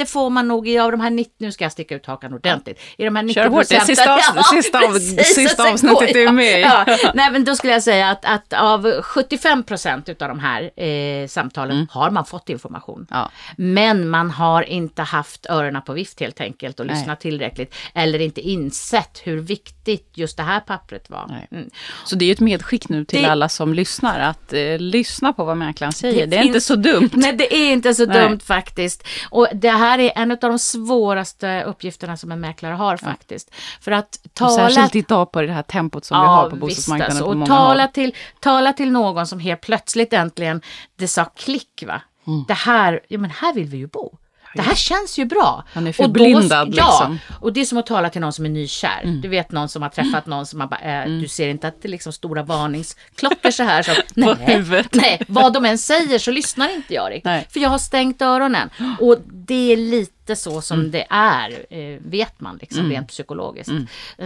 det 0.02 0.06
får 0.06 0.30
man 0.30 0.48
nog 0.48 0.68
i 0.68 0.78
av 0.80 0.92
de 0.92 1.02
här 1.02 1.10
90, 1.10 1.34
nu 1.38 1.52
ska 1.52 1.66
jag 1.66 1.72
sticka 1.72 1.96
ut 1.96 2.06
hakan 2.06 2.34
ordentligt, 2.34 2.80
i 2.98 3.04
de 3.06 3.16
här 3.16 3.24
90 3.24 3.34
Kör 3.44 3.50
hårt, 3.50 3.70
det 3.70 3.80
sista 3.82 4.18
avs- 4.18 4.44
sista 4.56 4.80
av- 4.86 4.94
sista 5.24 5.72
och 5.74 5.80
sen 5.80 5.90
avsnittet 5.90 6.14
du 6.14 6.24
är 6.24 6.32
med 6.32 6.60
i. 6.60 6.62
Ja, 6.62 6.86
nej 7.14 7.32
men 7.32 7.44
då 7.44 7.56
skulle 7.56 7.74
jag 7.74 7.84
säga 7.84 8.10
att, 8.10 8.26
att 8.26 8.54
av 8.54 9.02
75 9.02 9.64
procent 9.64 10.10
utav 10.10 10.28
de 10.30 10.40
här 10.40 10.80
eh, 10.84 11.28
samtalen 11.28 11.76
Mm. 11.76 11.88
har 11.92 12.10
man 12.10 12.26
fått 12.26 12.50
information. 12.50 13.08
Ja. 13.10 13.32
Men 13.58 14.10
man 14.10 14.32
har 14.32 14.64
inte 14.64 15.02
haft 15.02 15.46
öronen 15.50 15.82
på 15.82 15.94
vift 15.94 16.20
helt 16.20 16.42
enkelt 16.42 16.80
och 16.80 16.86
Nej. 16.86 16.96
lyssnat 16.96 17.20
tillräckligt. 17.20 17.76
Eller 17.94 18.20
inte 18.22 18.42
insett 18.42 19.22
hur 19.24 19.38
viktigt 19.40 20.12
just 20.14 20.38
det 20.38 20.44
här 20.44 20.60
pappret 20.60 21.10
var. 21.10 21.26
Nej. 21.30 21.48
Mm. 21.52 21.70
Så 22.06 22.16
det 22.16 22.26
är 22.26 22.28
ju 22.28 22.34
ett 22.34 22.40
medskick 22.40 22.90
nu 22.90 23.06
till 23.06 23.22
Det- 23.22 23.30
alla 23.32 23.50
som 23.50 23.74
lyssnar, 23.74 24.20
att 24.20 24.54
eh, 24.54 24.78
lyssna 24.80 25.34
på 25.34 25.44
vad 25.46 25.58
mäklaren 25.58 25.94
säger. 25.94 26.28
Det, 26.28 26.36
är 26.38 26.42
finns- 26.42 26.48
inte 26.48 26.62
så 26.62 26.76
dumt. 26.76 27.10
Nej, 27.14 27.34
det 27.34 27.56
är 27.56 27.72
inte 27.72 27.94
så 27.94 28.06
Nej. 28.06 28.22
dumt 28.22 28.40
faktiskt. 28.40 29.08
Och 29.30 29.48
det 29.54 29.70
här 29.70 29.91
är 30.00 30.12
en 30.16 30.32
av 30.32 30.38
de 30.38 30.60
svåraste 30.60 31.64
uppgifterna 31.64 32.18
som 32.18 32.32
en 32.32 32.40
mäklare 32.40 32.74
har 32.74 32.98
faktiskt. 32.98 33.54
För 33.82 33.92
att 33.92 34.20
Och 34.26 34.34
tala 34.34 34.70
Särskilt 34.70 34.96
idag 34.96 35.32
på 35.32 35.42
det 35.42 35.54
här 35.54 35.64
tempot 35.64 36.06
som 36.06 36.22
vi 36.22 36.28
har 36.28 36.50
på 36.50 36.56
bostadsmarknaden 36.56 37.16
visst, 37.16 37.28
alltså. 37.28 37.42
Och 37.42 37.48
tala 37.48 37.84
håll. 37.84 37.92
till, 37.92 38.16
tala 38.40 38.74
till 38.74 38.92
någon 38.92 39.28
som 39.28 39.40
helt 39.40 39.62
plötsligt 39.62 40.14
äntligen, 40.14 40.62
det 40.96 41.08
sa 41.08 41.26
klick 41.26 41.84
va. 41.88 42.02
Mm. 42.28 42.46
Det 42.48 42.54
här, 42.54 43.02
ja 43.08 43.18
men 43.18 43.30
här 43.30 43.54
vill 43.54 43.68
vi 43.68 43.78
ju 43.78 43.88
bo. 43.88 44.18
Det 44.56 44.62
här 44.62 44.76
känns 44.76 45.18
ju 45.20 45.26
bra. 45.26 45.64
Man 45.74 45.88
är 45.88 45.90
Och 45.90 45.96
då- 45.98 46.04
förblindad, 46.04 46.70
Ja, 46.74 46.86
liksom. 47.00 47.20
och 47.40 47.54
det 47.54 47.62
är 47.62 47.66
som 47.66 47.78
att 47.78 47.86
tala 47.86 48.10
till 48.10 48.22
någon 48.22 48.34
som 48.34 48.46
är 48.46 48.50
nykär. 48.50 49.02
Mm. 49.04 49.22
Du 49.22 49.28
vet 49.28 49.52
någon 49.52 49.70
som 49.70 49.82
har 49.82 49.90
träffat 49.90 50.26
någon 50.26 50.46
som 50.46 50.60
har 50.60 50.68
bara, 50.68 51.04
äh, 51.04 51.10
du 51.10 51.28
ser 51.28 51.48
inte 51.50 51.68
att 51.68 51.82
det 51.82 51.88
är 51.88 51.90
liksom 51.90 52.14
stora 52.14 52.44
varningsklockor 52.44 53.52
så 53.52 53.64
här. 53.64 53.84
Så, 53.84 53.92
nej, 54.16 54.86
nej, 54.92 55.22
vad 55.28 55.54
de 55.54 55.66
än 55.66 55.78
säger 55.78 56.20
så 56.20 56.32
lyssnar 56.32 56.76
inte 56.76 56.94
jag 56.94 57.10
riktigt. 57.10 57.26
Nej. 57.26 57.48
För 57.50 57.60
jag 57.60 57.70
har 57.70 57.78
stängt 57.78 58.22
öronen. 58.22 58.70
Och 59.00 59.18
det 59.34 59.74
är 59.74 59.78
lite 59.78 60.36
så 60.36 60.62
som 60.62 60.80
Mm. 60.80 60.92
det 60.92 61.06
är, 61.10 61.50
eh, 61.70 62.00
vet 62.06 62.40
man 62.42 62.58
liksom 62.62 62.90
rent 62.90 63.08
psykologiskt. 63.08 63.72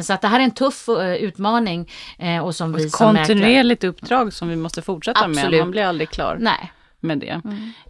Så 0.03 0.13
att 0.13 0.21
det 0.21 0.27
här 0.27 0.39
är 0.39 0.43
en 0.43 0.51
tuff 0.51 0.89
eh, 0.89 1.13
utmaning. 1.15 1.91
Och 2.43 2.55
som 2.55 2.73
vi 2.73 2.85
Ett 2.85 2.91
som 2.91 3.13
mäklare... 3.13 3.27
kontinuerligt 3.27 3.83
uppdrag 3.83 4.33
som 4.33 4.49
vi 4.49 4.55
måste 4.55 4.81
fortsätta 4.81 5.27
med. 5.27 5.38
Absolut. 5.38 5.59
Man 5.61 5.71
blir 5.71 5.83
aldrig 5.83 6.09
klar 6.09 6.38
Nej. 6.39 6.71
Med 7.05 7.19
det. 7.19 7.41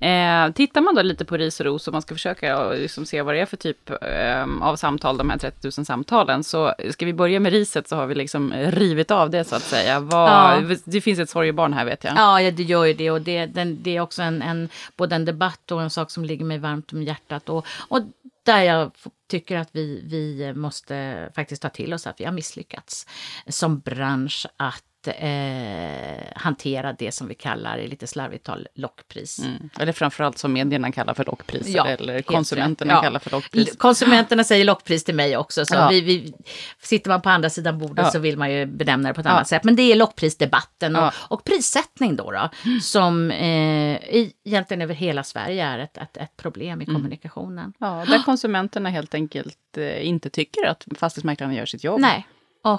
Eh, 0.08 0.54
tittar 0.54 0.82
man 0.82 0.96
då 0.96 1.02
lite 1.02 1.26
på 1.26 1.38
ris 1.38 1.60
och 1.60 1.66
ros 1.66 1.88
och 1.88 1.94
man 1.94 2.02
ska 2.02 2.16
försöka 2.16 2.48
ja, 2.48 2.74
liksom 2.74 3.06
se 3.06 3.22
vad 3.22 3.36
det 3.36 3.40
är 3.40 3.46
för 3.46 3.58
typ 3.58 3.90
eh, 3.90 4.46
av 4.62 4.76
samtal, 4.76 5.18
de 5.18 5.30
här 5.30 5.38
30 5.38 5.72
000 5.78 5.86
samtalen, 5.86 6.44
så 6.44 6.74
ska 6.90 7.06
vi 7.06 7.14
börja 7.14 7.40
med 7.40 7.52
riset 7.52 7.88
så 7.88 7.96
har 7.96 8.06
vi 8.06 8.16
liksom 8.16 8.54
rivit 8.54 9.12
av 9.12 9.30
det 9.30 9.44
så 9.44 9.56
att 9.56 9.64
säga. 9.64 10.00
Vad, 10.00 10.78
Det 10.86 11.02
finns 11.02 11.20
ett 11.20 11.30
sorgebarn 11.30 11.74
här 11.74 11.86
vet 11.86 12.04
jag. 12.04 12.14
Ja, 12.16 12.42
ja, 12.42 12.52
det 12.52 12.64
gör 12.64 12.86
ju 12.86 12.94
det 12.94 13.12
och 13.12 13.22
det, 13.22 13.46
den, 13.46 13.78
det 13.82 13.98
är 13.98 14.02
också 14.02 14.22
en, 14.22 14.42
en, 14.42 14.70
både 14.98 15.16
en 15.16 15.26
debatt 15.26 15.72
och 15.72 15.82
en 15.82 15.90
sak 15.90 16.12
som 16.12 16.26
ligger 16.26 16.46
mig 16.46 16.58
varmt 16.58 16.94
om 16.94 17.04
hjärtat. 17.04 17.50
Och, 17.50 17.66
och 17.88 18.02
där 18.46 18.62
jag 18.62 18.92
tycker 19.28 19.58
att 19.58 19.70
vi, 19.72 20.02
vi 20.06 20.54
måste 20.54 21.30
faktiskt 21.36 21.62
ta 21.62 21.70
till 21.70 21.94
oss 21.94 22.08
att 22.08 22.20
vi 22.20 22.26
har 22.26 22.32
misslyckats 22.32 23.08
som 23.48 23.80
bransch 23.80 24.46
att 24.58 24.84
eh, 25.12 26.24
hantera 26.36 26.94
det 26.94 27.12
som 27.12 27.28
vi 27.28 27.36
kallar 27.36 27.78
i 27.78 27.88
lite 27.88 28.08
slarvigt 28.08 28.46
tal 28.46 28.68
lockpris. 28.76 29.40
Mm. 29.40 29.70
Eller 29.80 29.92
framförallt 29.94 30.38
som 30.38 30.54
medierna 30.54 30.92
kallar 30.92 31.14
för 31.14 31.26
lockpriser, 31.26 31.76
Ja, 31.78 31.88
eller 31.88 32.22
konsumenterna. 32.22 32.94
Ja. 32.94 33.02
kallar 33.02 33.20
för 33.20 33.32
lockpris. 33.32 33.76
Konsumenterna 33.78 34.44
säger 34.44 34.66
lockpris 34.66 35.04
till 35.04 35.16
mig 35.16 35.38
också, 35.38 35.66
så 35.66 35.76
Ja. 35.76 35.88
vi, 35.90 36.02
vi, 36.02 36.34
sitter 36.82 37.10
man 37.10 37.22
på 37.22 37.30
andra 37.30 37.50
sidan 37.50 37.78
bordet 37.80 38.12
så 38.12 38.20
vill 38.20 38.38
man 38.38 38.52
ju 38.52 38.66
benämna 38.66 39.08
det 39.10 39.14
på 39.14 39.22
ett 39.22 39.28
annat 39.28 39.48
sätt. 39.48 39.64
Men 39.64 39.76
det 39.76 39.92
är 39.92 39.96
lockprisdebatten 39.96 40.96
och, 40.96 41.14
och 41.30 41.44
prissättning 41.44 42.16
då, 42.16 42.32
då 42.32 42.50
som 42.82 43.32
eh, 43.32 44.00
egentligen 44.44 44.82
över 44.82 44.94
hela 44.94 45.24
Sverige 45.24 45.66
är 45.66 45.80
ett, 45.80 45.98
ett, 45.98 46.18
ett 46.18 46.38
problem 46.38 46.76
Mm. 46.76 46.82
i 46.82 46.86
kommunikationen. 46.86 47.74
Ja, 47.80 48.06
där 48.08 48.24
konsumenterna 48.24 48.90
helt 48.90 49.14
enkelt 49.14 49.58
eh, 49.78 50.08
inte 50.08 50.30
tycker 50.30 50.66
att 50.68 50.86
fastighetsmäklarna 50.98 51.54
gör 51.54 51.66
sitt 51.66 51.84
jobb. 51.84 52.00
Nej. 52.02 52.28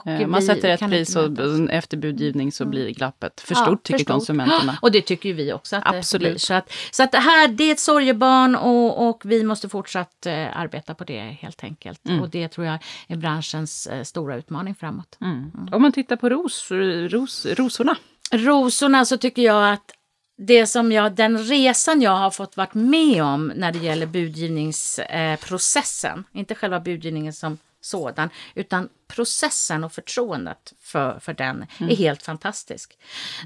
Eh, 0.07 0.27
Man 0.27 0.43
sätter 0.43 0.69
ett 0.69 0.81
pris 0.81 1.17
och 1.17 1.31
efter 1.71 1.97
budgivning 1.97 2.53
så 2.53 2.65
blir 2.65 2.91
glappet 2.91 3.41
för 3.41 3.55
Ja, 3.55 3.63
stort, 3.65 3.83
tycker 3.83 3.99
för 3.99 4.05
stort. 4.05 4.13
konsumenterna. 4.13 4.79
Och 4.83 4.93
det 4.93 5.03
tycker 5.03 5.29
ju 5.29 5.35
vi 5.35 5.53
också 5.53 5.77
att 5.77 5.95
Absolut. 5.97 6.23
det 6.25 6.31
blir. 6.31 6.39
Så 6.39 6.55
att, 6.55 6.73
så 6.91 7.03
att 7.03 7.13
det 7.13 7.19
här, 7.19 7.49
det 7.49 7.65
är 7.65 7.73
ett 7.73 7.81
sorgebarn 7.81 8.57
och, 8.57 9.09
och 9.09 9.23
vi 9.25 9.45
måste 9.45 9.69
fortsatt 9.69 10.27
eh, 10.27 10.59
arbeta 10.59 10.95
på 10.95 11.05
det 11.05 11.21
helt 11.21 11.65
enkelt. 11.65 12.09
Mm. 12.09 12.23
Och 12.23 12.31
det 12.31 12.49
tror 12.49 12.67
jag 12.67 12.79
är 13.09 13.17
branschens 13.17 13.87
eh, 13.87 14.03
stora 14.03 14.37
utmaning 14.37 14.75
framåt. 14.75 15.19
Mm. 15.21 15.51
Om 15.73 15.83
man 15.83 15.93
tittar 15.93 16.17
på 16.17 16.29
ros, 16.29 16.69
ros, 17.11 17.47
rosorna. 17.47 17.97
rosorna 18.33 19.05
så 19.05 19.17
tycker 19.17 19.43
jag 19.43 19.73
att 19.73 19.93
det 20.39 20.67
som 20.67 20.93
jag, 20.93 21.15
den 21.15 21.39
resan 21.39 22.03
jag 22.03 22.17
har 22.17 22.31
fått 22.31 22.57
varit 22.57 22.75
med 22.75 23.25
om 23.25 23.53
när 23.57 23.73
det 23.73 23.79
gäller 23.79 24.07
budgivningsprocessen, 24.07 26.25
inte 26.33 26.55
själva 26.55 26.81
budgivningen 26.81 27.33
som 27.33 27.59
sådan, 27.87 28.31
utan 28.55 28.89
processen 29.09 29.85
och 29.85 29.93
förtroendet 29.93 30.73
för, 30.81 31.19
för 31.19 31.35
den 31.35 31.67
är 31.79 31.97
helt 31.97 32.23
fantastisk. 32.23 32.99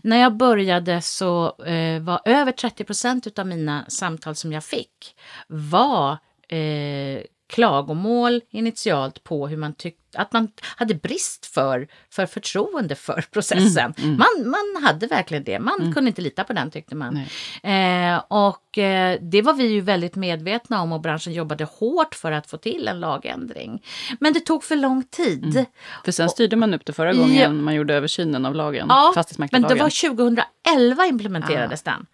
När 0.03 0.17
jag 0.17 0.37
började 0.37 1.03
så 1.03 1.63
eh, 1.65 2.03
var 2.03 2.21
över 2.25 2.53
30 2.53 2.85
procent 2.85 3.39
av 3.39 3.47
mina 3.47 3.85
samtal 3.89 4.35
som 4.35 4.53
jag 4.53 4.65
fick 4.65 5.17
var 5.49 6.19
eh, 6.49 7.23
klagomål 7.49 8.41
initialt 8.51 9.25
på 9.25 9.49
hur 9.49 9.57
man 9.57 9.75
tyckte 9.75 10.00
att 10.15 10.33
man 10.33 10.49
hade 10.77 10.95
brist 10.95 11.47
för, 11.47 11.89
för 12.11 12.27
förtroende 12.27 12.95
för 12.95 13.25
processen. 13.31 13.95
Mm, 13.99 14.05
mm. 14.05 14.17
Man, 14.17 14.51
man 14.51 14.83
hade 14.85 15.07
verkligen 15.07 15.45
det. 15.45 15.59
Man 15.59 15.81
Mm. 15.81 15.95
kunde 15.95 16.09
inte 16.09 16.23
lita 16.23 16.45
på 16.45 16.53
den 16.53 16.71
tyckte 16.71 16.95
man. 16.95 17.17
Eh, 17.63 18.23
och 18.29 18.79
eh, 18.79 19.19
det 19.23 19.43
var 19.43 19.53
vi 19.53 19.67
ju 19.67 19.81
väldigt 19.81 20.15
medvetna 20.17 20.83
om 20.83 20.93
och 20.93 21.01
branschen 21.01 21.33
jobbade 21.33 21.65
hårt 21.65 22.15
för 22.15 22.33
att 22.33 22.47
få 22.51 22.57
till 22.57 22.89
en 22.89 23.01
lagändring. 23.01 23.83
Men 24.21 24.33
det 24.33 24.41
tog 24.41 24.65
för 24.65 24.77
lång 24.77 25.03
tid. 25.03 25.45
Mm. 25.45 25.65
För 26.05 26.13
sen 26.13 26.29
styrde 26.29 26.57
man 26.57 26.75
upp 26.75 26.85
det 26.87 26.93
förra 26.93 27.13
gången 27.13 27.37
Ja. 27.37 27.49
man 27.53 27.75
gjorde 27.75 27.95
översynen 27.95 28.47
av 28.47 28.55
lagen, 28.55 28.87
Ja, 28.89 29.05
men 29.05 29.15
fastighetsmäklarlagen. 29.15 29.77
det 29.77 29.83
var 29.83 29.91
2011 30.71 31.07
implementerades 31.07 31.83
den. 31.83 32.07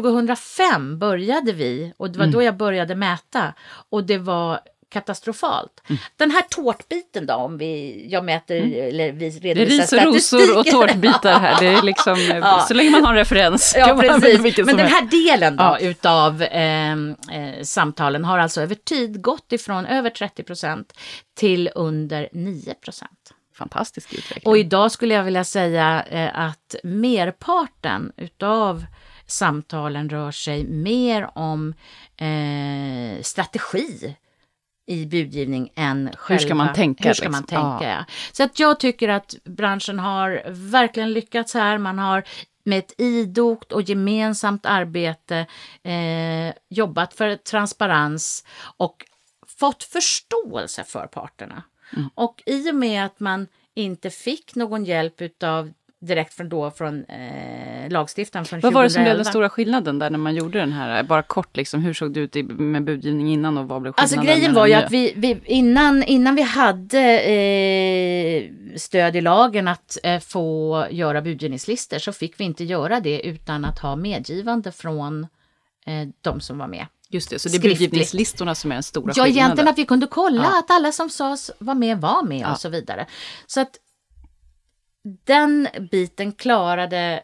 2005 0.00 0.98
började 0.98 1.52
vi 1.52 1.92
och 1.96 2.10
det 2.10 2.18
var 2.18 2.24
Mm. 2.24 2.32
då 2.34 2.42
jag 2.42 2.56
började 2.56 2.94
mäta 2.94 3.54
och 3.90 4.04
det 4.04 4.18
var 4.18 4.60
katastrofalt. 4.92 5.82
Mm. 5.88 6.02
Den 6.16 6.30
här 6.30 6.42
tårtbiten 6.42 7.26
då, 7.26 7.34
om 7.34 7.58
vi, 7.58 8.04
jag 8.10 8.24
mäter 8.24 8.56
eller 8.56 9.12
vi 9.12 9.30
det 9.30 9.50
är 9.50 9.54
redovisar 9.54 10.12
ris 10.12 10.32
och 10.32 10.40
rosor 10.40 10.58
och 10.58 10.66
tårtbitar 10.66 11.40
här. 11.40 11.60
Det 11.60 11.66
är 11.66 11.82
liksom, 11.92 12.20
Ja. 12.42 12.64
Så 12.68 12.74
länge 12.74 12.90
man 12.90 13.02
har 13.04 13.10
en 13.10 13.16
referens. 13.16 13.74
Ja, 13.76 13.96
precis. 14.00 14.58
Men 14.66 14.76
den 14.76 14.86
här 14.86 15.02
delen 15.02 15.56
då 15.56 15.64
Ja. 15.64 15.78
utav 15.78 16.46
ehm, 16.50 17.16
eh, 17.32 17.62
samtalen 17.62 18.24
har 18.24 18.38
alltså 18.38 18.60
över 18.60 18.74
tid 18.74 19.22
gått 19.22 19.52
ifrån 19.52 19.86
över 19.86 20.10
30 20.10 20.42
procent 20.42 20.92
till 21.34 21.70
under 21.74 22.28
9 22.32 22.74
procent. 22.74 23.32
Fantastisk 23.58 24.12
utveckling. 24.14 24.50
Och 24.50 24.58
idag 24.58 24.92
skulle 24.92 25.14
jag 25.14 25.24
vilja 25.24 25.44
säga 25.44 26.04
eh, 26.10 26.38
att 26.40 26.74
merparten 26.82 28.12
utav 28.16 28.84
samtalen 29.26 30.08
rör 30.08 30.30
sig 30.30 30.64
mer 30.64 31.38
om 31.38 31.74
eh, 32.16 33.22
strategi 33.22 34.16
i 34.86 35.06
budgivning 35.06 35.72
än 35.74 36.10
själva... 36.16 36.40
ska 36.40 36.54
man 36.54 36.74
tänka, 36.74 37.08
Hur 37.08 37.14
ska 37.14 37.30
man 37.30 37.40
liksom? 37.40 37.78
tänka, 37.78 37.94
ja. 37.94 38.04
Så 38.32 38.42
att 38.42 38.60
jag 38.60 38.80
tycker 38.80 39.08
att 39.08 39.34
branschen 39.44 39.98
har 39.98 40.42
verkligen 40.46 41.12
lyckats 41.12 41.54
här. 41.54 41.78
Man 41.78 41.98
har 41.98 42.24
med 42.64 42.78
ett 42.78 42.94
idogt 42.98 43.72
och 43.72 43.82
gemensamt 43.82 44.66
arbete 44.66 45.46
eh, 45.82 46.54
jobbat 46.68 47.14
för 47.14 47.36
transparens 47.36 48.44
och 48.76 49.06
fått 49.46 49.84
förståelse 49.84 50.84
för 50.84 51.06
parterna. 51.06 51.62
Mm. 51.96 52.10
Och 52.14 52.42
i 52.46 52.70
och 52.70 52.74
med 52.74 53.04
att 53.04 53.20
man 53.20 53.46
inte 53.74 54.10
fick 54.10 54.54
någon 54.54 54.84
hjälp 54.84 55.20
utav 55.20 55.72
direkt 56.06 56.34
från 56.34 56.48
då 56.48 56.70
från 56.70 57.04
eh, 57.04 57.90
lagstiftaren 57.90 58.44
från 58.44 58.60
Vad 58.60 58.72
var 58.72 58.82
det 58.82 58.90
som 58.90 59.02
blev 59.02 59.16
den 59.16 59.24
2011. 59.24 59.30
stora 59.30 59.48
skillnaden 59.48 59.98
där 59.98 60.10
när 60.10 60.18
man 60.18 60.34
gjorde 60.34 60.58
den 60.58 60.72
här, 60.72 61.02
bara 61.02 61.22
kort 61.22 61.56
liksom, 61.56 61.80
hur 61.82 61.94
såg 61.94 62.12
det 62.14 62.20
ut 62.20 62.36
i- 62.36 62.42
med 62.42 62.84
budgivning 62.84 63.32
innan 63.32 63.58
och 63.58 63.68
vad 63.68 63.82
blev 63.82 63.92
skillnaden? 63.92 64.18
Alltså 64.18 64.34
grejen 64.34 64.54
var 64.54 64.66
ju 64.66 64.72
att 64.74 64.90
vi, 64.92 65.12
vi 65.16 65.40
innan, 65.44 66.02
innan 66.02 66.34
vi 66.34 66.42
hade 66.42 67.20
eh, 67.20 68.44
stöd 68.76 69.16
i 69.16 69.20
lagen 69.20 69.68
att 69.68 69.98
eh, 70.02 70.20
få 70.20 70.86
göra 70.90 71.22
budgivningslistor 71.22 71.98
så 71.98 72.12
fick 72.12 72.40
vi 72.40 72.44
inte 72.44 72.64
göra 72.64 73.00
det 73.00 73.26
utan 73.26 73.64
att 73.64 73.78
ha 73.78 73.96
medgivande 73.96 74.72
från 74.72 75.22
eh, 75.86 76.08
de 76.20 76.40
som 76.40 76.58
var 76.58 76.66
med. 76.66 76.86
Just 77.08 77.30
det, 77.30 77.38
så 77.38 77.48
det 77.48 77.54
är 77.54 77.58
skriftligt. 77.58 77.78
budgivningslistorna 77.90 78.54
som 78.54 78.70
är 78.72 78.76
den 78.76 78.82
stora 78.82 79.12
Ja, 79.16 79.24
skillnaden. 79.24 79.36
egentligen 79.44 79.68
att 79.68 79.78
vi 79.78 79.84
kunde 79.84 80.06
kolla 80.06 80.42
Ja. 80.42 80.58
att 80.58 80.70
alla 80.70 80.92
som 80.92 81.10
sades 81.10 81.50
var 81.58 81.74
med 81.74 82.00
var 82.00 82.22
med 82.22 82.40
Ja. 82.40 82.52
och 82.52 82.58
så 82.58 82.68
vidare. 82.68 83.06
Så 83.46 83.60
att 83.60 83.70
den 85.24 85.68
biten 85.90 86.32
klarade 86.32 87.22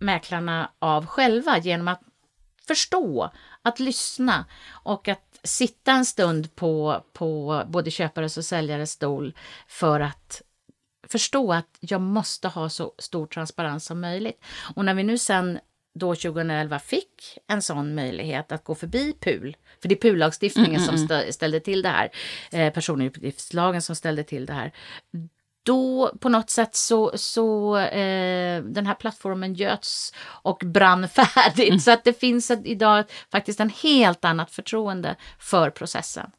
mäklarna 0.00 0.70
av 0.78 1.06
själva 1.06 1.58
genom 1.58 1.88
att 1.88 2.00
förstå, 2.66 3.30
att 3.62 3.80
lyssna 3.80 4.44
och 4.68 5.08
att 5.08 5.40
sitta 5.42 5.92
en 5.92 6.04
stund 6.04 6.54
på, 6.54 7.04
på 7.12 7.62
både 7.66 7.90
köpares 7.90 8.36
och 8.36 8.44
säljares 8.44 8.90
stol 8.92 9.34
för 9.68 10.00
att 10.00 10.42
förstå 11.08 11.52
att 11.52 11.78
jag 11.80 12.00
måste 12.00 12.48
ha 12.48 12.68
så 12.68 12.94
stor 12.98 13.26
transparens 13.26 13.84
som 13.84 14.00
möjligt. 14.00 14.44
Och 14.74 14.84
när 14.84 14.94
vi 14.94 15.02
nu 15.02 15.18
sen 15.18 15.58
då 15.94 16.14
2011 16.14 16.78
fick 16.78 17.38
en 17.46 17.62
sån 17.62 17.94
möjlighet 17.94 18.52
att 18.52 18.64
gå 18.64 18.74
förbi 18.74 19.12
PUL, 19.20 19.56
för 19.82 19.88
det 19.88 19.94
är 19.94 20.10
PUL-lagstiftningen 20.10 20.80
som 20.80 20.96
stä- 20.96 21.30
ställde 21.30 21.60
till 21.60 21.82
det 21.82 21.88
här, 21.88 22.10
eh, 22.52 22.72
personuppgiftslagen 22.72 23.82
som 23.82 23.96
ställde 23.96 24.24
till 24.24 24.46
det 24.46 24.52
här, 24.52 24.72
då 25.66 26.12
på 26.20 26.28
något 26.28 26.50
sätt 26.50 26.74
så, 26.74 27.12
så 27.14 27.76
eh, 27.76 28.62
den 28.62 28.86
här 28.86 28.94
plattformen 28.94 29.54
göts 29.54 30.12
och 30.26 30.62
brann 30.64 31.08
färdigt. 31.08 31.82
Så 31.82 31.90
att 31.90 32.04
det 32.04 32.20
finns 32.20 32.50
ett, 32.50 32.60
idag 32.64 33.04
faktiskt 33.32 33.60
en 33.60 33.70
helt 33.82 34.24
annat 34.24 34.50
förtroende 34.50 35.16
för 35.38 35.70
processen. 35.70 36.30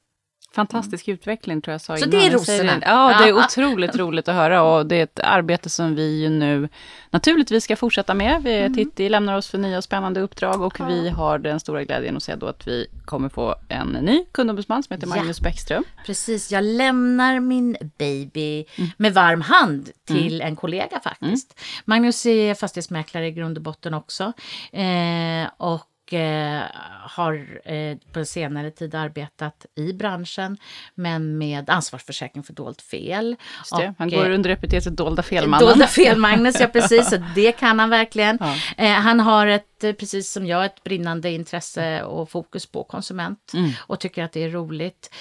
Fantastisk 0.57 1.07
utveckling 1.07 1.61
tror 1.61 1.71
jag 1.71 1.81
sa 1.81 1.97
Så 1.97 2.05
innan. 2.05 2.09
det 2.19 2.25
är 2.25 2.31
rosorna. 2.31 2.79
det. 2.79 2.85
Ja, 2.85 3.15
det 3.19 3.23
är 3.23 3.27
Ja. 3.29 3.45
otroligt 3.45 3.95
roligt 3.95 4.27
att 4.27 4.35
höra 4.35 4.63
och 4.63 4.85
det 4.85 4.95
är 4.95 5.03
ett 5.03 5.19
arbete 5.23 5.69
som 5.69 5.95
vi 5.95 6.21
ju 6.21 6.29
nu 6.29 6.69
naturligtvis 7.09 7.63
ska 7.63 7.75
fortsätta 7.75 8.13
med. 8.13 8.43
Vi, 8.43 8.57
Mm. 8.57 8.73
Titti 8.73 9.09
lämnar 9.09 9.37
oss 9.37 9.47
för 9.47 9.57
nya 9.57 9.77
och 9.77 9.83
spännande 9.83 10.19
uppdrag 10.21 10.61
och 10.61 10.89
vi 10.89 11.09
har 11.09 11.39
den 11.39 11.59
stora 11.59 11.83
glädjen 11.83 12.17
att 12.17 12.23
säga 12.23 12.35
då 12.37 12.47
att 12.47 12.67
vi 12.67 12.87
kommer 13.05 13.29
få 13.29 13.55
en 13.69 13.87
ny 13.87 14.25
kundombudsman 14.31 14.83
som 14.83 14.93
heter 14.93 15.07
Ja. 15.07 15.15
Magnus 15.15 15.41
Bäckström. 15.41 15.83
Precis, 16.05 16.51
jag 16.51 16.63
lämnar 16.63 17.39
min 17.39 17.77
baby 17.97 18.65
med 18.97 19.13
varm 19.13 19.41
hand 19.41 19.89
till 20.05 20.41
en 20.41 20.55
kollega 20.55 20.99
faktiskt. 21.03 21.59
Magnus 21.85 22.25
är 22.25 22.53
fastighetsmäklare 22.53 23.27
i 23.27 23.31
grund 23.31 23.57
och 23.57 23.63
botten 23.63 23.93
också. 23.93 24.33
Eh, 24.71 25.47
och 25.57 25.81
eh, 26.13 26.61
har 27.09 27.61
eh, 27.71 27.97
på 28.11 28.25
senare 28.25 28.71
tid 28.71 28.95
arbetat 28.95 29.65
i 29.75 29.93
branschen 29.93 30.57
men 30.95 31.37
med 31.37 31.69
ansvarsförsäkring 31.69 32.43
för 32.43 32.53
dolt 32.53 32.81
fel. 32.81 33.35
Det. 33.77 33.93
Han 33.97 34.07
Och, 34.07 34.13
går 34.13 34.29
eh, 34.29 34.35
under 34.35 34.49
epitetet 34.49 34.97
Dolda 34.97 35.23
Felmannen. 35.23 35.67
Dolda 35.67 35.87
fel, 35.87 36.17
Magnus, 36.17 36.59
ja 36.59 36.67
precis. 36.73 37.13
Det 37.35 37.51
kan 37.51 37.79
han 37.79 37.89
verkligen. 37.89 38.37
Ja. 38.41 38.55
Eh, 38.77 38.91
han 38.91 39.19
har 39.19 39.47
ett, 39.47 39.79
precis 39.79 40.31
som 40.31 40.45
jag, 40.47 40.65
ett 40.65 40.83
brinnande 40.83 41.29
intresse 41.31 42.03
och 42.03 42.29
fokus 42.29 42.65
på 42.65 42.83
konsument 42.83 43.51
Mm. 43.53 43.71
och 43.79 43.99
tycker 43.99 44.23
att 44.23 44.31
det 44.31 44.43
är 44.43 44.49
roligt. 44.49 45.13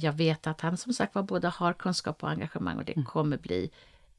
Jag 0.00 0.12
vet 0.12 0.46
att 0.46 0.60
han 0.60 0.76
som 0.76 0.92
sagt 0.92 1.14
var 1.14 1.22
både 1.22 1.48
har 1.48 1.72
kunskap 1.72 2.22
och 2.22 2.30
engagemang 2.30 2.76
och 2.76 2.82
Mm. 2.82 2.92
det 2.96 3.02
kommer 3.10 3.36
bli 3.36 3.70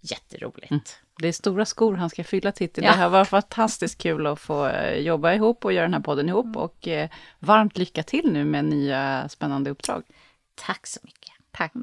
jätteroligt. 0.02 1.00
Det 1.22 1.28
är 1.28 1.32
stora 1.32 1.66
skor 1.66 1.96
han 1.96 2.10
ska 2.10 2.24
fylla 2.24 2.52
Titti. 2.52 2.82
Ja. 2.82 2.92
Det 2.92 2.98
här 2.98 3.10
var 3.10 3.26
fantastiskt 3.26 3.98
kul 4.02 4.28
att 4.28 4.40
få 4.40 4.68
eh, 4.68 4.98
jobba 5.00 5.34
ihop 5.34 5.66
och 5.66 5.74
göra 5.74 5.84
den 5.84 5.94
här 5.94 6.02
podden 6.02 6.30
ihop. 6.30 6.56
Och 6.56 6.88
eh, 6.88 7.10
varmt 7.40 7.78
lycka 7.78 8.04
till 8.04 8.32
nu 8.32 8.46
med 8.46 8.66
nya 8.66 9.30
spännande 9.30 9.70
uppdrag. 9.70 10.04
Tack 10.56 10.88
så 10.88 11.00
mycket. 11.04 11.32
Tack. 11.52 11.74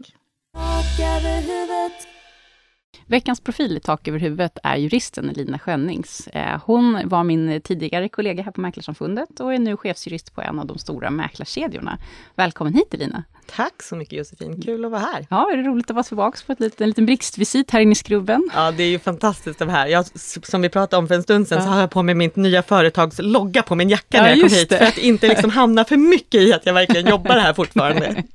Veckans 3.06 3.40
profil 3.40 3.76
i 3.76 3.80
Tak 3.80 4.08
över 4.08 4.18
huvudet 4.18 4.58
är 4.62 4.76
juristen 4.76 5.30
Elina 5.30 5.58
Schönnings. 5.58 6.26
Eh, 6.26 6.60
Hon 6.64 7.08
var 7.08 7.24
min 7.24 7.60
tidigare 7.60 8.08
kollega 8.08 8.42
här 8.42 8.52
på 8.52 8.60
Mäklarsamfundet 8.60 9.40
och 9.40 9.54
är 9.54 9.58
nu 9.58 9.76
chefsjurist 9.76 10.34
på 10.34 10.42
en 10.42 10.58
av 10.58 10.66
de 10.66 10.78
stora 10.78 11.10
mäklarkedjorna. 11.10 11.98
Välkommen 12.34 12.74
hit 12.74 12.94
Elina! 12.94 13.24
Tack 13.46 13.82
så 13.82 13.96
mycket 13.96 14.18
Josefin, 14.18 14.62
kul 14.62 14.84
att 14.84 14.90
vara 14.90 15.00
här. 15.00 15.26
Ja, 15.30 15.50
är 15.52 15.56
det 15.56 15.62
roligt 15.62 15.90
att 15.90 15.94
vara 15.94 16.04
tillbaka 16.04 16.38
på 16.46 16.52
ett 16.52 16.60
litet, 16.60 16.80
en 16.80 16.88
liten 16.88 17.06
blixtvisit 17.06 17.70
här 17.70 17.80
inne 17.80 17.92
i 17.92 17.94
skrubben? 17.94 18.48
Ja, 18.54 18.70
det 18.70 18.82
är 18.82 18.88
ju 18.88 18.98
fantastiskt 18.98 19.60
att 19.62 19.68
vara 19.68 19.76
här. 19.76 19.86
Jag, 19.86 20.04
som 20.46 20.62
vi 20.62 20.68
pratade 20.68 20.98
om 20.98 21.08
för 21.08 21.14
en 21.14 21.22
stund 21.22 21.48
sedan 21.48 21.58
Ja. 21.58 21.64
så 21.64 21.70
har 21.70 21.80
jag 21.80 21.90
på 21.90 22.02
mig 22.02 22.14
mitt 22.14 22.36
nya 22.36 22.62
företags 22.62 23.20
logga 23.22 23.62
på 23.62 23.74
min 23.74 23.88
jacka 23.88 24.16
Ja, 24.16 24.22
när 24.22 24.28
jag 24.30 24.40
kom 24.40 24.48
hit. 24.48 24.68
det. 24.68 24.78
För 24.78 24.84
att 24.84 24.98
inte 24.98 25.28
liksom 25.28 25.50
hamna 25.60 25.84
för 25.84 25.96
mycket 25.96 26.40
i 26.40 26.52
att 26.52 26.66
jag 26.66 26.74
verkligen 26.74 27.06
jobbar 27.10 27.38
här 27.38 27.52
fortfarande. 27.52 28.22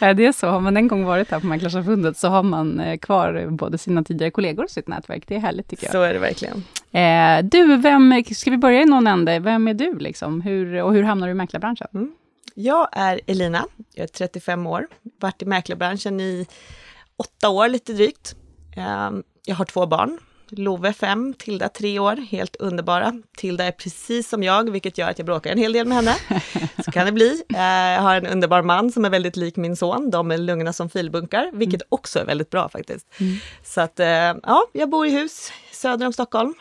Ja, 0.00 0.14
det 0.14 0.26
är 0.26 0.32
så. 0.32 0.46
Har 0.48 0.60
man 0.60 0.76
en 0.76 0.88
gång 0.88 1.04
varit 1.04 1.30
här 1.30 1.40
på 1.40 1.46
Mäklarsamfundet 1.46 2.16
så 2.16 2.28
har 2.28 2.42
man 2.42 2.80
eh, 2.80 2.98
kvar 2.98 3.46
både 3.50 3.78
sina 3.78 4.04
tidigare 4.04 4.30
kollegor 4.30 4.64
och 4.64 4.70
sitt 4.70 4.88
nätverk. 4.88 5.22
Det 5.26 5.34
är 5.34 5.38
härligt 5.38 5.68
tycker 5.70 5.84
jag. 5.86 5.92
Så 5.92 6.02
är 6.02 6.12
det 6.14 6.18
verkligen. 6.18 6.64
Eh, 6.92 7.44
du, 7.50 7.76
vem, 7.76 8.24
ska 8.34 8.50
vi 8.50 8.56
börja 8.56 8.80
i 8.82 8.84
någon 8.84 9.06
ände? 9.06 9.38
Vem 9.38 9.68
är 9.68 9.74
du 9.74 9.98
liksom? 9.98 10.40
Hur, 10.40 10.82
och 10.82 10.92
hur 10.94 11.02
hamnar 11.02 11.26
du 11.26 11.30
i 11.30 11.34
mäklarbranschen? 11.34 12.12
Jag 12.58 12.88
är 12.92 13.20
Elina, 13.26 13.66
jag 13.94 14.04
är 14.04 14.08
35 14.08 14.66
år, 14.66 14.86
varit 15.20 15.42
i 15.42 15.44
mäklarbranschen 15.44 16.20
i 16.20 16.46
åtta 17.16 17.48
år 17.48 17.68
lite 17.68 17.92
drygt. 17.92 18.34
Ehm, 18.76 19.22
Jag 19.46 19.56
har 19.56 19.64
två 19.64 19.86
barn, 19.86 20.18
Love 20.48 20.92
5, 20.92 21.34
Tilda 21.38 21.68
3 21.68 21.98
år, 21.98 22.16
helt 22.16 22.56
underbara. 22.56 23.12
Tilda 23.36 23.64
är 23.64 23.72
precis 23.72 24.28
som 24.28 24.42
jag, 24.42 24.70
vilket 24.70 24.98
gör 24.98 25.10
att 25.10 25.18
jag 25.18 25.26
bråkar 25.26 25.50
en 25.50 25.58
hel 25.58 25.72
del 25.72 25.86
med 25.86 25.96
henne. 25.96 26.14
Så 26.84 26.90
kan 26.92 27.06
det 27.06 27.12
bli. 27.12 27.42
Eh, 27.54 27.60
Jag 27.60 28.00
har 28.02 28.16
en 28.16 28.26
underbar 28.26 28.62
man 28.62 28.92
som 28.92 29.04
är 29.04 29.10
väldigt 29.10 29.36
lik 29.36 29.56
min 29.56 29.76
son, 29.76 30.10
de 30.10 30.30
är 30.30 30.38
lugna 30.38 30.72
som 30.72 30.90
filbunkar, 30.90 31.50
vilket 31.52 31.82
också 31.88 32.18
är 32.18 32.24
väldigt 32.24 32.50
bra 32.50 32.68
faktiskt. 32.68 33.06
Så 33.64 33.80
att, 33.80 34.00
eh, 34.00 34.06
ja, 34.42 34.62
jag 34.72 34.90
bor 34.90 35.06
i 35.06 35.10
hus 35.10 35.52
söder 35.72 36.06
om 36.06 36.12
Stockholm. 36.12 36.54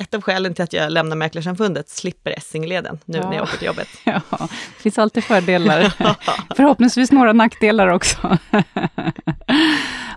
Ett 0.00 0.14
av 0.14 0.22
skälen 0.22 0.54
till 0.54 0.64
att 0.64 0.72
jag 0.72 0.92
lämnar 0.92 1.16
Mäklarsamfundet, 1.16 1.88
slipper 1.88 2.30
Essingeleden 2.30 2.98
nu 3.04 3.18
när 3.18 3.26
Ja. 3.26 3.34
jag 3.34 3.42
åker 3.42 3.56
till 3.56 3.66
jobbet. 3.66 3.88
Ja, 4.04 4.20
det 4.30 4.82
finns 4.82 4.98
alltid 4.98 5.24
fördelar. 5.24 5.80
Förhoppningsvis 6.56 7.12
några 7.12 7.32
nackdelar 7.32 7.88
också. 7.88 8.38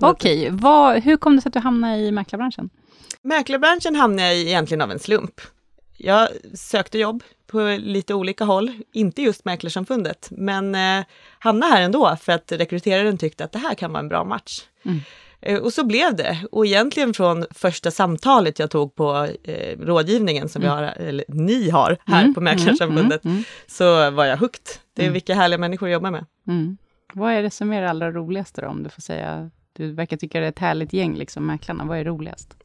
Okej, 0.02 0.50
vad- 0.52 0.98
hur 1.04 1.18
kom 1.18 1.36
det 1.36 1.42
sig 1.42 1.50
att 1.50 1.54
du 1.54 1.60
hamnade 1.60 1.98
i 1.98 2.12
mäklarbranschen? 2.12 2.70
Mäklarbranschen 3.22 3.96
hamnade 3.96 4.28
jag 4.28 4.38
i 4.38 4.48
egentligen 4.48 4.82
av 4.82 4.92
en 4.92 5.00
slump. 5.00 5.42
jag 5.98 6.28
sökte 6.54 6.98
jobb 7.00 7.24
på 7.48 7.60
lite 7.80 8.14
olika 8.14 8.44
håll, 8.46 8.72
inte 8.94 9.22
just 9.22 9.46
Mäklarsamfundet, 9.46 10.28
men 10.32 10.76
eh, 10.76 11.06
hamnade 11.40 11.74
här 11.74 11.82
ändå 11.82 12.18
för 12.22 12.32
att 12.32 12.52
rekryteraren 12.52 13.18
tyckte 13.18 13.44
att 13.44 13.52
det 13.52 13.60
här 13.60 13.76
kan 13.76 13.92
vara 13.92 14.00
en 14.00 14.10
bra 14.10 14.24
match. 14.24 14.62
Mm. 14.86 15.00
Eh, 15.46 15.60
och 15.60 15.74
så 15.74 15.84
blev 15.84 16.16
det. 16.16 16.38
Och 16.52 16.66
egentligen 16.66 17.14
från 17.14 17.46
första 17.52 17.92
samtalet 17.92 18.60
jag 18.60 18.72
tog 18.72 18.96
på 18.96 19.28
eh, 19.44 19.80
rådgivningen 19.80 20.50
som 20.50 20.62
mm. 20.62 20.74
har, 20.74 20.84
eller 20.84 21.26
ni 21.28 21.70
har 21.70 21.98
här 22.06 22.22
mm. 22.22 22.34
på 22.34 22.42
Mäklarsamfundet, 22.42 23.26
mm. 23.26 23.36
mm. 23.36 23.44
så 23.68 24.12
var 24.12 24.26
jag 24.26 24.38
hooked. 24.38 24.66
Det 24.94 25.02
är 25.02 25.06
mm. 25.06 25.14
vilka 25.14 25.36
härliga 25.36 25.58
människor 25.58 25.90
jag 25.90 25.94
jobbar 25.94 26.12
med. 26.12 26.26
Mm. 26.48 26.78
Vad 27.14 27.34
är 27.34 27.44
det 27.44 27.50
som 27.50 27.74
är 27.74 27.82
det 27.82 27.90
allra 27.90 28.12
roligaste 28.12 28.62
då, 28.62 28.68
om 28.68 28.84
du 28.84 28.90
får 28.90 29.02
säga? 29.02 29.50
Du 29.74 29.92
verkar 29.92 30.18
tycka 30.18 30.40
det 30.40 30.46
är 30.46 30.50
ett 30.50 30.60
härligt 30.60 30.94
gäng, 30.94 31.16
liksom, 31.16 31.46
mäklarna. 31.46 31.86
Vad 31.86 31.98
är 31.98 32.04
roligast? 32.04 32.56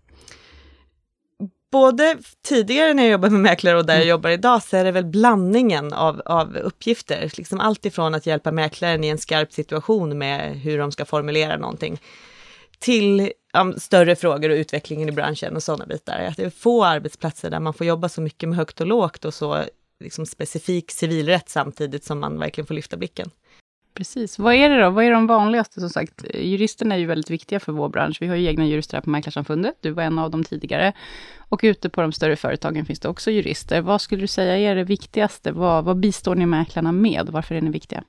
både 1.71 2.19
tidigare 2.43 2.95
när 2.95 3.03
jag 3.03 3.13
jobbade 3.13 3.33
med 3.33 3.41
mäklare 3.41 3.79
och 3.79 3.87
där 3.87 3.95
jag 3.95 4.03
mm. 4.03 4.09
jobbar 4.09 4.31
idag 4.31 4.63
så 4.63 4.77
är 4.77 4.85
det 4.85 4.93
väl 4.93 5.05
blandningen 5.05 5.93
av, 5.93 6.23
av 6.25 6.57
uppgifter. 6.57 7.33
Liksom 7.37 7.61
allt 7.61 7.87
ifrån 7.87 8.15
att 8.15 8.27
hjälpa 8.27 8.53
mäklaren 8.53 9.05
i 9.05 9.09
en 9.09 9.19
skarp 9.19 9.53
situation 9.53 10.19
med 10.19 10.61
hur 10.61 10.79
de 10.79 10.93
ska 10.93 11.05
formulera 11.05 11.57
någonting 11.57 12.01
till 12.79 13.33
um, 13.55 13.79
större 13.79 14.17
frågor 14.17 14.51
och 14.51 14.55
utvecklingen 14.55 15.09
i 15.09 15.13
branschen 15.13 15.57
och 15.57 15.63
sådana 15.63 15.87
bitar. 15.87 16.21
Att 16.21 16.37
det 16.37 16.45
är 16.45 16.51
få 16.51 16.85
arbetsplatser 16.85 17.51
där 17.51 17.61
man 17.61 17.75
får 17.75 17.87
jobba 17.87 18.09
så 18.09 18.21
mycket 18.21 18.49
med 18.49 18.59
högt 18.59 18.81
och 18.81 18.87
lågt 18.87 19.25
och 19.25 19.35
så 19.35 19.65
liksom 20.01 20.27
specifik 20.27 20.91
civilrätt 20.91 21.49
samtidigt 21.49 22.05
som 22.05 22.21
man 22.21 22.39
verkligen 22.39 22.67
får 22.67 22.75
lyfta 22.75 22.97
blicken. 22.97 23.31
Precis. 23.95 24.39
Vad 24.39 24.55
är 24.55 24.69
det 24.69 24.83
då? 24.83 24.91
Vad 24.91 25.05
är 25.05 25.11
de 25.11 25.27
vanligaste? 25.27 25.81
Som 25.81 25.91
sagt, 25.91 26.25
juristerna 26.35 26.95
är 26.95 26.99
ju 26.99 27.07
väldigt 27.07 27.31
viktiga 27.31 27.61
för 27.61 27.73
vår 27.73 27.89
bransch. 27.89 28.19
Vi 28.21 28.27
har 28.27 28.37
ju 28.37 28.47
egna 28.47 28.67
jurister 28.67 28.97
här 28.97 29.03
på 29.03 29.11
Mäklarsamfundet. 29.11 29.77
Du 29.81 29.91
var 29.91 30.03
en 30.03 30.19
av 30.19 30.31
dem 30.31 30.45
tidigare. 30.45 30.93
Och 31.39 31.61
ute 31.63 31.89
på 31.89 32.01
de 32.01 32.13
större 32.13 32.37
företagen 32.37 32.85
finns 32.85 33.01
det 33.01 33.09
också 33.09 33.31
jurister. 33.31 33.81
Vad 33.81 34.01
skulle 34.01 34.21
du 34.21 34.27
säga 34.27 34.71
är 34.71 34.75
det 34.75 34.85
viktigaste? 34.85 35.53
Vad, 35.53 35.85
vad 35.85 35.97
bistår 35.97 36.35
ni 36.35 36.47
mäklarna 36.47 36.93
med? 36.93 37.29
Varför 37.33 37.55
är 37.55 37.61
ni 37.61 37.71
viktiga? 37.71 38.05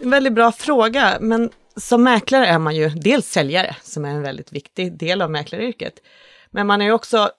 En 0.00 0.10
väldigt 0.10 0.32
bra 0.32 0.52
fråga, 0.52 1.18
men 1.20 1.50
som 1.76 2.02
mäklare 2.02 2.46
är 2.46 2.58
man 2.58 2.76
ju 2.76 2.88
dels 2.88 3.26
säljare, 3.26 3.76
som 3.82 4.04
är 4.04 4.08
en 4.08 4.22
väldigt 4.22 4.52
viktig 4.52 4.98
del 4.98 5.22
av 5.22 5.30
mäklaryrket. 5.30 5.94
Men 6.50 6.66
man 6.66 6.80
är 6.80 6.84
ju 6.84 6.92
också 6.92 7.30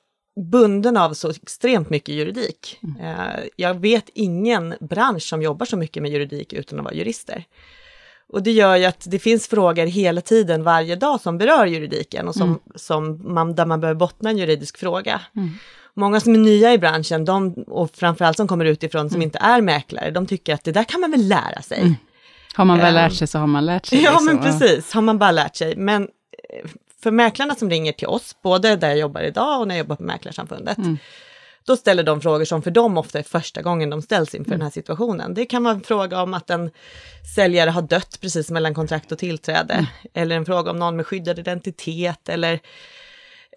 bunden 0.52 0.98
av 0.98 1.14
så 1.14 1.30
extremt 1.30 1.90
mycket 1.90 2.16
juridik. 2.16 2.80
Mm. 2.84 3.02
Eh, 3.02 3.44
jag 3.56 3.80
vet 3.80 4.10
ingen 4.14 4.76
bransch 4.80 5.24
som 5.24 5.42
jobbar 5.42 5.66
så 5.66 5.78
mycket 5.78 6.04
med 6.04 6.12
juridik 6.12 6.54
utan 6.54 6.80
att 6.80 6.86
vara 6.86 6.94
jurister. 6.94 7.46
Och 8.28 8.44
det 8.44 8.52
gör 8.52 8.76
ju 8.76 8.86
att 8.86 9.06
det 9.12 9.20
finns 9.20 9.48
frågor 9.48 9.86
hela 9.86 10.22
tiden, 10.22 10.64
varje 10.64 10.96
dag, 10.96 11.22
som 11.22 11.38
berör 11.38 11.66
juridiken 11.66 12.28
och 12.28 12.36
som, 12.36 12.48
mm. 12.48 12.60
som 12.76 13.34
man, 13.34 13.56
där 13.56 13.66
man 13.66 13.82
behöver 13.82 14.00
bottna 14.00 14.30
en 14.30 14.38
juridisk 14.38 14.78
fråga. 14.78 15.22
Mm. 15.36 15.50
Många 15.94 16.20
som 16.20 16.34
är 16.34 16.40
nya 16.40 16.74
i 16.74 16.78
branschen, 16.78 17.26
de, 17.26 17.54
och 17.54 17.92
framförallt 17.96 18.38
som 18.38 18.48
kommer 18.48 18.66
utifrån 18.66 19.10
som 19.10 19.16
mm. 19.16 19.22
inte 19.22 19.38
är 19.42 19.62
mäklare, 19.62 20.12
de 20.12 20.26
tycker 20.26 20.54
att 20.54 20.64
det 20.64 20.72
där 20.72 20.84
kan 20.84 21.02
man 21.02 21.12
väl 21.12 21.28
lära 21.28 21.62
sig. 21.62 21.96
Har 22.54 22.66
man 22.66 22.78
väl 22.78 22.94
lärt 22.94 23.14
sig 23.14 23.28
så 23.28 23.40
har 23.40 23.48
man 23.48 23.66
lärt 23.66 23.86
sig. 23.86 24.04
Ja, 24.04 24.12
liksom. 24.12 24.26
men 24.26 24.44
precis, 24.44 24.94
har 24.94 25.02
man 25.02 25.20
bara 25.20 25.32
lärt 25.32 25.56
sig. 25.56 25.76
Men 25.76 26.04
eh, 26.04 26.70
för 27.04 27.12
mäklarna 27.12 27.56
som 27.56 27.70
ringer 27.70 27.92
till 27.92 28.08
oss, 28.08 28.36
både 28.44 28.76
där 28.76 28.90
jag 28.90 28.98
jobbar 28.98 29.22
idag 29.22 29.60
och 29.62 29.68
när 29.68 29.76
jag 29.76 29.80
jobbar 29.80 29.96
på 29.96 30.04
Mäklarsamfundet, 30.04 30.78
mm. 30.78 30.98
då 31.66 31.78
ställer 31.78 32.04
de 32.04 32.22
frågor 32.22 32.46
som 32.46 32.62
för 32.62 32.72
dem 32.72 32.98
ofta 32.98 33.20
är 33.20 33.24
första 33.24 33.62
gången 33.62 33.90
de 33.90 34.02
ställs 34.02 34.36
inför 34.36 34.50
mm. 34.50 34.60
den 34.60 34.66
här 34.66 34.72
situationen. 34.72 35.34
Det 35.34 35.46
kan 35.46 35.64
vara 35.64 35.74
en 35.74 35.84
fråga 35.84 36.22
om 36.22 36.34
att 36.34 36.50
en 36.50 36.72
säljare 37.36 37.70
har 37.70 37.82
dött 37.82 38.18
precis 38.22 38.52
mellan 38.52 38.74
kontrakt 38.74 39.12
och 39.12 39.18
tillträde, 39.18 39.74
mm. 39.74 39.86
eller 40.14 40.36
en 40.36 40.46
fråga 40.46 40.72
om 40.72 40.80
någon 40.80 40.96
med 40.96 41.08
skyddad 41.08 41.40
identitet, 41.40 42.30
eller 42.30 42.60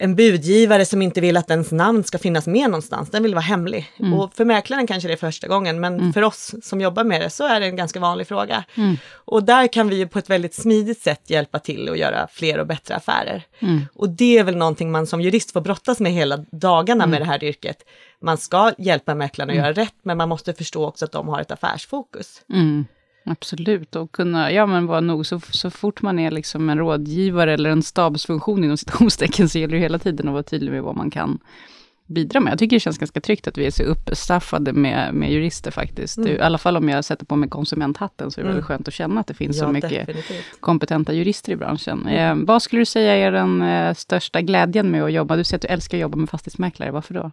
en 0.01 0.17
budgivare 0.17 0.85
som 0.85 1.03
inte 1.03 1.21
vill 1.21 1.37
att 1.37 1.51
ens 1.51 1.73
namn 1.73 2.05
ska 2.05 2.19
finnas 2.19 2.47
med 2.47 2.71
någonstans, 2.71 3.11
den 3.11 3.23
vill 3.23 3.35
vara 3.35 3.43
hemlig. 3.43 3.93
Mm. 3.99 4.15
Och 4.15 4.35
för 4.35 4.45
mäklaren 4.45 4.87
kanske 4.87 5.09
det 5.09 5.15
är 5.15 5.17
första 5.17 5.49
gången, 5.49 5.81
men 5.81 5.95
mm. 5.95 6.13
för 6.13 6.23
oss 6.23 6.55
som 6.63 6.81
jobbar 6.81 7.05
med 7.05 7.21
det 7.21 7.31
så 7.31 7.47
är 7.47 7.61
det 7.61 7.67
en 7.67 7.77
ganska 7.77 8.01
vanlig 8.01 8.27
fråga. 8.29 8.65
Mm. 8.75 8.97
Och 9.13 9.45
där 9.45 9.67
kan 9.67 9.89
vi 9.89 9.97
ju 9.97 10.09
på 10.09 10.19
ett 10.19 10.31
väldigt 10.31 10.55
smidigt 10.55 11.01
sätt 11.01 11.31
hjälpa 11.31 11.59
till 11.59 11.89
att 11.89 11.99
göra 11.99 12.29
fler 12.33 12.59
och 12.59 12.67
bättre 12.67 12.97
affärer. 12.97 13.43
Mm. 13.59 13.81
Och 13.95 14.09
det 14.09 14.39
är 14.39 14.45
väl 14.45 14.57
någonting 14.57 14.91
man 14.91 15.07
som 15.07 15.21
jurist 15.21 15.53
får 15.53 15.61
brottas 15.61 16.01
med 16.01 16.13
hela 16.13 16.37
dagarna 16.37 17.07
med 17.07 17.17
mm. 17.17 17.27
det 17.27 17.33
här 17.33 17.45
yrket. 17.45 17.85
Man 18.21 18.39
ska 18.39 18.73
hjälpa 18.79 19.15
mäklarna 19.15 19.53
att 19.53 19.59
mm. 19.59 19.65
göra 19.65 19.85
rätt, 19.85 19.95
men 20.03 20.17
man 20.17 20.29
måste 20.29 20.55
förstå 20.55 20.87
också 20.87 21.05
att 21.05 21.13
de 21.13 21.29
har 21.29 21.41
ett 21.41 21.51
affärsfokus. 21.51 22.43
Absolut, 23.29 23.97
och 23.97 24.13
kunna, 24.13 24.53
ja 24.53 24.67
men 24.67 24.87
vara 24.87 25.01
nog, 25.01 25.27
så, 25.27 25.41
så 25.41 25.71
fort 25.71 26.03
man 26.03 26.19
är 26.19 26.31
liksom 26.31 26.71
en 26.71 26.79
rådgivare 26.79 27.53
eller 27.53 27.71
en 27.71 27.83
stabsfunktion 27.83 28.65
inom 28.65 28.77
citationstecken, 28.77 29.49
så 29.49 29.59
gäller 29.59 29.75
det 29.75 29.81
hela 29.81 29.99
tiden 29.99 30.29
att 30.29 30.33
vara 30.33 30.43
tydlig 30.43 30.73
med 30.73 30.83
vad 30.83 30.97
man 30.97 31.11
kan 31.11 31.39
bidra 32.07 32.41
med. 32.41 32.51
Jag 32.51 32.59
tycker 32.59 32.77
det 32.77 32.81
känns 32.81 32.99
ganska 32.99 33.21
tryggt 33.21 33.47
att 33.47 33.59
vi 33.59 33.67
är 33.67 33.71
så 33.71 33.83
uppstaffade 33.83 34.73
med, 34.73 35.15
med 35.15 35.33
jurister 35.33 35.71
faktiskt. 35.71 36.19
Mm. 36.19 36.31
I 36.31 36.39
alla 36.39 36.59
fall 36.59 36.77
om 36.77 36.89
jag 36.89 37.05
sätter 37.05 37.27
på 37.27 37.37
mig 37.37 37.49
konsumenthatten, 37.49 38.31
så 38.31 38.41
är 38.41 38.43
det 38.43 38.49
mm. 38.49 38.55
väldigt 38.55 38.67
skönt 38.67 38.89
att 38.89 38.95
känna 38.95 39.21
att 39.21 39.27
det 39.27 39.35
finns 39.35 39.57
ja, 39.57 39.67
så 39.67 39.73
mycket 39.73 40.07
definitivt. 40.07 40.61
kompetenta 40.61 41.13
jurister 41.13 41.53
i 41.53 41.57
branschen. 41.57 42.07
Mm. 42.07 42.41
Eh, 42.41 42.47
vad 42.47 42.63
skulle 42.63 42.81
du 42.83 42.87
säga 42.87 43.15
är 43.15 43.33
den 43.33 43.63
eh, 43.63 43.95
största 43.95 44.41
glädjen 44.41 44.91
med 44.91 45.03
att 45.03 45.13
jobba? 45.13 45.37
Du 45.37 45.45
säger 45.45 45.59
att 45.59 45.63
du 45.63 45.69
älskar 45.69 45.99
att 45.99 46.03
jobba 46.03 46.17
med 46.19 46.31
fastighetsmäklare, 46.31 46.91
varför 46.91 47.15
då? 47.15 47.31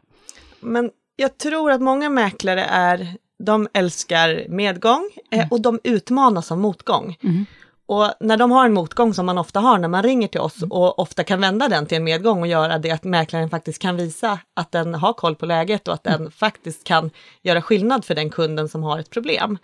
Men 0.59 0.91
jag 1.15 1.37
tror 1.37 1.71
att 1.71 1.81
många 1.81 2.09
mäklare 2.09 2.63
är 2.63 3.17
de 3.39 3.67
älskar 3.73 4.45
medgång 4.49 5.09
eh, 5.31 5.39
mm. 5.39 5.47
och 5.51 5.61
de 5.61 5.79
utmanas 5.83 6.51
av 6.51 6.57
motgång. 6.57 7.17
Mm. 7.23 7.45
Och 7.85 8.13
när 8.19 8.37
de 8.37 8.51
har 8.51 8.65
en 8.65 8.73
motgång 8.73 9.13
som 9.13 9.25
man 9.25 9.37
ofta 9.37 9.59
har 9.59 9.77
när 9.77 9.87
man 9.87 10.03
ringer 10.03 10.27
till 10.27 10.39
oss 10.39 10.57
mm. 10.57 10.71
och 10.71 10.99
ofta 10.99 11.23
kan 11.23 11.41
vända 11.41 11.67
den 11.67 11.85
till 11.85 11.97
en 11.97 12.03
medgång 12.03 12.41
och 12.41 12.47
göra 12.47 12.77
det 12.77 12.91
att 12.91 13.03
mäklaren 13.03 13.49
faktiskt 13.49 13.81
kan 13.81 13.97
visa 13.97 14.39
att 14.53 14.71
den 14.71 14.93
har 14.93 15.13
koll 15.13 15.35
på 15.35 15.45
läget 15.45 15.87
och 15.87 15.93
att 15.93 16.03
den 16.03 16.19
mm. 16.19 16.31
faktiskt 16.31 16.83
kan 16.83 17.11
göra 17.41 17.61
skillnad 17.61 18.05
för 18.05 18.15
den 18.15 18.29
kunden 18.29 18.69
som 18.69 18.83
har 18.83 18.99
ett 18.99 19.09
problem. 19.09 19.57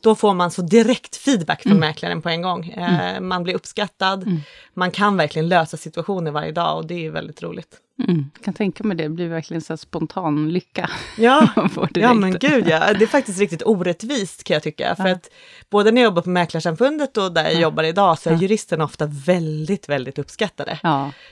Då 0.00 0.14
får 0.14 0.34
man 0.34 0.50
så 0.50 0.62
direkt 0.62 1.16
feedback 1.16 1.62
från 1.62 1.72
mm. 1.72 1.80
mäklaren 1.80 2.22
på 2.22 2.28
en 2.28 2.42
gång. 2.42 2.68
Eh, 2.68 3.20
man 3.20 3.42
blir 3.42 3.54
uppskattad, 3.54 4.22
mm. 4.22 4.40
man 4.74 4.90
kan 4.90 5.16
verkligen 5.16 5.48
lösa 5.48 5.76
situationer 5.76 6.30
varje 6.30 6.52
dag 6.52 6.76
och 6.76 6.86
det 6.86 7.06
är 7.06 7.10
väldigt 7.10 7.42
roligt. 7.42 7.80
Mm, 7.98 8.30
kan 8.44 8.54
tänka 8.54 8.84
mig 8.84 8.96
det, 8.96 9.02
det 9.02 9.08
blir 9.08 9.28
verkligen 9.28 9.60
så 9.60 9.76
spontan 9.76 10.52
lycka. 10.52 10.90
Ja, 11.18 11.48
ja 11.94 12.14
men 12.14 12.38
gud 12.38 12.68
ja, 12.68 12.92
det 12.92 13.04
är 13.04 13.06
faktiskt 13.06 13.40
riktigt 13.40 13.62
orättvist 13.62 14.44
kan 14.44 14.54
jag 14.54 14.62
tycka. 14.62 14.96
För 14.96 15.06
ja. 15.08 15.14
att 15.14 15.30
både 15.70 15.90
när 15.90 16.00
jag 16.00 16.08
jobbar 16.08 16.22
på 16.22 16.30
Mäklarsamfundet 16.30 17.16
och 17.16 17.32
där 17.32 17.44
jag 17.44 17.54
ja. 17.54 17.60
jobbar 17.60 17.82
idag 17.84 18.18
så 18.18 18.28
är 18.28 18.34
ja. 18.34 18.40
juristerna 18.40 18.84
ofta 18.84 19.06
väldigt, 19.06 19.88
väldigt 19.88 20.18
uppskattade. 20.18 20.78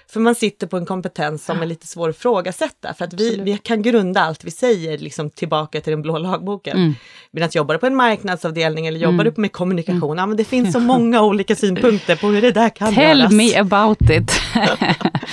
För 0.08 0.20
man 0.20 0.34
sitter 0.34 0.66
på 0.66 0.76
en 0.76 0.86
kompetens 0.86 1.44
som 1.44 1.62
är 1.62 1.66
lite 1.66 1.86
svår 1.86 2.08
att 2.08 2.16
ifrågasätta. 2.16 2.94
För 2.94 3.04
att 3.04 3.12
vi, 3.12 3.36
vi 3.36 3.58
kan 3.58 3.82
grunda 3.82 4.20
allt 4.20 4.44
vi 4.44 4.50
säger 4.50 4.98
liksom 4.98 5.30
tillbaka 5.30 5.80
till 5.80 5.90
den 5.90 6.02
blå 6.02 6.18
lagboken. 6.18 6.76
Mm. 6.76 6.94
Medan 7.30 7.48
jobbar 7.52 7.74
du 7.74 7.78
på 7.78 7.86
en 7.86 7.96
marknadsavdelning 7.96 8.86
eller 8.86 9.00
jobbar 9.00 9.24
mm. 9.24 9.34
du 9.34 9.40
med 9.40 9.52
kommunikation, 9.52 10.10
mm. 10.10 10.18
ja 10.18 10.26
men 10.26 10.36
det 10.36 10.44
finns 10.44 10.72
så 10.72 10.80
många 10.80 11.22
olika 11.22 11.56
synpunkter 11.56 12.16
på 12.16 12.26
hur 12.26 12.42
det 12.42 12.52
där 12.52 12.68
kan 12.68 12.94
Tell 12.94 13.18
göras. 13.18 13.30
Tell 13.30 13.36
me 13.36 13.56
about 13.56 14.10
it! 14.10 14.40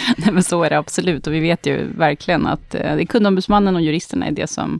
Nej 0.18 0.32
men 0.32 0.44
så 0.44 0.64
är 0.64 0.70
det 0.70 0.78
absolut 0.78 1.19
ut. 1.20 1.28
Och 1.28 1.34
vi 1.34 1.40
vet 1.40 1.66
ju 1.66 1.88
verkligen 1.98 2.48
att 2.48 2.76
eh, 2.76 2.96
det 2.96 3.04
är 3.04 3.06
kundombudsmannen 3.06 3.76
och 3.76 3.82
juristerna 3.82 4.26
är 4.26 4.32
det 4.32 4.48
som 4.48 4.80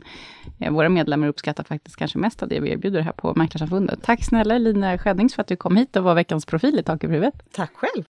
eh, 0.58 0.72
våra 0.72 0.88
medlemmar 0.88 1.28
uppskattar 1.28 1.64
faktiskt 1.64 1.96
kanske 1.96 2.18
mest 2.18 2.42
av 2.42 2.48
det 2.48 2.60
vi 2.60 2.70
erbjuder 2.70 3.00
här 3.00 3.12
på 3.12 3.34
Mäklarsamfundet. 3.36 4.02
Tack 4.02 4.24
snälla 4.24 4.54
Elina 4.54 4.98
Skäddings 4.98 5.34
för 5.34 5.42
att 5.42 5.48
du 5.48 5.56
kom 5.56 5.76
hit 5.76 5.96
och 5.96 6.04
var 6.04 6.14
veckans 6.14 6.46
profil 6.46 6.78
i 6.78 6.82
Tak 6.82 7.04
över 7.04 7.14
huvudet. 7.14 7.34
Tack 7.52 7.72
själv! 7.74 8.04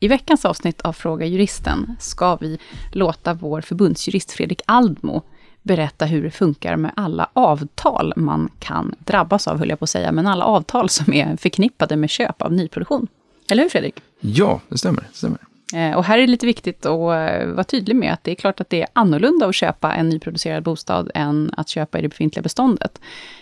I 0.00 0.08
veckans 0.08 0.44
avsnitt 0.44 0.80
av 0.80 0.92
Fråga 0.92 1.26
Juristen 1.26 1.96
ska 1.98 2.36
vi 2.36 2.58
låta 2.92 3.34
vår 3.34 3.60
förbundsjurist 3.60 4.32
Fredrik 4.32 4.60
Aldmo 4.66 5.22
berätta 5.62 6.04
hur 6.04 6.22
det 6.22 6.30
funkar 6.30 6.76
med 6.76 6.92
alla 6.96 7.28
avtal 7.32 8.12
man 8.16 8.50
kan 8.58 8.94
drabbas 8.98 9.48
av, 9.48 9.58
höll 9.58 9.68
jag 9.68 9.78
på 9.78 9.84
att 9.84 9.90
säga, 9.90 10.12
men 10.12 10.26
alla 10.26 10.44
avtal 10.44 10.88
som 10.88 11.12
är 11.12 11.36
förknippade 11.36 11.96
med 11.96 12.10
köp 12.10 12.42
av 12.42 12.52
nyproduktion. 12.52 13.08
Eller 13.50 13.62
hur 13.62 13.70
Fredrik? 13.70 13.94
Ja, 14.20 14.60
det 14.68 14.78
stämmer. 14.78 15.00
Det 15.00 15.16
stämmer. 15.16 15.38
Eh, 15.74 15.96
och 15.96 16.04
här 16.04 16.18
är 16.18 16.22
det 16.22 16.26
lite 16.26 16.46
viktigt 16.46 16.86
att 16.86 16.92
eh, 16.92 17.46
vara 17.46 17.64
tydlig 17.64 17.96
med 17.96 18.12
att 18.12 18.24
det 18.24 18.30
är 18.30 18.34
klart 18.34 18.60
att 18.60 18.70
det 18.70 18.82
är 18.82 18.88
annorlunda 18.92 19.46
att 19.46 19.54
köpa 19.54 19.92
en 19.94 20.08
nyproducerad 20.08 20.62
bostad 20.62 21.10
än 21.14 21.50
att 21.56 21.68
köpa 21.68 21.98
i 21.98 22.02
det 22.02 22.08
befintliga 22.08 22.42
beståndet. 22.42 23.00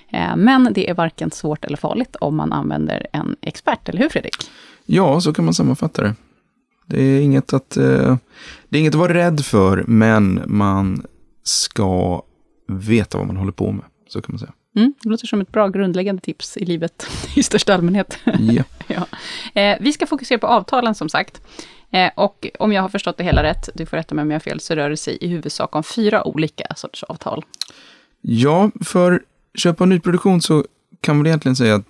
Eh, 0.08 0.36
men 0.36 0.72
det 0.72 0.90
är 0.90 0.94
varken 0.94 1.30
svårt 1.30 1.64
eller 1.64 1.76
farligt 1.76 2.16
om 2.16 2.36
man 2.36 2.52
använder 2.52 3.06
en 3.12 3.36
expert, 3.40 3.88
eller 3.88 3.98
hur 3.98 4.08
Fredrik? 4.08 4.36
Ja, 4.86 5.20
så 5.20 5.32
kan 5.32 5.44
man 5.44 5.54
sammanfatta 5.54 6.02
det. 6.02 6.14
Det 6.86 7.02
är 7.02 7.20
inget 7.20 7.52
att, 7.52 7.70
det 7.70 8.18
är 8.70 8.78
inget 8.78 8.94
att 8.94 9.00
vara 9.00 9.14
rädd 9.14 9.44
för, 9.44 9.84
men 9.86 10.42
man 10.46 11.06
ska 11.42 12.22
veta 12.68 13.18
vad 13.18 13.26
man 13.26 13.36
håller 13.36 13.52
på 13.52 13.72
med. 13.72 13.84
Så 14.08 14.22
kan 14.22 14.32
man 14.32 14.38
säga. 14.38 14.52
Mm, 14.76 14.94
det 15.02 15.08
låter 15.08 15.26
som 15.26 15.40
ett 15.40 15.52
bra 15.52 15.68
grundläggande 15.68 16.22
tips 16.22 16.56
i 16.56 16.64
livet 16.64 17.06
i 17.36 17.42
största 17.42 17.74
allmänhet. 17.74 18.18
Ja. 18.24 18.64
ja. 18.86 19.06
Eh, 19.60 19.76
vi 19.80 19.92
ska 19.92 20.06
fokusera 20.06 20.38
på 20.38 20.46
avtalen 20.46 20.94
som 20.94 21.08
sagt. 21.08 21.42
Eh, 21.90 22.10
och 22.16 22.46
om 22.58 22.72
jag 22.72 22.82
har 22.82 22.88
förstått 22.88 23.16
det 23.16 23.24
hela 23.24 23.42
rätt, 23.42 23.68
du 23.74 23.86
får 23.86 23.96
rätta 23.96 24.14
mig 24.14 24.22
om 24.22 24.30
jag 24.30 24.34
har 24.34 24.40
fel, 24.40 24.60
så 24.60 24.74
rör 24.74 24.90
det 24.90 24.96
sig 24.96 25.18
i 25.20 25.28
huvudsak 25.28 25.76
om 25.76 25.82
fyra 25.82 26.26
olika 26.26 26.66
sorters 26.76 27.02
avtal. 27.02 27.44
Ja, 28.20 28.70
för 28.84 29.22
köp 29.54 29.80
av 29.80 29.88
nyproduktion 29.88 30.40
så 30.40 30.64
kan 31.00 31.16
man 31.16 31.26
egentligen 31.26 31.56
säga 31.56 31.74
att 31.74 31.86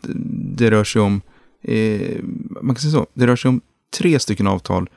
det 0.56 0.70
rör 0.70 0.84
sig 0.84 1.02
om, 1.02 1.20
eh, 1.62 2.18
man 2.60 2.74
kan 2.74 2.82
säga 2.82 2.92
så, 2.92 3.06
det 3.14 3.26
rör 3.26 3.36
sig 3.36 3.48
om 3.48 3.60
tre 3.98 4.18
stycken 4.18 4.46
avtal 4.46 4.90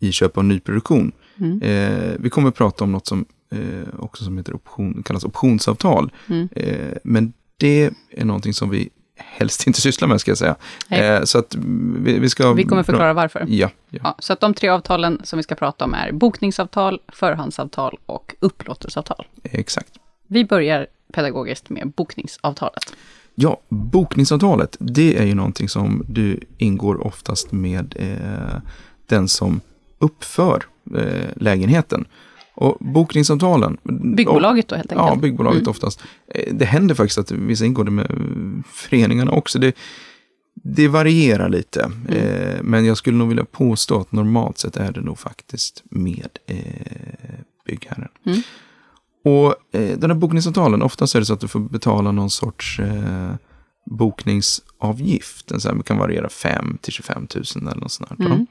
i 0.00 0.12
köp 0.12 0.38
av 0.38 0.44
nyproduktion. 0.44 1.12
Mm. 1.38 1.62
Eh, 1.62 2.12
vi 2.18 2.30
kommer 2.30 2.48
att 2.48 2.54
prata 2.54 2.84
om 2.84 2.92
något 2.92 3.06
som 3.06 3.24
eh, 3.50 3.58
också 3.98 4.24
som 4.24 4.38
heter 4.38 4.54
option, 4.54 5.02
kallas 5.02 5.24
optionsavtal. 5.24 6.12
Mm. 6.26 6.48
Eh, 6.56 6.92
men 7.04 7.32
det 7.56 7.90
är 8.10 8.24
någonting 8.24 8.54
som 8.54 8.70
vi 8.70 8.90
helst 9.16 9.66
inte 9.66 9.80
sysslar 9.80 10.08
med, 10.08 10.20
ska 10.20 10.30
jag 10.30 10.38
säga. 10.38 10.56
Eh, 10.90 11.24
så 11.24 11.38
att 11.38 11.54
vi, 11.98 12.18
vi 12.18 12.28
ska... 12.28 12.52
Vi 12.52 12.64
kommer 12.64 12.82
förklara 12.82 13.12
varför. 13.12 13.44
Ja, 13.48 13.70
ja. 13.90 14.00
Ja, 14.04 14.16
så 14.18 14.32
att 14.32 14.40
de 14.40 14.54
tre 14.54 14.68
avtalen 14.68 15.20
som 15.24 15.36
vi 15.36 15.42
ska 15.42 15.54
prata 15.54 15.84
om 15.84 15.94
är 15.94 16.12
bokningsavtal, 16.12 17.00
förhandsavtal 17.08 17.98
och 18.06 18.34
upplåtelseavtal. 18.40 19.26
exakt. 19.42 19.92
Vi 20.26 20.44
börjar 20.44 20.86
pedagogiskt 21.12 21.70
med 21.70 21.92
bokningsavtalet. 21.96 22.96
Ja, 23.34 23.60
bokningsavtalet, 23.68 24.76
det 24.80 25.18
är 25.18 25.24
ju 25.24 25.34
någonting 25.34 25.68
som 25.68 26.04
du 26.08 26.40
ingår 26.58 27.06
oftast 27.06 27.52
med 27.52 27.94
eh, 27.98 28.60
den 29.06 29.28
som 29.28 29.60
uppför 29.98 30.62
eh, 30.96 31.28
lägenheten. 31.36 32.04
Och 32.54 32.76
bokningsavtalen... 32.80 33.76
Byggbolaget 34.16 34.68
då 34.68 34.76
helt 34.76 34.92
enkelt. 34.92 35.08
Ja, 35.10 35.16
byggbolaget 35.16 35.60
Mm. 35.60 35.70
oftast. 35.70 36.02
Eh, 36.34 36.54
Det 36.54 36.64
händer 36.64 36.94
faktiskt 36.94 37.18
att 37.18 37.30
vissa 37.30 37.64
ingår 37.64 37.84
det 37.84 37.90
med 37.90 38.10
eh, 38.10 38.62
föreningarna 38.72 39.30
också. 39.30 39.58
Det, 39.58 39.76
det 40.54 40.88
varierar 40.88 41.48
lite. 41.48 41.90
Mm. 42.08 42.12
Eh, 42.16 42.62
men 42.62 42.84
jag 42.84 42.96
skulle 42.96 43.16
nog 43.16 43.28
vilja 43.28 43.44
påstå 43.44 44.00
att 44.00 44.12
normalt 44.12 44.58
sett 44.58 44.76
är 44.76 44.92
det 44.92 45.00
nog 45.00 45.18
faktiskt 45.18 45.82
med 45.90 46.28
eh, 46.46 46.56
byggherren. 47.66 48.08
Mm. 48.26 48.40
Och 49.24 49.54
eh, 49.78 49.98
den 49.98 50.10
här 50.10 50.18
bokningsavtalen, 50.18 50.82
oftast 50.82 51.14
är 51.14 51.20
det 51.20 51.26
så 51.26 51.32
att 51.34 51.40
du 51.40 51.48
får 51.48 51.60
betala 51.60 52.12
någon 52.12 52.30
sorts 52.30 52.80
eh, 52.80 53.34
bokningsavgift. 53.90 55.46
Den 55.48 55.60
så 55.60 55.68
här, 55.74 55.82
kan 55.82 55.98
variera 55.98 56.28
5 56.28 56.78
till 56.80 56.92
25 56.92 57.26
000 57.34 57.44
eller 57.68 57.80
något 57.80 57.92
sånt 57.92 58.10
där. 58.18 58.46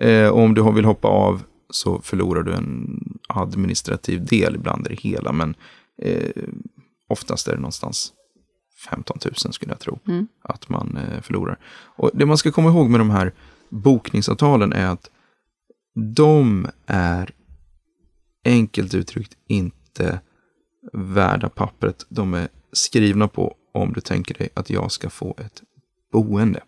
Eh, 0.00 0.28
och 0.28 0.38
om 0.38 0.54
du 0.54 0.72
vill 0.72 0.84
hoppa 0.84 1.08
av 1.08 1.42
så 1.70 2.00
förlorar 2.00 2.42
du 2.42 2.52
en 2.52 3.00
administrativ 3.28 4.24
del 4.24 4.54
ibland 4.54 4.86
i 4.86 4.88
det 4.88 5.00
hela. 5.00 5.32
Men 5.32 5.54
eh, 6.02 6.30
oftast 7.08 7.48
är 7.48 7.52
det 7.52 7.58
någonstans 7.58 8.12
15 8.90 9.18
000 9.24 9.52
skulle 9.52 9.72
jag 9.72 9.80
tro 9.80 9.98
Mm. 10.08 10.28
att 10.42 10.68
man 10.68 10.96
eh, 10.96 11.20
förlorar. 11.20 11.58
Och 11.96 12.10
det 12.14 12.26
man 12.26 12.38
ska 12.38 12.52
komma 12.52 12.68
ihåg 12.68 12.90
med 12.90 13.00
de 13.00 13.10
här 13.10 13.32
bokningsavtalen 13.68 14.72
är 14.72 14.86
att 14.86 15.10
de 16.16 16.66
är 16.86 17.30
enkelt 18.44 18.94
uttryckt 18.94 19.36
inte 19.46 20.20
värda 20.92 21.48
pappret 21.48 22.06
de 22.08 22.34
är 22.34 22.48
skrivna 22.72 23.28
på 23.28 23.54
om 23.72 23.92
du 23.92 24.00
tänker 24.00 24.34
dig 24.34 24.48
att 24.54 24.70
jag 24.70 24.92
ska 24.92 25.10
få 25.10 25.34
ett 25.38 25.62
boende. 26.12 26.60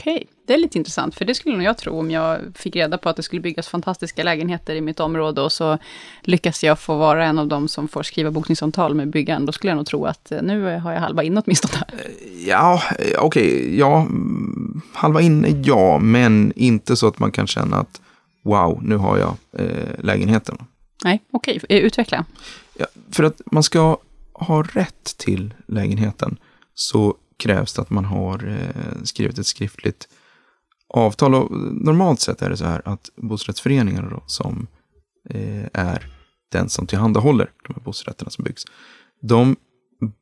Okej, 0.00 0.26
det 0.46 0.54
är 0.54 0.58
lite 0.58 0.78
intressant, 0.78 1.14
för 1.14 1.24
det 1.24 1.34
skulle 1.34 1.56
nog 1.56 1.64
jag 1.64 1.78
tro 1.78 1.98
om 1.98 2.10
jag 2.10 2.40
fick 2.54 2.76
reda 2.76 2.98
på 2.98 3.08
att 3.08 3.16
det 3.16 3.22
skulle 3.22 3.40
byggas 3.40 3.68
fantastiska 3.68 4.22
lägenheter 4.22 4.74
i 4.74 4.80
mitt 4.80 5.00
område 5.00 5.40
och 5.40 5.52
så 5.52 5.78
lyckas 6.22 6.64
jag 6.64 6.78
få 6.78 6.96
vara 6.96 7.26
en 7.26 7.38
av 7.38 7.48
dem 7.48 7.68
som 7.68 7.88
får 7.88 8.02
skriva 8.02 8.30
bokningsavtal 8.30 8.94
med 8.94 9.10
byggaren. 9.10 9.46
Då 9.46 9.52
skulle 9.52 9.70
jag 9.70 9.76
nog 9.76 9.86
tro 9.86 10.04
att 10.04 10.32
eh, 10.32 10.42
nu 10.42 10.78
har 10.78 10.92
jag 10.92 11.00
halva 11.00 11.22
in 11.22 11.38
åtminstone. 11.38 11.74
här. 11.74 12.10
Ja, 12.46 12.82
eh, 12.98 13.24
okej, 13.24 13.78
ja, 13.78 14.00
mm, 14.00 14.80
halva 14.92 15.20
in, 15.20 15.62
ja, 15.64 15.98
men 15.98 16.52
inte 16.56 16.96
så 16.96 17.06
att 17.06 17.18
man 17.18 17.32
kan 17.32 17.46
känna 17.46 17.76
att 17.76 18.00
wow, 18.44 18.80
nu 18.82 18.96
har 18.96 19.18
jag 19.18 19.36
eh, 19.58 20.04
lägenheten. 20.04 20.58
Nej, 21.04 21.22
okej, 21.30 21.60
eh, 21.68 21.78
utveckla. 21.78 22.24
Ja, 22.78 22.86
för 23.10 23.24
att 23.24 23.40
man 23.52 23.62
ska 23.62 23.96
ha 24.32 24.62
rätt 24.62 25.16
till 25.18 25.54
lägenheten 25.66 26.38
så 26.74 27.16
krävs 27.40 27.74
det 27.74 27.82
att 27.82 27.90
man 27.90 28.04
har 28.04 28.48
eh, 28.48 29.02
skrivit 29.02 29.38
ett 29.38 29.46
skriftligt 29.46 30.08
avtal. 30.88 31.34
Och 31.34 31.52
normalt 31.72 32.20
sett 32.20 32.42
är 32.42 32.50
det 32.50 32.56
så 32.56 32.64
här 32.64 32.82
att 32.84 33.10
bostadsrättsföreningarna 33.16 34.10
då, 34.10 34.22
som 34.26 34.66
eh, 35.30 35.64
är 35.72 36.06
den 36.52 36.68
som 36.68 36.86
tillhandahåller 36.86 37.50
de 37.66 37.74
här 37.74 37.82
bostadsrätterna 37.82 38.30
som 38.30 38.44
byggs, 38.44 38.64
de 39.22 39.56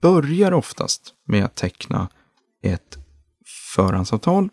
börjar 0.01 0.53
oftast 0.53 1.15
med 1.27 1.45
att 1.45 1.55
teckna 1.55 2.09
ett 2.63 2.99
förhandsavtal 3.75 4.49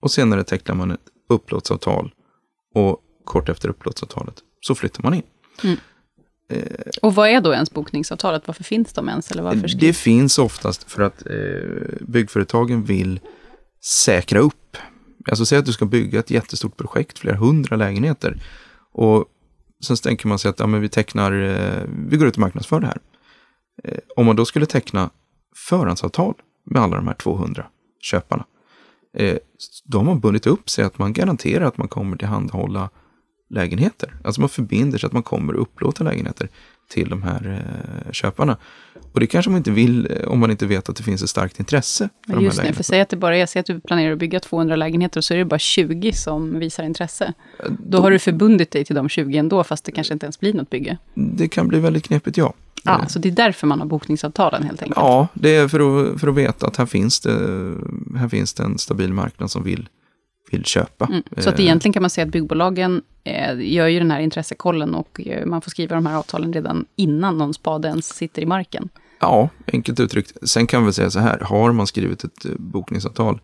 och 0.00 0.10
senare 0.10 0.44
tecknar 0.44 0.74
man 0.74 0.90
ett 0.90 1.08
upplåtsavtal 1.28 2.14
och 2.74 3.00
kort 3.24 3.48
efter 3.48 3.68
upplåtsavtalet 3.68 4.34
så 4.60 4.74
flyttar 4.74 5.02
man 5.02 5.14
in. 5.14 5.22
Mm. 5.64 5.76
Och 7.02 7.14
vad 7.14 7.28
är 7.28 7.40
då 7.40 7.52
ens 7.52 7.70
bokningsavtalet? 7.70 8.42
Varför 8.46 8.64
finns 8.64 8.92
de 8.92 9.08
ens? 9.08 9.30
Eller 9.30 9.42
varför 9.42 9.76
Det 9.80 9.92
finns 9.92 10.38
oftast 10.38 10.90
för 10.90 11.02
att 11.02 11.26
eh, 11.26 11.36
byggföretagen 12.00 12.84
vill 12.84 13.20
säkra 13.84 14.40
upp. 14.40 14.76
Alltså 15.30 15.46
säg 15.46 15.58
att 15.58 15.66
du 15.66 15.72
ska 15.72 15.84
bygga 15.84 16.18
ett 16.18 16.30
jättestort 16.30 16.76
projekt, 16.76 17.18
flera 17.18 17.36
hundra 17.36 17.76
lägenheter. 17.76 18.42
Och 18.92 19.24
sen 19.84 19.96
tänker 19.96 20.28
man 20.28 20.38
sig 20.38 20.48
att 20.48 20.58
ja, 20.58 20.66
men 20.66 20.80
vi 20.80 20.88
tecknar, 20.88 21.32
eh, 21.32 21.88
vi 22.08 22.16
går 22.16 22.28
ut 22.28 22.34
och 22.34 22.40
marknadsför 22.40 22.80
det 22.80 22.86
här. 22.86 22.98
Eh, 23.84 23.98
om 24.16 24.26
man 24.26 24.36
då 24.36 24.44
skulle 24.44 24.66
teckna 24.66 25.10
förhandsavtal 25.68 26.34
med 26.64 26.82
alla 26.82 26.96
de 26.96 27.06
här 27.06 27.14
200 27.14 27.66
köparna. 28.00 28.44
Eh, 29.16 29.36
då 29.84 29.98
har 29.98 30.04
man 30.04 30.20
bundit 30.20 30.46
upp 30.46 30.70
sig 30.70 30.84
att 30.84 30.98
man 30.98 31.12
garanterar 31.12 31.64
att 31.64 31.78
man 31.78 31.88
kommer 31.88 32.16
tillhandahålla 32.16 32.90
lägenheter. 33.52 34.14
Alltså 34.24 34.40
man 34.40 34.50
förbinder 34.50 34.98
sig 34.98 35.06
att 35.06 35.12
man 35.12 35.22
kommer 35.22 35.52
att 35.52 35.58
upplåta 35.58 36.04
lägenheter 36.04 36.48
till 36.90 37.08
de 37.08 37.22
här 37.22 37.62
eh, 38.06 38.12
köparna. 38.12 38.56
Och 39.12 39.20
det 39.20 39.26
kanske 39.26 39.50
man 39.50 39.58
inte 39.58 39.70
vill 39.70 40.08
eh, 40.10 40.28
om 40.28 40.38
man 40.38 40.50
inte 40.50 40.66
vet 40.66 40.88
att 40.88 40.96
det 40.96 41.02
finns 41.02 41.22
ett 41.22 41.30
starkt 41.30 41.58
intresse 41.58 42.08
för 42.26 42.32
de 42.32 42.38
här 42.38 42.44
Just 42.44 42.62
det, 42.62 42.72
för 42.72 42.82
säg 42.82 43.00
att 43.00 43.08
det 43.08 43.16
bara 43.16 43.36
är, 43.36 43.46
säg 43.46 43.60
att 43.60 43.66
du 43.66 43.80
planerar 43.80 44.12
att 44.12 44.18
bygga 44.18 44.40
200 44.40 44.76
lägenheter 44.76 45.20
och 45.20 45.24
så 45.24 45.34
är 45.34 45.38
det 45.38 45.44
bara 45.44 45.58
20 45.58 46.12
som 46.12 46.58
visar 46.58 46.84
intresse. 46.84 47.32
Då 47.68 48.00
har 48.00 48.10
du 48.10 48.18
förbundit 48.18 48.70
dig 48.70 48.84
till 48.84 48.96
de 48.96 49.08
20 49.08 49.38
ändå, 49.38 49.64
fast 49.64 49.84
det 49.84 49.92
kanske 49.92 50.12
inte 50.12 50.26
ens 50.26 50.40
blir 50.40 50.54
något 50.54 50.70
bygge. 50.70 50.98
Det 51.14 51.48
kan 51.48 51.68
bli 51.68 51.80
väldigt 51.80 52.04
knepigt, 52.04 52.36
ja. 52.36 52.54
Ja, 52.84 53.06
så 53.08 53.18
det 53.18 53.28
är 53.28 53.32
därför 53.32 53.66
man 53.66 53.80
har 53.80 53.86
bokningsavtalen 53.86 54.62
helt 54.62 54.82
enkelt. 54.82 54.96
Ja, 54.96 55.28
det 55.34 55.56
är 55.56 55.68
för 55.68 55.80
att, 55.80 56.20
för 56.20 56.28
att 56.28 56.34
veta 56.34 56.66
att 56.66 56.76
här 56.76 56.86
finns, 56.86 57.20
det, 57.20 57.30
här 58.16 58.28
finns 58.28 58.54
det 58.54 58.62
en 58.62 58.78
stabil 58.78 59.12
marknad 59.12 59.50
som 59.50 59.62
vill, 59.62 59.88
vill 60.52 60.64
köpa. 60.64 61.06
Mm. 61.06 61.22
Så 61.36 61.48
att 61.48 61.58
Eh, 61.58 61.64
egentligen 61.64 61.92
kan 61.92 62.02
man 62.02 62.10
säga 62.10 62.24
att 62.24 62.32
byggbolagen 62.32 63.02
eh, 63.24 63.60
gör 63.60 63.86
ju 63.86 63.98
den 63.98 64.10
här 64.10 64.20
intressekollen 64.20 64.94
och 64.94 65.20
eh, 65.26 65.46
man 65.46 65.62
får 65.62 65.70
skriva 65.70 65.94
de 65.94 66.06
här 66.06 66.16
avtalen 66.16 66.52
redan 66.52 66.84
innan 66.96 67.38
någon 67.38 67.54
spade 67.54 67.88
ens 67.88 68.14
sitter 68.14 68.42
i 68.42 68.46
marken. 68.46 68.88
Ja, 69.20 69.48
enkelt 69.72 70.00
uttryckt. 70.00 70.48
Sen 70.48 70.66
kan 70.66 70.86
vi 70.86 70.92
säga 70.92 71.10
så 71.10 71.18
här, 71.18 71.40
har 71.40 71.72
man 71.72 71.86
skrivit 71.86 72.24
ett 72.24 72.46
bokningsavtal, 72.58 73.40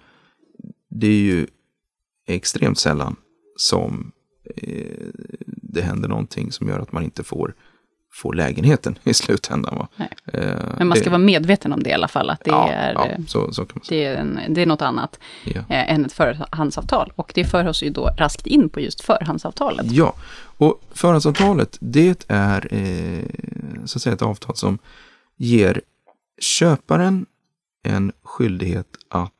det 0.90 1.06
är 1.06 1.20
ju 1.20 1.46
extremt 2.26 2.78
sällan 2.78 3.16
som 3.56 4.12
det 5.46 5.82
händer 5.82 6.08
någonting 6.08 6.52
som 6.52 6.68
gör 6.68 6.78
att 6.78 6.92
man 6.92 7.04
inte 7.04 7.24
får, 7.24 7.54
får 8.12 8.34
lägenheten 8.34 8.98
i 9.04 9.14
slutändan. 9.14 9.76
Va? 9.78 9.88
Nej. 9.96 10.08
Eh, 10.32 10.42
Men 10.78 10.88
man 10.88 10.96
ska 10.96 11.04
det- 11.04 11.10
vara 11.10 11.18
medveten 11.18 11.72
om 11.72 11.82
det 11.82 11.90
i 11.90 11.92
alla 11.92 12.08
fall, 12.08 12.30
att 12.30 12.44
det, 12.44 12.50
ja, 12.50 12.68
är, 12.72 12.92
ja, 12.94 13.06
eh, 13.06 13.18
så, 13.26 13.52
så 13.52 13.64
kan 13.64 13.72
man 13.74 13.84
säga. 13.84 14.10
det, 14.10 14.16
är, 14.16 14.20
en, 14.20 14.54
det 14.54 14.62
är 14.62 14.66
något 14.66 14.82
annat 14.82 15.18
Ja. 15.44 15.60
eh, 15.60 15.92
än 15.92 16.04
ett 16.04 16.12
förhandsavtal. 16.12 17.12
Och 17.16 17.32
det 17.34 17.44
för 17.44 17.66
oss 17.68 17.82
ju 17.82 17.90
då 17.90 18.06
raskt 18.16 18.46
in 18.46 18.68
på 18.68 18.80
just 18.80 19.00
förhandsavtalet. 19.00 19.92
Ja, 19.92 20.14
och 20.40 20.82
förhandsavtalet 20.90 21.76
det 21.80 22.24
är 22.28 22.68
eh, 22.74 23.24
så 23.84 23.98
att 23.98 24.02
säga 24.02 24.14
ett 24.14 24.22
avtal 24.22 24.56
som 24.56 24.78
ger 25.36 25.80
köparen 26.40 27.26
en 27.82 28.12
skyldighet 28.22 28.86
att 29.10 29.32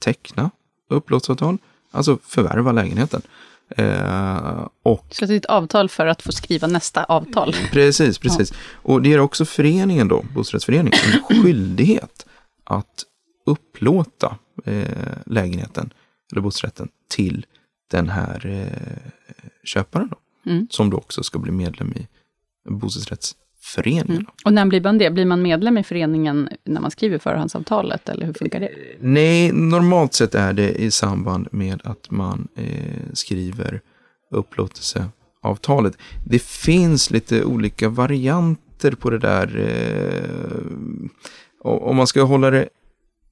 teckna 0.00 0.50
upplåtelseavtal, 0.90 1.58
alltså 1.90 2.18
förvärva 2.22 2.72
lägenheten. 2.72 3.22
Eh, 3.68 4.68
och 4.82 5.06
Så 5.10 5.26
det 5.26 5.34
är 5.34 5.36
ett 5.36 5.44
avtal 5.44 5.88
för 5.88 6.06
att 6.06 6.22
få 6.22 6.32
skriva 6.32 6.66
nästa 6.66 7.04
avtal. 7.04 7.54
precis, 7.72 8.18
precis. 8.18 8.52
Och 8.72 9.02
det 9.02 9.08
ger 9.08 9.20
också 9.20 9.44
föreningen 9.44 10.08
då, 10.08 10.24
bostadsrättsföreningen, 10.34 10.98
en 11.30 11.36
skyldighet 11.42 12.26
att 12.64 13.04
upplåta 13.46 14.38
eh, 14.64 14.84
lägenheten 15.26 15.90
eller 16.32 16.40
bostadsrätten 16.42 16.88
till 17.08 17.46
den 17.90 18.08
här 18.08 18.46
eh, 18.46 19.10
köparen 19.64 20.08
då, 20.08 20.16
Mm. 20.50 20.66
som 20.70 20.90
då 20.90 20.96
också 20.96 21.22
ska 21.22 21.38
bli 21.38 21.52
medlem 21.52 21.92
i 21.92 22.06
bostadsrättsföreningen. 23.66 24.26
Och 24.44 24.52
när 24.52 24.66
blir 24.66 24.80
man 24.80 24.98
det? 24.98 25.10
Blir 25.10 25.24
man 25.24 25.42
medlem 25.42 25.78
i 25.78 25.82
föreningen 25.82 26.48
när 26.64 26.80
man 26.80 26.90
skriver 26.90 27.18
förhandsavtalet, 27.18 28.08
eller 28.08 28.26
hur 28.26 28.32
funkar 28.32 28.60
det? 28.60 28.70
Nej, 29.00 29.52
normalt 29.52 30.14
sett 30.14 30.34
är 30.34 30.52
det 30.52 30.70
i 30.82 30.90
samband 30.90 31.48
med 31.52 31.80
att 31.84 32.10
man 32.10 32.48
eh, 32.56 33.12
skriver 33.12 33.80
upplåtelseavtalet. 34.30 35.98
Det 36.26 36.42
finns 36.42 37.10
lite 37.10 37.44
olika 37.44 37.88
varianter 37.88 38.92
på 38.92 39.10
det 39.10 39.18
där. 39.18 39.58
Eh, 39.58 40.60
om 41.62 41.96
man 41.96 42.06
ska 42.06 42.22
hålla 42.22 42.50
det 42.50 42.68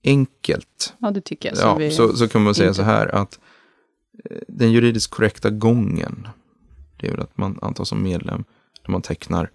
enkelt 0.05 0.95
Ja, 0.99 1.11
det 1.11 1.21
tycker 1.21 1.49
jag. 1.49 1.59
Så 1.59 1.65
ja, 1.67 1.75
vi, 1.77 1.91
så, 1.91 2.17
så 2.17 2.29
kan 2.29 2.43
man 2.43 2.55
säga 2.55 2.69
inte- 2.69 2.77
så 2.77 2.83
här 2.83 3.15
att 3.15 3.39
eh, 4.31 4.37
den 4.49 4.73
juridiskt 4.73 5.11
korrekta 5.11 5.51
gången, 5.51 6.29
det 7.01 7.07
är 7.07 7.11
väl 7.11 7.21
att 7.21 7.39
man 7.39 7.59
antas 7.63 7.89
som 7.89 8.03
medlem 8.03 8.45
när 8.87 8.93
man 8.93 9.03
tecknar 9.03 9.51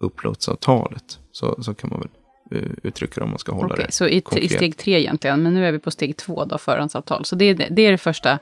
upplåtelseavtalet. 0.00 1.18
Så, 1.32 1.62
så 1.62 1.74
kan 1.74 1.90
man 1.90 2.00
väl 2.00 2.08
eh, 2.62 2.70
uttrycka 2.82 3.20
det 3.20 3.24
om 3.24 3.30
man 3.30 3.38
ska 3.38 3.52
hålla 3.52 3.74
Okej, 3.74 3.84
det. 3.86 3.92
så 3.92 4.06
i, 4.06 4.22
i 4.36 4.48
steg 4.48 4.76
tre 4.76 5.00
egentligen, 5.00 5.42
men 5.42 5.54
nu 5.54 5.66
är 5.66 5.72
vi 5.72 5.78
på 5.78 5.90
steg 5.90 6.16
två 6.16 6.44
då, 6.44 6.58
förhandsavtal. 6.58 7.24
Så 7.24 7.36
det 7.36 7.44
är 7.44 7.54
det, 7.70 7.82
är 7.82 7.90
det 7.90 7.98
första 7.98 8.38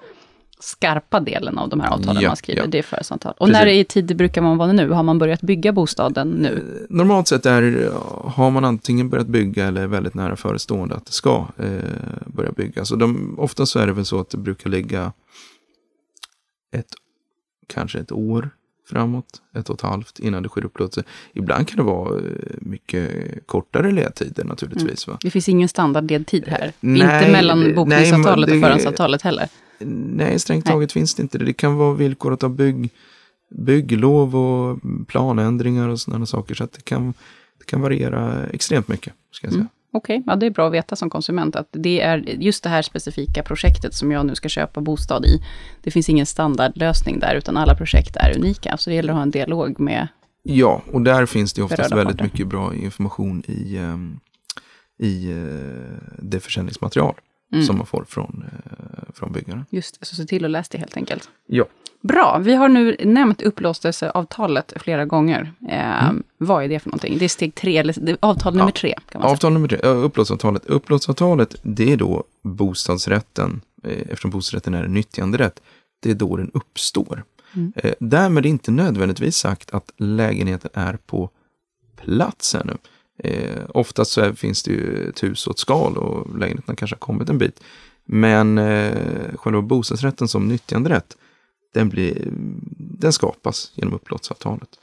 skarpa 0.59 1.21
delen 1.21 1.59
av 1.59 1.69
de 1.69 1.81
här 1.81 1.91
avtalen 1.91 2.23
Ja, 2.23 2.29
man 2.29 2.37
skriver, 2.37 2.61
ja. 2.61 2.67
det 2.67 2.79
är 2.79 2.83
förhandsavtal. 2.83 3.35
Och 3.39 3.47
Precis. 3.47 3.61
när 3.61 3.67
i 3.67 3.85
tid 3.85 4.17
brukar 4.17 4.43
man 4.43 4.57
vara 4.57 4.73
nu? 4.73 4.91
Har 4.91 5.03
man 5.03 5.19
börjat 5.19 5.41
bygga 5.41 5.73
bostaden 5.73 6.29
nu? 6.29 6.87
Normalt 6.91 7.29
sett 7.29 7.47
är, 7.47 7.93
har 8.31 8.51
man 8.51 8.65
antingen 8.65 9.09
börjat 9.09 9.27
bygga 9.27 9.67
eller 9.67 9.83
är 9.83 9.87
väldigt 9.87 10.15
nära 10.15 10.37
förestående 10.37 10.95
att 10.95 11.07
det 11.07 11.13
ska 11.13 11.47
eh, 11.59 11.67
börja 12.27 12.53
byggas. 12.53 12.93
Och 12.93 12.99
de, 12.99 13.35
ofta 13.39 13.67
så 13.67 13.79
är 13.79 13.87
det 13.87 13.93
väl 13.93 14.05
så 14.05 14.21
att 14.21 14.31
det 14.31 14.39
brukar 14.39 14.71
ligga 14.71 15.13
ett, 16.73 16.95
kanske 17.67 17.99
ett 17.99 18.13
år 18.13 18.51
framåt, 18.87 19.43
ett 19.55 19.71
och 19.71 19.75
ett 19.75 19.81
halvt 19.81 20.19
innan 20.19 20.43
det 20.43 20.49
sker 20.49 20.65
upplåtelse. 20.65 21.03
Ibland 21.33 21.69
kan 21.69 21.77
det 21.77 21.83
vara 21.83 22.19
eh, 22.19 22.25
mycket 22.61 23.11
kortare 23.47 23.91
ledtider 23.91 24.45
naturligtvis. 24.45 25.07
Va? 25.07 25.19
Det 25.21 25.31
finns 25.31 25.49
ingen 25.49 25.69
standardledtid 25.69 26.49
här. 26.49 26.73
Nej, 26.81 27.01
inte 27.01 27.33
mellan 27.33 27.61
nej, 27.61 27.75
bokningsavtalet 27.75 28.51
och 28.51 28.61
förhandsavtalet 28.61 29.23
heller. 29.23 29.49
Nej, 29.79 30.39
strängt 30.39 30.65
Nej. 30.65 30.73
taget 30.73 30.93
finns 30.93 31.15
det 31.15 31.23
inte 31.23 31.39
det. 31.39 31.45
Det 31.45 31.53
kan 31.53 31.77
vara 31.77 31.95
villkorat 31.95 32.45
av 32.45 32.51
bygg, 32.51 32.91
bygglov 33.51 34.37
och 34.37 34.79
planändringar 35.07 35.89
och 35.89 36.01
sådana 36.01 36.27
saker. 36.27 36.55
Så 36.55 36.65
det 36.65 36.85
kan, 36.85 37.15
det 37.59 37.65
kan 37.67 37.81
variera 37.81 38.47
extremt 38.47 38.89
mycket, 38.89 39.13
ska 39.31 39.47
jag 39.47 39.53
säga. 39.53 39.61
Mm. 39.61 39.69
Okej, 39.97 40.23
ja, 40.27 40.37
det 40.37 40.47
är 40.47 40.51
bra 40.51 40.67
att 40.67 40.73
veta 40.73 40.97
som 40.97 41.11
konsument 41.11 41.57
att 41.57 41.69
det 41.71 42.01
är 42.01 42.17
just 42.19 42.63
det 42.63 42.69
här 42.69 42.83
specifika 42.83 43.43
projektet 43.43 43.95
som 43.95 44.13
jag 44.13 44.27
nu 44.27 44.35
ska 44.35 44.49
köpa 44.49 44.81
bostad 44.81 45.25
i. 45.27 45.43
Det 45.83 45.91
finns 45.91 46.09
ingen 46.09 46.27
standardlösning 46.27 47.19
där, 47.19 47.35
utan 47.35 47.57
alla 47.57 47.75
projekt 47.75 48.17
är 48.17 48.37
unika. 48.39 48.77
Så 48.77 48.91
det 48.91 48.97
gäller 48.97 49.09
att 49.13 49.17
ha 49.17 49.23
en 49.23 49.31
dialog 49.31 49.81
med... 49.81 50.09
Ja, 50.43 50.83
och 50.93 51.01
där 51.01 51.27
finns 51.27 51.53
det 51.53 51.63
oftast 51.63 51.93
väldigt 51.93 52.07
parter. 52.19 52.25
mycket 52.25 52.47
bra 52.47 52.75
information 52.75 53.43
i, 53.47 53.77
ehm, 53.77 54.21
i 54.99 55.31
eh, 55.31 55.37
det 56.19 56.41
försäljningsmaterial 56.41 57.15
Mm. 57.53 57.67
som 57.67 57.77
man 57.79 57.87
får 57.87 58.05
från, 58.09 58.45
eh, 58.53 59.15
från 59.15 59.33
byggaren. 59.33 59.65
Just 59.71 60.01
det, 60.01 60.07
så 60.07 60.17
se 60.17 60.25
till 60.25 60.45
att 60.45 60.51
läsa 60.51 60.69
det 60.73 60.79
helt 60.79 60.97
enkelt. 60.97 61.29
Ja. 61.47 61.65
Bra, 62.09 62.39
vi 62.43 62.55
har 62.55 62.69
nu 62.69 62.97
nämnt 63.05 63.43
upplåtelseavtalet 63.43 64.73
flera 64.77 65.05
gånger. 65.05 65.53
Eh, 65.69 66.05
Mm. 66.09 66.23
Vad 66.39 66.65
är 66.65 66.69
det 66.69 66.79
för 66.81 66.89
någonting? 66.91 67.19
Det 67.19 67.25
är 67.25 67.29
steg 67.29 67.55
tre, 67.55 67.77
eller 67.79 68.09
är 68.09 68.17
avtal 68.21 68.53
nummer 68.55 68.67
Ja. 68.69 68.73
tre 68.81 68.95
kan 69.09 69.21
man 69.21 69.29
säga. 69.29 69.33
Avtal 69.33 69.53
nummer 69.53 69.69
tre, 69.69 69.79
upplåtelseavtalet. 69.79 70.67
Upplåtelseavtalet, 70.67 71.57
det 71.63 71.93
är 71.93 71.97
då 71.97 72.25
bostadsrätten, 72.43 73.61
eh, 73.85 73.99
eftersom 74.11 74.31
bostadsrätten 74.31 74.75
är 74.75 74.85
en 74.85 74.95
nyttjanderätt, 74.95 75.61
det 76.03 76.11
är 76.11 76.15
då 76.15 76.37
den 76.37 76.51
uppstår. 76.55 77.25
Mm. 77.55 77.73
Eh, 77.77 77.93
därmed 78.01 78.47
inte 78.47 78.71
nödvändigtvis 78.71 79.37
sagt 79.37 79.75
att 79.75 79.93
lägenheten 79.97 80.71
är 80.75 80.99
på 81.07 81.31
plats 82.05 82.55
ännu. 82.55 82.77
Eh, 83.19 83.61
oftast 83.69 84.11
så 84.13 84.21
är, 84.21 84.33
finns 84.33 84.63
det 84.63 84.71
ju 84.71 85.09
ett 85.09 85.23
hus 85.23 85.47
och 85.47 85.53
ett 85.53 85.59
skal 85.59 85.97
och 85.97 86.39
lägenheten 86.39 86.77
kanske 86.77 86.95
har 86.95 86.99
kommit 86.99 87.29
en 87.29 87.39
bit. 87.39 87.61
Men 88.05 88.59
eh, 88.59 88.95
själva 89.37 89.63
bostadsrätten 89.63 90.29
som 90.29 90.49
nyttjanderätt, 90.49 91.17
den, 91.75 91.89
blir, 91.89 92.29
den 92.77 93.13
skapas 93.13 93.73
genom 93.75 93.95
upplåtelseavtalet. 93.95 94.79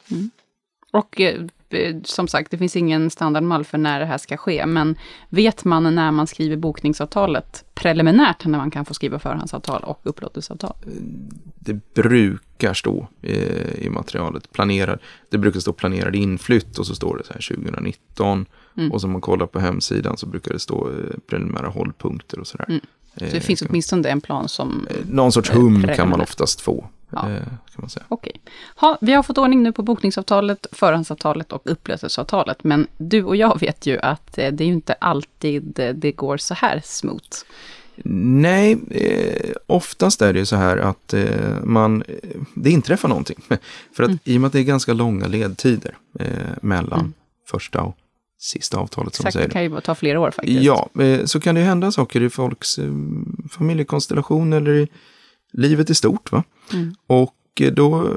Och 0.91 1.21
eh, 1.21 1.41
eh, 1.69 1.95
som 2.03 2.27
sagt, 2.27 2.51
det 2.51 2.57
finns 2.57 2.75
ingen 2.75 3.09
standardmall 3.09 3.65
för 3.65 3.77
när 3.77 3.99
det 3.99 4.05
här 4.05 4.17
ska 4.17 4.37
ske. 4.37 4.65
Men 4.65 4.95
vet 5.29 5.65
man 5.65 5.95
när 5.95 6.11
man 6.11 6.27
skriver 6.27 6.55
bokningsavtalet 6.57 7.65
preliminärt, 7.73 8.45
när 8.45 8.57
man 8.57 8.71
kan 8.71 8.85
få 8.85 8.93
skriva 8.93 9.19
förhandsavtal 9.19 9.83
och 9.83 9.99
upplåtelseavtal? 10.03 10.75
det 11.63 11.93
brukar 11.93 12.73
stå 12.73 13.07
eh, 13.21 13.85
i 13.85 13.89
materialet 13.89 14.51
planerad. 14.51 14.99
Det 15.29 15.37
brukar 15.37 15.59
stå 15.59 15.73
planerad 15.73 16.15
inflytt 16.15 16.77
och 16.77 16.87
så 16.87 16.95
står 16.95 17.17
det 17.17 17.23
så 17.23 17.33
här 17.33 17.55
2019. 17.55 18.45
Mm. 18.77 18.91
Och 18.91 19.01
som 19.01 19.11
man 19.11 19.21
kollar 19.21 19.45
på 19.45 19.59
hemsidan 19.59 20.17
så 20.17 20.25
brukar 20.25 20.53
det 20.53 20.59
stå 20.59 20.89
eh, 20.89 21.17
preliminära 21.27 21.67
hållpunkter 21.67 22.39
och 22.39 22.47
sådär. 22.47 22.65
Mm. 22.69 22.81
Så 23.17 23.25
det 23.25 23.41
finns 23.41 23.61
åtminstone 23.61 24.09
en 24.09 24.21
plan 24.21 24.49
som... 24.49 24.87
Eh, 24.89 24.95
Någon 25.09 25.31
sorts 25.31 25.49
eh, 25.49 25.55
hum 25.55 25.87
kan 25.95 26.09
man 26.09 26.21
oftast 26.21 26.61
få. 26.61 26.87
Ja. 27.09 27.29
Eh, 27.29 27.43
kan 27.43 27.75
man 27.77 27.89
säga. 27.89 28.05
Okej. 28.07 28.41
Ha, 28.75 28.97
vi 29.01 29.13
har 29.13 29.23
fått 29.23 29.37
ordning 29.37 29.63
nu 29.63 29.71
på 29.71 29.83
bokningsavtalet, 29.83 30.67
förhandsavtalet 30.71 31.51
och 31.51 31.61
upplöselseavtalet. 31.65 32.63
Men 32.63 32.87
du 32.97 33.23
och 33.23 33.35
jag 33.35 33.59
vet 33.59 33.85
ju 33.85 33.99
att 33.99 34.37
eh, 34.37 34.51
det 34.51 34.63
är 34.63 34.65
ju 34.65 34.73
inte 34.73 34.93
alltid 34.93 35.79
eh, 35.79 35.93
det 35.93 36.11
går 36.11 36.37
så 36.37 36.53
här 36.53 36.81
smooth. 36.85 37.23
Nej, 38.03 38.77
eh, 38.91 39.51
oftast 39.67 40.21
är 40.21 40.33
det 40.33 40.39
ju 40.39 40.45
så 40.45 40.55
här 40.55 40.77
att 40.77 41.13
eh, 41.13 41.59
man, 41.63 42.01
eh, 42.07 42.15
det 42.55 42.69
inträffar 42.71 43.09
någonting. 43.09 43.39
För 43.95 44.03
att 44.03 44.09
Mm. 44.09 44.19
i 44.23 44.37
och 44.37 44.41
med 44.41 44.47
att 44.47 44.53
det 44.53 44.59
är 44.59 44.63
ganska 44.63 44.93
långa 44.93 45.27
ledtider 45.27 45.97
eh, 46.19 46.27
mellan 46.61 46.99
Mm. 46.99 47.13
första 47.49 47.81
och 47.81 47.97
sista 48.41 48.77
avtalet 48.77 49.15
som 49.15 49.23
Exakt, 49.23 49.33
säger. 49.33 49.47
det 49.47 49.53
kan 49.53 49.63
ju 49.63 49.81
ta 49.81 49.95
flera 49.95 50.19
år 50.19 50.31
faktiskt. 50.31 50.61
Ja, 50.61 50.89
eh, 50.99 51.25
så 51.25 51.39
kan 51.39 51.55
det 51.55 51.61
ju 51.61 51.67
hända 51.67 51.91
saker 51.91 52.21
i 52.21 52.29
folks 52.29 52.79
eh, 52.79 52.91
familjekonstellation 53.51 54.53
eller 54.53 54.71
i 54.71 54.87
livet 55.53 55.89
i 55.89 55.95
stort. 55.95 56.31
Va? 56.31 56.43
Mm. 56.73 56.95
Och 57.07 57.35
eh, 57.61 57.71
då 57.71 58.13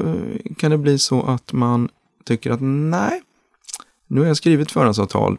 kan 0.58 0.70
det 0.70 0.78
bli 0.78 0.98
så 0.98 1.22
att 1.22 1.52
man 1.52 1.88
tycker 2.24 2.50
att 2.50 2.60
nej, 2.62 3.22
nu 4.06 4.20
har 4.20 4.26
jag 4.26 4.36
skrivit 4.36 4.70
förhandsavtal, 4.70 5.38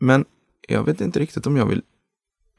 men 0.00 0.24
jag 0.68 0.84
vet 0.84 1.00
inte 1.00 1.20
riktigt 1.20 1.46
om 1.46 1.56
jag 1.56 1.66
vill 1.66 1.82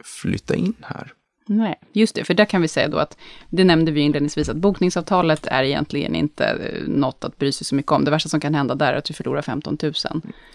flytta 0.04 0.56
in 0.56 0.74
här. 0.82 1.14
Nej, 1.46 1.80
just 1.94 2.16
det, 2.16 2.24
för 2.24 2.34
där 2.34 2.46
kan 2.46 2.62
vi 2.62 2.68
säga 2.68 2.88
då 2.88 2.98
att, 2.98 3.18
det 3.50 3.64
nämnde 3.64 3.92
vi 3.92 4.02
inledningsvis, 4.02 4.50
att 4.50 4.58
bokningsavtalet 4.58 5.48
är 5.48 5.64
egentligen 5.64 6.16
inte 6.16 6.46
eh, 6.46 6.88
något 6.88 7.24
att 7.24 7.38
bry 7.38 7.52
sig 7.52 7.66
så 7.66 7.76
mycket 7.76 7.92
om. 7.92 8.06
Det 8.06 8.12
värsta 8.12 8.30
som 8.30 8.40
kan 8.40 8.56
hända 8.56 8.76
där 8.76 8.94
är 8.94 8.98
att 8.98 9.06
du 9.06 9.14
förlorar 9.14 9.42
15 9.42 9.78
000. 9.82 9.94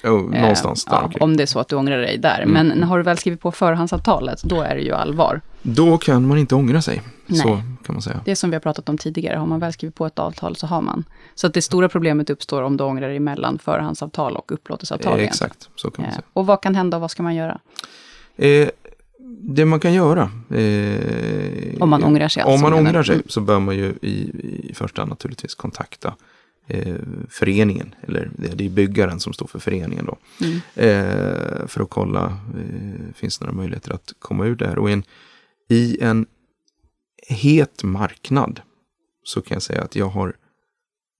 Oh, 0.05 0.35
Eh, 0.35 0.41
någonstans 0.41 0.85
där 0.85 0.93
ja, 0.93 1.03
omkring. 1.03 1.23
Om 1.23 1.37
det 1.37 1.43
är 1.43 1.47
så 1.47 1.59
att 1.59 1.69
du 1.69 1.77
ångrar 1.77 1.99
dig 1.99 2.19
där. 2.19 2.41
Mm. 2.43 2.69
Men 2.69 2.83
har 2.83 2.99
du 2.99 3.05
väl 3.05 3.19
skrivit 3.19 3.41
på 3.41 3.53
förhandsavtalet, 3.53 4.43
då 4.43 4.61
är 4.61 4.75
det 4.75 4.83
ju 4.83 4.93
allvar. 4.93 5.41
Då 5.63 5.99
kan 5.99 6.27
man 6.27 6.39
inte 6.39 6.55
ångra 6.55 6.83
sig. 6.83 7.03
Nej. 7.27 7.41
Så 7.41 7.49
kan 7.87 7.95
man 7.95 8.03
säga. 8.03 8.21
Det 8.25 8.31
är 8.31 8.35
som 8.35 8.51
vi 8.51 8.57
har 8.57 8.61
pratat 8.61 8.89
om 8.89 8.99
tidigare, 8.99 9.37
har 9.37 9.47
man 9.47 9.61
väl 9.61 9.73
skrivit 9.73 9.95
på 9.95 10.07
ett 10.07 10.19
avtal 10.19 10.57
så 10.57 10.67
har 10.67 10.81
man. 10.81 11.05
Så 11.35 11.47
att 11.47 11.55
det 11.55 11.63
stora 11.63 11.89
problemet 11.89 12.31
uppstår 12.31 12.63
om 12.63 12.77
du 12.77 12.85
ångrar 12.85 13.09
dig 13.09 13.21
mellan 13.21 13.59
förhandsavtal 13.59 14.37
och 14.37 14.53
upplåtelseavtal. 14.53 15.19
Eh, 15.19 15.25
exakt, 15.25 15.69
så 15.77 15.91
kan 15.91 16.03
man 16.03 16.09
Eh, 16.09 16.15
säga. 16.15 16.27
Och 16.33 16.47
vad 16.47 16.63
kan 16.63 16.75
hända 16.75 16.97
och 16.97 17.01
vad 17.01 17.11
ska 17.11 17.23
man 17.23 17.35
göra? 17.35 17.61
Eh, 18.37 18.69
det 19.41 19.65
man 19.65 19.81
kan 19.81 19.93
göra. 19.95 20.31
Eh, 20.51 21.83
Om 21.83 21.91
man 21.91 22.05
ångrar 22.05 22.29
sig 22.29 22.45
Om 22.45 22.51
alltså, 22.51 22.63
man 22.63 22.73
menar 22.73 22.89
ångrar 22.91 23.03
sig 23.03 23.15
Mm. 23.15 23.27
så 23.29 23.41
bör 23.41 23.61
man 23.61 23.77
ju 23.77 23.95
i, 24.03 24.15
i 24.71 24.75
första 24.75 25.03
hand 25.03 25.09
naturligtvis 25.11 25.55
kontakta 25.55 26.17
eh, 26.67 26.97
föreningen. 27.29 27.95
Eller 28.01 28.31
det, 28.37 28.49
det 28.49 28.65
är 28.67 28.71
byggaren 28.71 29.21
som 29.21 29.33
står 29.33 29.47
för 29.47 29.59
föreningen 29.59 30.07
då. 30.07 30.17
Mm. 30.47 30.57
Eh, 30.75 31.67
för 31.67 31.83
att 31.83 31.91
kolla, 31.91 32.25
eh, 32.59 33.15
finns 33.15 33.39
det 33.39 33.45
några 33.45 33.57
möjligheter 33.57 33.93
att 33.93 34.13
komma 34.19 34.47
ur 34.47 34.57
där. 34.57 34.79
Och 34.79 34.91
i 34.91 34.93
en, 34.93 35.03
i 35.69 35.99
en 36.01 36.27
het 37.29 37.85
marknad 37.85 38.61
så 39.23 39.41
kan 39.41 39.55
jag 39.55 39.63
säga 39.63 39.83
att 39.83 39.97
jag 39.97 40.09
har 40.09 40.37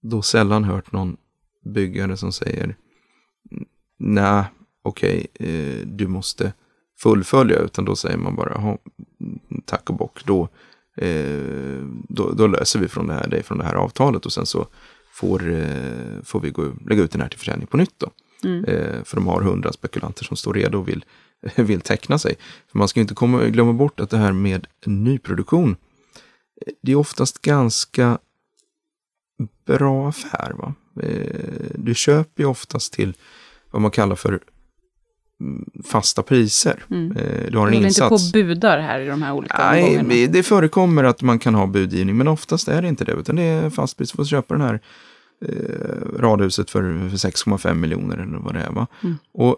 då 0.01 0.21
sällan 0.21 0.63
hört 0.63 0.91
någon 0.91 1.17
byggare 1.65 2.17
som 2.17 2.31
säger 2.31 2.75
nej, 3.99 4.43
okej, 4.83 5.27
eh, 5.33 5.87
du 5.87 6.07
måste 6.07 6.53
fullfölja, 7.01 7.59
utan 7.59 7.85
då 7.85 7.95
säger 7.95 8.17
man 8.17 8.35
bara, 8.35 8.51
"Jaha, 8.55 8.77
mm, 9.21 9.39
tack 9.65 9.89
och 9.89 9.95
bock, 9.95 10.25
då, 10.25 10.49
eh, 10.97 11.85
då, 12.09 12.31
då 12.31 12.47
löser 12.47 12.79
vi 12.79 12.87
från 12.87 13.07
det 13.07 13.13
här, 13.13 13.27
det 13.27 13.43
från 13.43 13.57
det 13.57 13.63
här 13.63 13.75
avtalet 13.75 14.25
och 14.25 14.33
sen 14.33 14.45
så 14.45 14.67
får, 15.11 15.51
eh, 15.51 16.21
får 16.23 16.39
vi 16.39 16.49
gå, 16.49 16.73
lägga 16.89 17.03
ut 17.03 17.11
den 17.11 17.21
här 17.21 17.29
till 17.29 17.39
försäljning 17.39 17.67
på 17.67 17.77
nytt 17.77 17.93
då. 17.97 18.09
Mm. 18.43 18.65
Eh, 18.65 19.03
för 19.03 19.15
de 19.15 19.27
har 19.27 19.41
hundra 19.41 19.73
spekulanter 19.73 20.23
som 20.23 20.37
står 20.37 20.53
redo 20.53 20.77
och 20.77 20.87
vill, 20.87 21.05
vill 21.55 21.81
teckna 21.81 22.19
sig. 22.19 22.35
För 22.71 22.77
man 22.77 22.87
ska 22.87 22.99
inte 22.99 23.15
komma, 23.15 23.43
glömma 23.43 23.73
bort 23.73 23.99
att 23.99 24.09
det 24.09 24.17
här 24.17 24.31
med 24.31 24.67
nyproduktion, 24.85 25.75
eh, 26.65 26.73
det 26.81 26.91
är 26.91 26.95
oftast 26.95 27.41
ganska 27.41 28.19
bra 29.65 30.09
affär. 30.09 30.51
Va? 30.53 30.73
Eh, 31.03 31.71
du 31.75 31.95
köper 31.95 32.43
ju 32.43 32.49
oftast 32.49 32.93
till 32.93 33.13
vad 33.71 33.81
man 33.81 33.91
kallar 33.91 34.15
för 34.15 34.39
fasta 35.85 36.23
priser. 36.23 36.83
Mm. 36.91 37.11
Eh, 37.17 37.51
du 37.51 37.57
har 37.57 37.65
Du 37.71 37.77
en 37.77 37.85
inte 37.85 37.99
på 37.99 38.05
insats. 38.05 38.27
och 38.27 38.33
budar 38.33 38.79
här 38.79 38.99
i 38.99 39.07
de 39.07 39.21
här 39.21 39.33
olika 39.33 39.57
Nej, 39.57 39.83
omgångarna? 39.97 40.31
det 40.31 40.43
förekommer 40.43 41.03
att 41.03 41.21
man 41.21 41.39
kan 41.39 41.55
ha 41.55 41.67
budgivning, 41.67 42.17
men 42.17 42.27
oftast 42.27 42.67
är 42.67 42.81
det 42.81 42.87
inte 42.87 43.05
det, 43.05 43.11
utan 43.11 43.35
det 43.35 43.43
är 43.43 43.69
fast 43.69 43.97
pris. 43.97 44.11
Du 44.11 44.15
får 44.15 44.25
köpa 44.25 44.53
den 44.53 44.61
här 44.63 44.79
eh, 45.45 46.19
radhuset 46.19 46.69
för, 46.69 46.81
för 47.09 47.17
6,5 47.29 47.73
miljoner 47.73 48.17
eller 48.17 48.37
vad 48.37 48.53
det 48.53 48.61
är. 48.61 48.71
Va? 48.71 48.87
Mm. 49.03 49.15
Och 49.33 49.57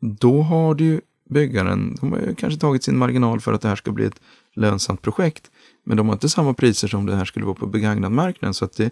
då 0.00 0.42
har 0.42 0.74
du 0.74 1.00
byggaren, 1.30 1.96
de 2.00 2.12
har 2.12 2.34
kanske 2.38 2.60
tagit 2.60 2.84
sin 2.84 2.98
marginal 2.98 3.40
för 3.40 3.52
att 3.52 3.60
det 3.60 3.68
här 3.68 3.76
ska 3.76 3.90
bli 3.92 4.04
ett 4.04 4.20
lönsamt 4.54 5.02
projekt. 5.02 5.50
Men 5.84 5.96
de 5.96 6.06
har 6.08 6.12
inte 6.12 6.28
samma 6.28 6.54
priser 6.54 6.88
som 6.88 7.06
det 7.06 7.16
här 7.16 7.24
skulle 7.24 7.46
vara 7.46 7.54
på 7.54 7.66
begagnad 7.66 8.12
marknaden. 8.12 8.54
Så 8.54 8.64
att 8.64 8.76
det, 8.76 8.90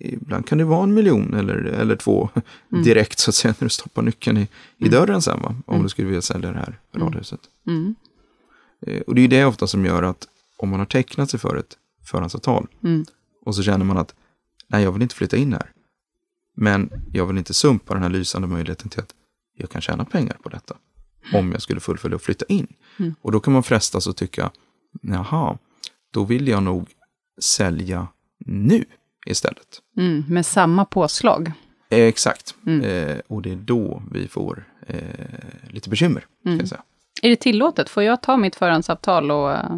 ibland 0.00 0.46
kan 0.46 0.58
det 0.58 0.64
vara 0.64 0.82
en 0.82 0.94
miljon 0.94 1.34
eller, 1.34 1.54
eller 1.56 1.96
två 1.96 2.28
Mm. 2.72 2.84
direkt 2.84 3.18
så 3.18 3.30
att 3.30 3.34
säga 3.34 3.54
när 3.58 3.64
du 3.66 3.70
stoppar 3.70 4.02
nyckeln 4.02 4.36
i, 4.38 4.48
i 4.78 4.88
dörren 4.88 5.22
sen. 5.22 5.40
Va? 5.42 5.48
Om 5.66 5.74
Mm. 5.74 5.82
du 5.82 5.88
skulle 5.88 6.06
vilja 6.08 6.22
sälja 6.22 6.52
det 6.52 6.58
här 6.58 6.80
radhuset. 6.96 7.40
Mm. 7.66 7.94
Eh, 8.86 9.00
Och 9.00 9.14
det 9.14 9.20
är 9.22 9.28
det 9.28 9.44
ofta 9.44 9.66
som 9.66 9.84
gör 9.84 10.02
att 10.02 10.28
om 10.56 10.68
man 10.70 10.78
har 10.78 10.86
tecknat 10.86 11.30
sig 11.30 11.40
för 11.40 11.56
ett 11.56 11.78
förhandsavtal 12.04 12.66
Mm. 12.82 13.04
och 13.44 13.54
så 13.54 13.62
känner 13.62 13.84
man 13.84 13.98
att 13.98 14.14
nej, 14.68 14.82
jag 14.82 14.92
vill 14.92 15.02
inte 15.02 15.14
flytta 15.14 15.36
in 15.36 15.52
här. 15.52 15.70
Men 16.56 16.90
jag 17.12 17.26
vill 17.26 17.38
inte 17.38 17.54
sumpa 17.54 17.94
den 17.94 18.02
här 18.02 18.10
lysande 18.10 18.48
möjligheten 18.48 18.88
till 18.88 19.00
att 19.00 19.14
jag 19.56 19.70
kan 19.70 19.80
tjäna 19.82 20.04
pengar 20.04 20.36
på 20.42 20.48
detta. 20.48 20.76
Om 21.32 21.52
jag 21.52 21.62
skulle 21.62 21.80
fullfölja 21.80 22.14
och 22.16 22.22
flytta 22.22 22.44
in. 22.48 22.66
Mm. 22.98 23.14
Och 23.20 23.32
då 23.32 23.40
kan 23.40 23.52
man 23.52 23.62
frestas 23.62 24.06
att 24.08 24.16
tycka, 24.16 24.50
jaha, 25.02 25.58
då 26.12 26.24
vill 26.24 26.48
jag 26.48 26.62
nog 26.62 26.88
sälja 27.42 28.08
nu 28.46 28.84
istället. 29.26 29.80
Mm, 29.96 30.24
med 30.28 30.46
samma 30.46 30.84
påslag. 30.84 31.52
Eh, 31.90 32.04
exakt. 32.06 32.54
Mm. 32.66 32.84
Eh, 32.84 33.16
och 33.26 33.42
det 33.42 33.52
är 33.52 33.56
då 33.56 34.02
vi 34.12 34.28
får 34.28 34.64
eh, 34.86 34.98
lite 35.70 35.90
bekymmer. 35.90 36.26
Mm. 36.46 36.66
Är 37.22 37.28
det 37.28 37.36
tillåtet? 37.36 37.88
Får 37.88 38.02
jag 38.02 38.22
ta 38.22 38.36
mitt 38.36 38.56
förhandsavtal 38.56 39.30
och 39.30 39.52
eh, 39.52 39.76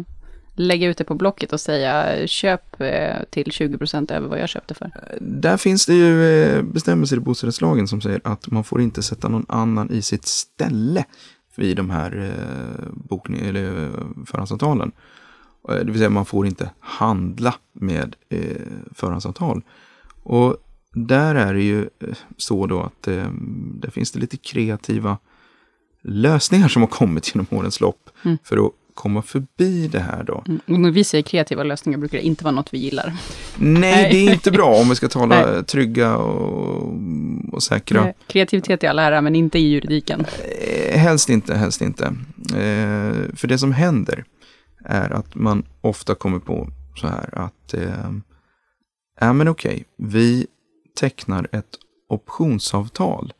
lägga 0.55 0.87
ut 0.87 0.97
det 0.97 1.03
på 1.03 1.15
Blocket 1.15 1.53
och 1.53 1.59
säga 1.59 2.27
köp 2.27 2.81
eh, 2.81 3.23
till 3.29 3.45
20% 3.45 4.13
över 4.13 4.27
vad 4.27 4.39
jag 4.39 4.49
köpte 4.49 4.73
för? 4.73 4.91
Där 5.21 5.57
finns 5.57 5.85
det 5.85 5.93
ju 5.93 6.43
eh, 6.43 6.63
bestämmelser 6.63 7.17
i 7.17 7.19
bostadsrättslagen 7.19 7.87
som 7.87 8.01
säger 8.01 8.21
att 8.23 8.51
man 8.51 8.63
får 8.63 8.81
inte 8.81 9.03
sätta 9.03 9.29
någon 9.29 9.45
annan 9.49 9.91
i 9.91 10.01
sitt 10.01 10.25
ställe 10.25 11.05
vid 11.55 11.77
de 11.77 11.89
här 11.89 12.17
eh, 12.17 12.87
bokning, 12.93 13.47
eller 13.47 13.83
eh, 13.83 13.91
förhandsavtalen. 14.25 14.91
Eh, 15.69 15.75
Det 15.75 15.83
vill 15.91 15.97
säga 15.97 16.09
man 16.09 16.25
får 16.25 16.47
inte 16.47 16.69
handla 16.79 17.55
med 17.73 18.15
eh, 18.29 18.39
förhandsavtal. 18.95 19.61
Och 20.23 20.57
där 20.93 21.35
är 21.35 21.53
det 21.53 21.63
ju 21.63 21.81
eh, 21.81 22.07
så 22.37 22.67
då 22.67 22.81
att 22.81 23.07
eh, 23.07 23.25
där 23.73 23.89
finns 23.89 24.11
det 24.11 24.19
lite 24.19 24.37
kreativa 24.37 25.17
lösningar 26.01 26.67
som 26.67 26.81
har 26.81 26.89
kommit 26.89 27.31
genom 27.35 27.47
årens 27.49 27.79
lopp 27.81 28.09
Mm. 28.25 28.37
för 28.43 28.65
att 28.65 28.71
komma 28.93 29.21
förbi 29.21 29.87
det 29.87 29.99
här 29.99 30.23
då. 30.23 30.43
Mm. 30.47 30.59
Och 30.67 30.79
när 30.79 30.91
vi 30.91 31.03
säger 31.03 31.21
kreativa 31.21 31.63
lösningar 31.63 31.97
brukar 31.99 32.17
det 32.17 32.23
inte 32.25 32.43
vara 32.43 32.51
något 32.55 32.73
vi 32.73 32.77
gillar. 32.77 33.13
Nej, 33.57 33.81
Nej. 33.81 34.09
det 34.11 34.17
är 34.27 34.33
inte 34.33 34.51
bra 34.51 34.65
om 34.75 34.89
vi 34.89 34.95
ska 34.95 35.07
tala 35.07 35.45
Nej. 35.51 35.63
trygga 35.63 36.17
och, 36.17 36.93
och 37.51 37.63
säkra. 37.63 38.07
Eh, 38.07 38.13
Kreativitet 38.27 38.83
i 38.83 38.87
all 38.87 38.99
ära, 38.99 39.21
men 39.21 39.35
inte 39.35 39.59
i 39.59 39.69
juridiken. 39.69 40.25
Helst 40.93 41.29
inte, 41.29 41.55
helst 41.55 41.81
inte. 41.81 42.05
Eh, 42.49 43.35
för 43.35 43.47
det 43.47 43.57
som 43.57 43.71
händer 43.71 44.23
är 44.89 45.09
att 45.09 45.35
man 45.35 45.63
ofta 45.81 46.15
kommer 46.15 46.39
på 46.39 46.67
så 46.95 47.07
här 47.07 47.29
att, 47.39 47.73
eh, 47.73 48.11
ja 49.19 49.33
men 49.33 49.47
okej, 49.47 49.85
vi 49.97 50.47
tecknar 50.99 51.47
ett 51.51 51.75
optionsavtal 52.09 53.33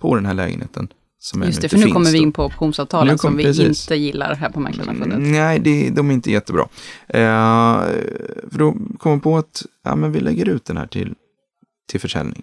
på 0.00 0.14
den 0.14 0.26
här 0.26 0.34
lägenheten 0.34 0.88
som 1.18 1.42
Just 1.42 1.60
det, 1.62 1.68
för 1.68 1.78
nu 1.78 1.86
kommer 1.90 2.10
vi 2.10 2.18
då. 2.18 2.22
in 2.22 2.32
på 2.32 2.44
optionsavtalen 2.44 3.18
kom- 3.18 3.30
som 3.30 3.36
vi 3.36 3.44
precis. 3.44 3.82
inte 3.82 3.96
gillar 3.96 4.34
här 4.34 4.50
på 4.50 4.60
Mäklarsamfundet. 4.60 5.18
Nej, 5.20 5.58
det, 5.58 5.90
de 5.90 6.10
är 6.10 6.14
inte 6.14 6.30
jättebra. 6.30 6.68
Eh, 7.08 7.80
för 8.50 8.58
då 8.58 8.72
kommer 8.72 9.16
man 9.16 9.20
på 9.20 9.36
att 9.38 9.62
ja, 9.82 9.96
men 9.96 10.12
vi 10.12 10.20
lägger 10.20 10.48
ut 10.48 10.64
den 10.64 10.76
här 10.76 10.86
till, 10.86 11.14
till 11.88 12.00
försäljning. 12.00 12.42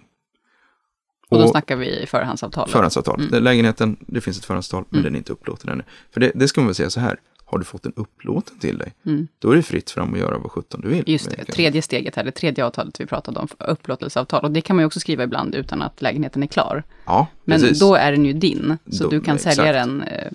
Och 1.30 1.38
då 1.38 1.48
snackar 1.48 1.76
vi 1.76 2.06
förhandsavtal. 2.06 2.68
Förhandsavtal. 2.68 3.20
Mm. 3.28 3.42
Lägenheten, 3.42 3.96
det 4.00 4.20
finns 4.20 4.38
ett 4.38 4.44
förhandsavtal, 4.44 4.84
men 4.90 5.00
Mm. 5.00 5.04
den 5.04 5.14
är 5.14 5.18
inte 5.18 5.32
upplåten 5.32 5.70
ännu. 5.70 5.82
För 6.12 6.20
det, 6.20 6.32
det 6.34 6.48
ska 6.48 6.60
man 6.60 6.66
väl 6.68 6.74
säga 6.74 6.90
så 6.90 7.00
här, 7.00 7.18
har 7.50 7.58
du 7.58 7.64
fått 7.64 7.82
den 7.82 7.92
upplåten 7.96 8.58
till 8.58 8.78
dig, 8.78 8.92
Mm. 9.06 9.28
då 9.38 9.50
är 9.50 9.56
det 9.56 9.62
fritt 9.62 9.90
fram 9.90 10.12
att 10.14 10.18
göra 10.20 10.38
vad 10.38 10.50
sjutton 10.50 10.80
du 10.80 10.88
vill. 10.88 11.04
Just 11.06 11.30
det, 11.30 11.44
tredje 11.44 11.82
steget 11.82 12.16
här, 12.16 12.24
det 12.24 12.30
tredje 12.32 12.64
avtalet 12.64 13.00
vi 13.00 13.06
pratade 13.06 13.38
om, 13.40 13.48
upplåtelseavtal. 13.58 14.44
Och 14.44 14.50
det 14.50 14.60
kan 14.60 14.76
man 14.76 14.82
ju 14.82 14.86
också 14.86 15.00
skriva 15.00 15.24
ibland 15.24 15.54
utan 15.54 15.82
att 15.82 16.02
lägenheten 16.02 16.42
är 16.42 16.46
klar. 16.46 16.82
Ja, 17.06 17.26
Men 17.44 17.60
precis. 17.60 17.78
då 17.80 17.94
är 17.94 18.12
den 18.12 18.24
ju 18.24 18.32
din, 18.32 18.78
så 18.90 19.04
Då- 19.04 19.10
du 19.10 19.20
kan 19.20 19.34
exakt. 19.36 19.56
sälja 19.56 19.72
den 19.72 20.02
eh, 20.02 20.30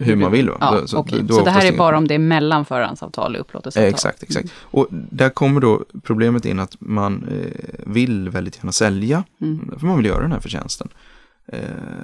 Hur 0.00 0.16
man 0.16 0.32
vill, 0.32 0.48
va? 0.50 0.56
Ja, 0.60 0.86
så- 0.86 1.06
då 1.22 1.34
Så 1.34 1.44
det 1.44 1.50
här 1.50 1.72
är 1.72 1.76
bara 1.78 1.98
om 1.98 2.08
det 2.08 2.14
är 2.14 2.18
mellan 2.18 2.64
förhandsavtal 2.64 3.34
och 3.34 3.40
upplåtelseavtal? 3.40 3.88
Eh, 3.88 3.94
Exakt, 3.94 4.22
exakt. 4.22 4.48
Och 4.60 4.86
där 4.90 5.30
kommer 5.30 5.60
då 5.60 5.84
problemet 6.02 6.44
in 6.44 6.58
att 6.58 6.76
man 6.80 7.28
eh, 7.28 7.52
vill 7.86 8.28
väldigt 8.28 8.56
gärna 8.56 8.72
sälja, 8.72 9.24
Mm. 9.40 9.74
för 9.78 9.86
man 9.86 9.96
vill 9.96 10.06
göra 10.06 10.22
den 10.22 10.32
här 10.32 10.40
förtjänsten. 10.40 10.88
Eh, 11.52 11.60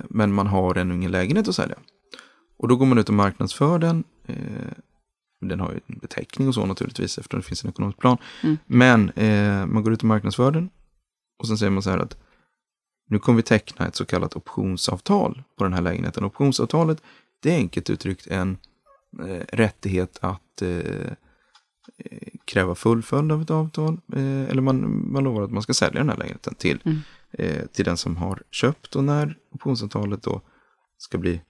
men 0.08 0.32
man 0.32 0.46
har 0.46 0.74
ännu 0.74 0.94
ingen 0.94 1.10
lägenhet 1.10 1.48
att 1.48 1.54
sälja. 1.54 1.76
Och 2.58 2.68
då 2.68 2.76
går 2.76 2.86
man 2.86 2.98
ut 2.98 3.08
och 3.08 3.14
marknadsför 3.14 3.78
den. 3.78 4.04
Eh, 4.26 4.72
den 5.40 5.60
har 5.60 5.72
ju 5.72 5.80
en 5.86 5.98
beteckning 5.98 6.48
och 6.48 6.54
så 6.54 6.66
naturligtvis 6.66 7.18
eftersom 7.18 7.40
det 7.40 7.46
finns 7.46 7.64
en 7.64 7.70
ekonomisk 7.70 7.98
plan. 7.98 8.18
Mm. 8.42 8.58
Men 8.66 9.10
eh, 9.10 9.66
man 9.66 9.82
går 9.82 9.92
ut 9.92 9.98
och 10.02 10.08
marknadsför 10.08 10.50
den. 10.50 10.70
Och 11.38 11.46
sen 11.48 11.58
säger 11.58 11.70
man 11.70 11.82
så 11.82 11.90
här 11.90 11.98
att 11.98 12.16
nu 13.08 13.18
kommer 13.18 13.36
vi 13.36 13.42
teckna 13.42 13.86
ett 13.86 13.96
så 13.96 14.04
kallat 14.04 14.36
optionsavtal 14.36 15.42
på 15.58 15.64
den 15.64 15.72
här 15.72 15.80
lägenheten. 15.82 16.24
Optionsavtalet 16.24 17.02
det 17.42 17.50
är 17.50 17.56
enkelt 17.56 17.90
uttryckt 17.90 18.26
en 18.26 18.58
eh, 19.22 19.44
rättighet 19.52 20.18
att 20.20 20.62
eh, 20.62 20.78
eh, 21.98 22.28
kräva 22.44 22.74
fullföljd 22.74 23.32
av 23.32 23.42
ett 23.42 23.50
avtal. 23.50 24.00
Eh, 24.12 24.42
eller 24.44 24.62
man, 24.62 25.08
man 25.12 25.24
lovar 25.24 25.42
att 25.42 25.50
man 25.50 25.62
ska 25.62 25.74
sälja 25.74 26.00
den 26.00 26.08
här 26.08 26.16
lägenheten 26.16 26.54
till, 26.54 26.80
Mm. 26.84 27.00
till 27.72 27.84
den 27.84 27.96
som 27.96 28.16
har 28.16 28.42
köpt. 28.50 28.96
Och 28.96 29.04
när 29.04 29.38
optionsavtalet 29.50 30.22
då 30.22 30.40
ska 30.98 31.18
bli 31.18 31.40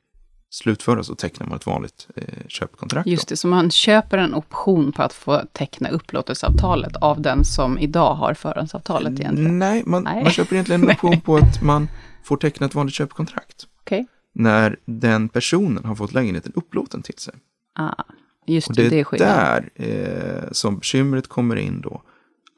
slutföras 0.55 1.07
så 1.07 1.14
tecknar 1.14 1.46
man 1.46 1.57
ett 1.57 1.66
vanligt 1.66 2.09
eh, 2.16 2.24
köpkontrakt. 2.48 3.07
Just 3.07 3.28
då. 3.28 3.32
det, 3.32 3.36
så 3.36 3.48
man 3.48 3.70
köper 3.70 4.18
en 4.18 4.34
option 4.34 4.92
på 4.92 5.02
att 5.02 5.12
få 5.12 5.42
teckna 5.52 5.88
upplåtelseavtalet 5.88 6.96
av 6.96 7.20
den 7.20 7.44
som 7.44 7.78
idag 7.78 8.14
har 8.14 8.34
förhandsavtalet 8.34 9.20
egentligen? 9.20 9.59
Nej, 9.59 9.82
man, 9.86 10.02
Nej. 10.02 10.22
man 10.22 10.32
köper 10.32 10.55
egentligen 10.55 10.82
en 10.82 10.90
option 10.94 11.20
på 11.20 11.36
att 11.36 11.62
man 11.62 11.88
får 12.22 12.36
teckna 12.36 12.66
ett 12.66 12.74
vanligt 12.74 12.94
köpkontrakt. 12.94 13.66
Okej. 13.80 14.07
När 14.34 14.76
den 14.84 15.28
personen 15.28 15.84
har 15.84 15.94
fått 15.94 16.12
lägenheten 16.12 16.52
upplåten 16.57 17.02
till 17.02 17.18
sig. 17.18 17.34
Ah, 17.78 18.05
just 18.46 18.68
Och 18.68 18.76
det, 18.76 18.88
det 18.88 18.96
är 18.96 19.00
är 19.00 19.05
skillnad. 19.05 19.28
där 19.28 19.70
eh, 19.74 20.52
som 20.52 20.78
bekymret 20.78 21.28
kommer 21.28 21.57
in 21.57 21.80
då. 21.80 22.02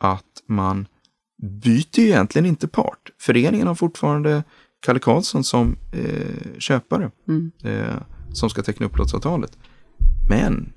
Att 0.01 0.42
man 0.47 0.86
byter 1.42 2.01
ju 2.01 2.07
egentligen 2.07 2.47
inte 2.47 2.68
part. 2.68 3.11
Föreningen 3.18 3.66
har 3.66 3.74
fortfarande 3.74 4.44
Kalle 4.81 4.99
Karlsson 4.99 5.45
som 5.45 5.77
eh, 5.93 6.59
köpare. 6.59 7.11
Mm. 7.29 7.51
Eh, 7.64 7.97
som 8.33 8.51
ska 8.51 8.62
teckna 8.62 8.87
upplåtelseavtalet. 8.87 9.59
Men 10.29 10.72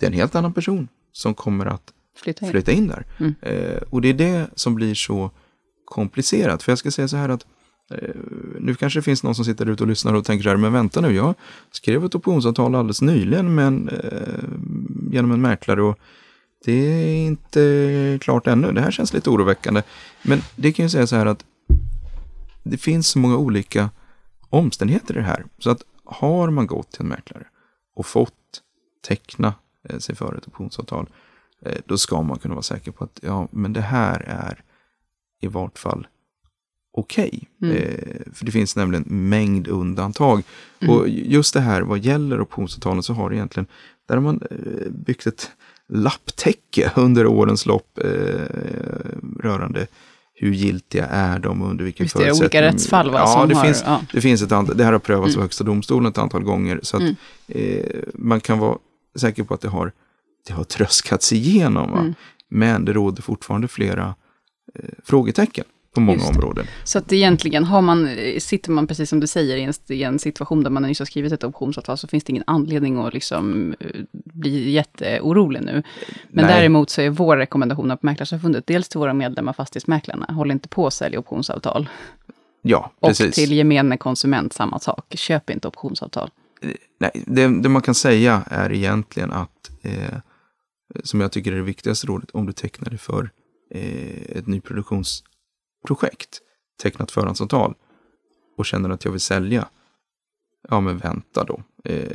det 0.00 0.06
är 0.06 0.10
en 0.10 0.16
helt 0.16 0.34
annan 0.34 0.52
person 0.52 0.88
som 1.12 1.34
kommer 1.34 1.66
att 1.66 1.92
Flytta 2.16 2.46
in. 2.46 2.50
flytta 2.52 2.72
in 2.72 2.86
där. 2.88 3.06
Mm. 3.18 3.34
Eh, 3.40 3.82
och 3.90 4.00
det 4.00 4.08
är 4.08 4.14
det 4.14 4.46
som 4.54 4.74
blir 4.74 4.94
så 4.94 5.30
komplicerat. 5.84 6.62
För 6.62 6.72
jag 6.72 6.78
ska 6.78 6.90
säga 6.90 7.08
så 7.08 7.16
här 7.16 7.28
att 7.28 7.46
eh, 7.90 8.14
nu 8.60 8.74
kanske 8.74 8.98
det 8.98 9.02
finns 9.02 9.22
någon 9.22 9.34
som 9.34 9.44
sitter 9.44 9.68
ute 9.68 9.82
och 9.82 9.88
lyssnar 9.88 10.14
och 10.14 10.24
tänker 10.24 10.42
så 10.42 10.48
här, 10.48 10.56
men 10.56 10.72
vänta 10.72 11.00
nu, 11.00 11.14
jag 11.14 11.34
skrev 11.70 12.04
ett 12.04 12.14
optionsavtal 12.14 12.74
alldeles 12.74 13.02
nyligen 13.02 13.54
med 13.54 13.66
en, 13.66 13.88
eh, 13.88 14.44
genom 15.12 15.32
en 15.32 15.40
mäklare 15.40 15.82
och 15.82 15.98
det 16.64 16.72
är 16.72 17.26
inte 17.26 18.18
klart 18.20 18.46
ännu. 18.46 18.72
Det 18.72 18.80
här 18.80 18.90
känns 18.90 19.12
lite 19.12 19.30
oroväckande. 19.30 19.82
Men 20.22 20.40
det 20.56 20.72
kan 20.72 20.84
ju 20.84 20.88
säga 20.90 21.06
så 21.06 21.16
här 21.16 21.26
att 21.26 21.44
det 22.64 22.76
finns 22.76 23.08
så 23.08 23.18
många 23.18 23.36
olika 23.36 23.90
omständigheter 24.50 25.14
i 25.14 25.16
det 25.16 25.24
här. 25.24 25.44
Så 25.58 25.70
att 25.70 25.82
har 26.04 26.50
man 26.50 26.66
gått 26.66 26.90
till 26.90 27.00
en 27.00 27.08
mäklare 27.08 27.46
och 27.96 28.06
fått 28.06 28.62
teckna 29.06 29.54
eh, 29.88 29.98
sig 29.98 30.14
för 30.14 30.34
ett 30.34 30.48
optionsavtal, 30.48 31.08
eh, 31.62 31.78
då 31.86 31.98
ska 31.98 32.22
man 32.22 32.38
kunna 32.38 32.54
vara 32.54 32.62
säker 32.62 32.90
på 32.90 33.04
att 33.04 33.20
ja, 33.22 33.48
men 33.50 33.72
det 33.72 33.80
här 33.80 34.20
är 34.20 34.64
i 35.40 35.46
vart 35.46 35.78
fall 35.78 36.06
okej. 36.94 37.48
Mm. 37.62 37.76
Eh, 37.76 38.32
för 38.32 38.44
det 38.44 38.52
finns 38.52 38.76
nämligen 38.76 39.04
mängd 39.08 39.68
undantag. 39.68 40.42
Mm. 40.80 40.96
Och 40.96 41.08
just 41.08 41.54
det 41.54 41.60
här 41.60 41.82
vad 41.82 41.98
gäller 41.98 42.40
optionsavtalen 42.40 43.02
så 43.02 43.12
har 43.12 43.30
det 43.30 43.36
egentligen, 43.36 43.66
där 44.08 44.14
har 44.14 44.22
man 44.22 44.42
eh, 44.50 44.90
byggt 44.90 45.26
ett 45.26 45.50
lapptäcke 45.88 46.92
under 46.96 47.26
årens 47.26 47.66
lopp 47.66 47.98
eh, 47.98 48.10
rörande 49.40 49.86
hur 50.36 50.52
giltiga 50.52 51.06
är 51.06 51.38
de 51.38 51.62
och 51.62 51.70
under 51.70 51.84
vilken 51.84 52.04
Visst 52.04 52.16
är 52.16 52.20
det 52.20 52.24
olika 52.24 52.38
förutsättning. 52.40 52.62
rättsfall 52.72 53.10
va, 53.10 53.18
Ja, 53.18 53.26
som 53.26 53.48
det 53.48 53.54
har, 53.54 53.64
finns, 53.64 53.82
ja. 53.86 54.00
det 54.12 54.20
finns 54.20 54.42
ett 54.42 54.52
antal, 54.52 54.76
det 54.76 54.84
här 54.84 54.92
har 54.92 54.98
prövats 54.98 55.28
Mm. 55.34 55.38
av 55.38 55.42
Högsta 55.44 55.64
domstolen 55.64 56.10
ett 56.10 56.18
antal 56.18 56.42
gånger. 56.42 56.80
Så 56.82 56.96
att 56.96 57.02
Mm. 57.02 57.14
eh, 57.48 57.84
man 58.14 58.40
kan 58.40 58.58
vara 58.58 58.78
säker 59.16 59.44
på 59.44 59.54
att 59.54 59.60
det 59.60 59.68
har, 59.68 59.92
det 60.46 60.52
har 60.52 60.64
tröskats 60.64 61.32
igenom. 61.32 61.92
Mm. 61.98 62.14
Men 62.48 62.84
det 62.84 62.92
råder 62.92 63.22
fortfarande 63.22 63.68
flera 63.68 64.14
eh, 64.74 64.84
frågetecken 65.04 65.64
på 65.94 66.00
många 66.00 66.24
områden. 66.24 66.66
Så 66.84 66.98
att 66.98 67.12
egentligen 67.12 67.64
har 67.64 67.82
man, 67.82 68.08
sitter 68.38 68.70
man 68.70 68.86
precis 68.86 69.10
som 69.10 69.20
du 69.20 69.26
säger 69.26 69.56
i 69.56 69.62
en, 69.62 69.72
i 69.88 70.02
en 70.02 70.18
situation 70.18 70.62
där 70.62 70.70
man 70.70 70.82
nyss 70.82 70.98
har 70.98 71.06
skrivit 71.06 71.32
ett 71.32 71.44
optionsavtal 71.44 71.98
så 71.98 72.08
finns 72.08 72.24
det 72.24 72.30
ingen 72.30 72.44
anledning 72.46 72.98
att 72.98 73.14
liksom 73.14 73.74
eh, 73.80 73.86
bli 74.12 74.70
jätteorolig 74.70 75.62
nu. 75.62 75.82
Men 76.28 76.44
Nej. 76.44 76.54
däremot 76.54 76.90
så 76.90 77.00
är 77.00 77.10
vår 77.10 77.36
rekommendation 77.36 77.88
på 77.88 77.98
Mäklarsamfundet, 78.00 78.66
dels 78.66 78.88
till 78.88 78.98
våra 78.98 79.14
medlemmar 79.14 79.52
fastighetsmäklarna, 79.52 80.26
håll 80.28 80.50
inte 80.50 80.68
på 80.68 80.86
att 80.86 80.94
sälja 80.94 81.18
optionsavtal. 81.18 81.88
Ja, 82.62 82.92
Och 83.00 83.08
precis. 83.08 83.34
till 83.34 83.52
gemene 83.52 83.96
konsument 83.96 84.52
samma 84.52 84.78
sak, 84.78 85.14
köp 85.16 85.50
inte 85.50 85.68
optionsavtal. 85.68 86.30
Nej, 87.00 87.10
det, 87.26 87.62
det 87.62 87.68
man 87.68 87.82
kan 87.82 87.94
säga 87.94 88.42
är 88.46 88.72
egentligen 88.72 89.32
att, 89.32 89.70
eh, 89.82 90.18
som 91.04 91.20
jag 91.20 91.32
tycker 91.32 91.52
är 91.52 91.56
det 91.56 91.62
viktigaste 91.62 92.06
rådet, 92.06 92.30
om 92.30 92.46
du 92.46 92.52
tecknar 92.52 92.90
dig 92.90 92.98
för 92.98 93.30
eh, 93.74 94.36
ett 94.38 94.46
nyproduktionsprojekt, 95.84 96.40
tecknat 96.82 97.10
förhandsavtal 97.10 97.74
och 98.56 98.66
känner 98.66 98.90
att 98.90 99.04
jag 99.04 99.12
vill 99.12 99.20
sälja, 99.20 99.68
ja 100.68 100.80
men 100.80 100.98
vänta 100.98 101.44
då. 101.44 101.62
Eh, 101.84 102.08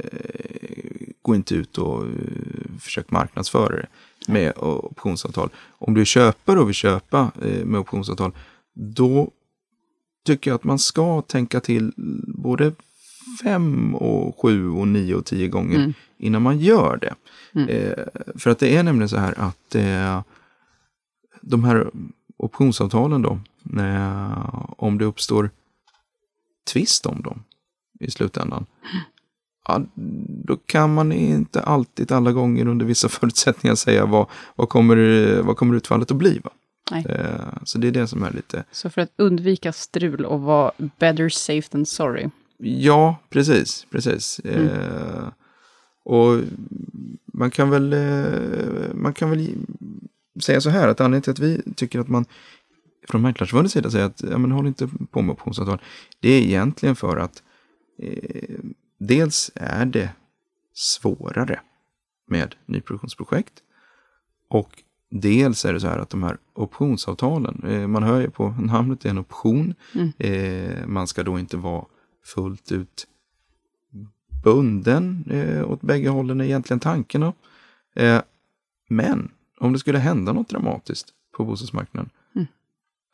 gå 1.22 1.36
inte 1.36 1.56
ut 1.56 1.78
och 1.78 2.04
eh, 2.04 2.80
försök 2.80 3.12
marknadsföra 3.12 3.76
det 3.76 3.88
med 4.28 4.54
optionsavtal. 4.58 5.50
Om 5.80 5.94
du 5.94 6.02
är 6.02 6.06
köpare 6.06 6.60
och 6.60 6.68
vill 6.68 6.76
köpa 6.76 7.32
eh, 7.42 7.66
med 7.66 7.80
optionsavtal, 7.80 8.32
då 8.74 9.32
tycker 10.26 10.52
jag 10.52 10.56
att 10.56 10.64
man 10.64 10.80
ska 10.80 11.22
tänka 11.22 11.60
till 11.60 11.94
både 12.28 12.74
fem 13.44 13.96
och 13.96 14.42
sju 14.42 14.70
och 14.70 14.88
nio 14.88 15.16
och 15.16 15.26
tio 15.26 15.48
gånger 15.48 15.76
Mm. 15.76 15.94
innan 16.18 16.42
man 16.42 16.60
gör 16.60 16.98
det. 17.02 17.16
Mm. 17.54 17.70
Eh, 17.70 18.06
för 18.36 18.50
att 18.50 18.60
det 18.60 18.76
är 18.76 18.84
nämligen 18.84 19.10
så 19.10 19.18
här 19.18 19.34
att 19.40 19.76
eh, 19.76 20.22
de 21.42 21.64
här 21.64 21.92
optionsavtalen 22.38 23.22
då, 23.22 23.40
om 24.78 24.98
det 24.98 25.06
uppstår 25.06 25.50
tvist 26.74 27.06
om 27.06 27.22
dem 27.22 27.44
i 28.00 28.12
slutändan, 28.12 28.66
ja, 29.68 29.82
då 30.46 30.58
kan 30.58 30.94
man 30.94 31.12
inte 31.12 31.62
alltid 31.62 32.12
alla 32.12 32.32
gånger 32.32 32.68
under 32.68 32.86
vissa 32.86 33.10
förutsättningar 33.10 33.76
säga 33.76 34.06
vad, 34.06 34.28
vad, 34.56 34.70
kommer, 34.70 35.42
vad 35.42 35.58
kommer 35.58 35.76
utfallet 35.76 36.12
att 36.12 36.18
bli. 36.18 36.40
Va? 36.44 36.52
Nej. 36.92 37.06
Eh, 37.10 37.54
så 37.64 37.78
det 37.78 37.88
är 37.88 37.92
det 37.92 38.08
som 38.08 38.24
är 38.24 38.32
lite, 38.32 38.64
Så 38.72 38.90
för 38.90 39.02
att 39.02 39.12
undvika 39.16 39.74
strul 39.74 40.26
och 40.26 40.42
vara 40.42 40.72
better 41.00 41.30
safe 41.30 41.70
than 41.70 41.86
sorry. 41.86 42.30
ja 42.58 43.16
precis, 43.30 43.86
precis. 43.92 44.40
Eh, 44.40 45.28
och 46.06 46.40
man 47.34 47.52
kan 47.52 47.70
väl, 47.70 47.94
eh, 47.94 48.94
man 48.94 49.14
kan 49.14 49.30
väl 49.30 49.56
säga 50.42 50.62
så 50.62 50.70
här 50.70 50.88
att 50.88 51.02
anledningen 51.02 51.22
till 51.22 51.32
att 51.32 51.40
vi 51.40 51.74
tycker 51.74 52.00
att 52.00 52.08
man 52.08 52.26
från 53.10 53.22
Mäklarförbundets 53.22 53.74
sida 53.74 53.92
säger 53.92 54.06
att 54.06 54.24
ja, 54.24 54.38
men 54.38 54.52
håll 54.52 54.68
inte 54.68 54.90
på 55.12 55.22
med 55.22 55.34
optionsavtal. 55.34 55.82
Det 56.20 56.30
är 56.30 56.42
egentligen 56.42 56.96
för 56.96 57.18
att 57.18 57.44
eh, 58.00 58.60
dels 59.00 59.52
är 59.56 59.86
det 59.86 60.10
svårare 60.74 61.60
med 62.28 62.56
nyproduktionsprojekt 62.66 63.54
och 64.50 64.84
dels 65.10 65.66
är 65.66 65.74
det 65.74 65.80
så 65.80 65.88
här 65.88 65.98
att 65.98 66.10
de 66.10 66.24
här 66.24 66.38
optionsavtalen, 66.54 67.64
eh, 67.68 67.88
man 67.88 68.04
hör 68.04 68.22
ju 68.22 68.30
på 68.30 68.50
namnet, 68.60 69.02
det 69.02 69.10
är 69.10 69.12
en 69.12 69.18
option. 69.18 69.74
Mm. 69.96 70.12
Eh, 70.18 70.88
man 70.88 71.08
ska 71.08 71.24
då 71.24 71.40
inte 71.40 71.58
vara 71.58 71.86
fullt 72.26 72.72
ut 72.72 73.08
bunden 74.44 75.26
eh, 75.30 75.72
åt 75.72 75.82
bägge 75.82 76.10
hållen 76.10 76.42
är 76.42 76.46
egentligen 76.46 76.80
tanken. 76.80 77.24
Eh, 77.96 78.22
men 78.90 79.32
om 79.60 79.74
det 79.74 79.80
skulle 79.80 79.98
hända 79.98 80.34
något 80.34 80.50
dramatiskt 80.50 81.08
på 81.38 81.46
bostadsmarknaden. 81.46 82.10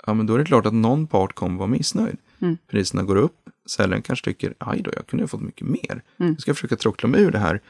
Ja 0.06 0.14
men 0.14 0.26
då 0.26 0.34
är 0.34 0.40
det 0.40 0.46
klart 0.46 0.66
att 0.66 0.74
någon 0.74 1.08
part 1.08 1.36
kommer 1.36 1.58
vara 1.58 1.68
missnöjd. 1.68 2.18
Mm. 2.40 2.58
Priserna 2.68 3.04
går 3.04 3.16
upp, 3.16 3.50
säljaren 3.70 4.02
kanske 4.02 4.26
tycker, 4.26 4.54
aj 4.58 4.82
då, 4.82 4.92
jag 4.96 5.08
kunde 5.08 5.24
ha 5.24 5.28
fått 5.28 5.42
mycket 5.42 5.68
mer. 5.68 6.02
Mm. 6.18 6.32
Jag 6.32 6.42
ska 6.42 6.54
försöka 6.54 6.76
tråckla 6.76 7.10
mig 7.10 7.22
ur 7.22 7.32
det 7.32 7.40
här. 7.40 7.62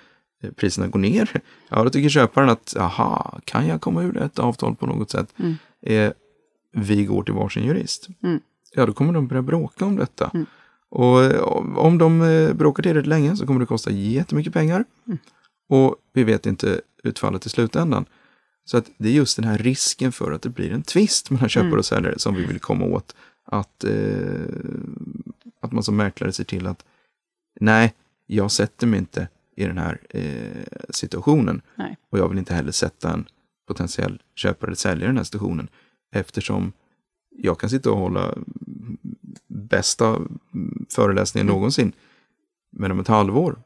Eh, 0.43 0.51
Priserna 0.51 0.87
går 0.87 0.99
ner. 0.99 1.41
Ja, 1.69 1.83
då 1.83 1.89
tycker 1.89 2.09
köparen 2.09 2.49
att, 2.49 2.75
aha, 2.77 3.39
kan 3.45 3.67
jag 3.67 3.81
komma 3.81 4.03
ur 4.03 4.17
ett 4.17 4.39
avtal 4.39 4.75
på 4.75 4.85
något 4.85 5.11
sätt? 5.11 5.33
Mm. 5.37 5.55
Eh, 5.81 6.11
vi 6.71 7.05
går 7.05 7.23
till 7.23 7.33
varsin 7.33 7.63
jurist. 7.63 8.07
Mm. 8.23 8.39
Ja, 8.73 8.85
då 8.85 8.93
kommer 8.93 9.13
de 9.13 9.27
börja 9.27 9.41
bråka 9.41 9.85
om 9.85 9.95
detta. 9.95 10.31
Mm. 10.33 10.45
Och 10.89 11.23
eh, 11.23 11.41
om 11.77 11.97
de 11.97 12.21
eh, 12.21 12.53
bråkar 12.53 12.83
tillräckligt 12.83 13.09
länge 13.09 13.35
så 13.35 13.45
kommer 13.47 13.59
det 13.59 13.65
kosta 13.65 13.91
jättemycket 13.91 14.53
pengar. 14.53 14.85
Mm. 15.07 15.17
Och 15.69 15.95
vi 16.13 16.23
vet 16.23 16.45
inte 16.45 16.81
utfallet 17.03 17.45
i 17.45 17.49
slutändan. 17.49 18.05
Så 18.65 18.77
att 18.77 18.91
det 18.97 19.09
är 19.09 19.13
just 19.13 19.35
den 19.35 19.45
här 19.45 19.57
risken 19.57 20.11
för 20.11 20.31
att 20.31 20.41
det 20.41 20.49
blir 20.49 20.71
en 20.71 20.81
tvist 20.83 21.29
mellan 21.29 21.49
köpare 21.49 21.67
Mm. 21.67 21.79
och 21.79 21.85
säljare 21.85 22.19
som 22.19 22.35
vi 22.35 22.45
vill 22.45 22.59
komma 22.59 22.85
åt. 22.85 23.15
Att, 23.45 23.83
eh, 23.83 24.45
att 25.61 25.71
man 25.71 25.83
som 25.83 25.95
mäklare 25.95 26.31
ser 26.31 26.43
till 26.43 26.67
att 26.67 26.85
nej, 27.59 27.93
jag 28.25 28.51
sätter 28.51 28.87
mig 28.87 28.99
inte 28.99 29.27
i 29.55 29.65
den 29.65 29.77
här 29.77 29.99
eh, 30.09 30.63
situationen. 30.89 31.61
Nej. 31.75 31.97
Och 32.09 32.19
jag 32.19 32.29
vill 32.29 32.37
inte 32.37 32.53
heller 32.53 32.71
sätta 32.71 33.13
en 33.13 33.25
potentiell 33.67 34.21
köpare 34.35 34.67
eller 34.69 34.75
säljare 34.75 35.03
i 35.05 35.07
den 35.07 35.17
här 35.17 35.23
situationen. 35.23 35.67
Eftersom 36.11 36.71
jag 37.37 37.59
kan 37.59 37.69
sitta 37.69 37.91
och 37.91 37.97
hålla 37.97 38.35
bästa 39.47 40.19
föreläsningen 40.89 41.47
Mm. 41.47 41.55
någonsin. 41.55 41.91
Men 42.71 42.91
om 42.91 42.99
ett 42.99 43.07
halvår, 43.07 43.59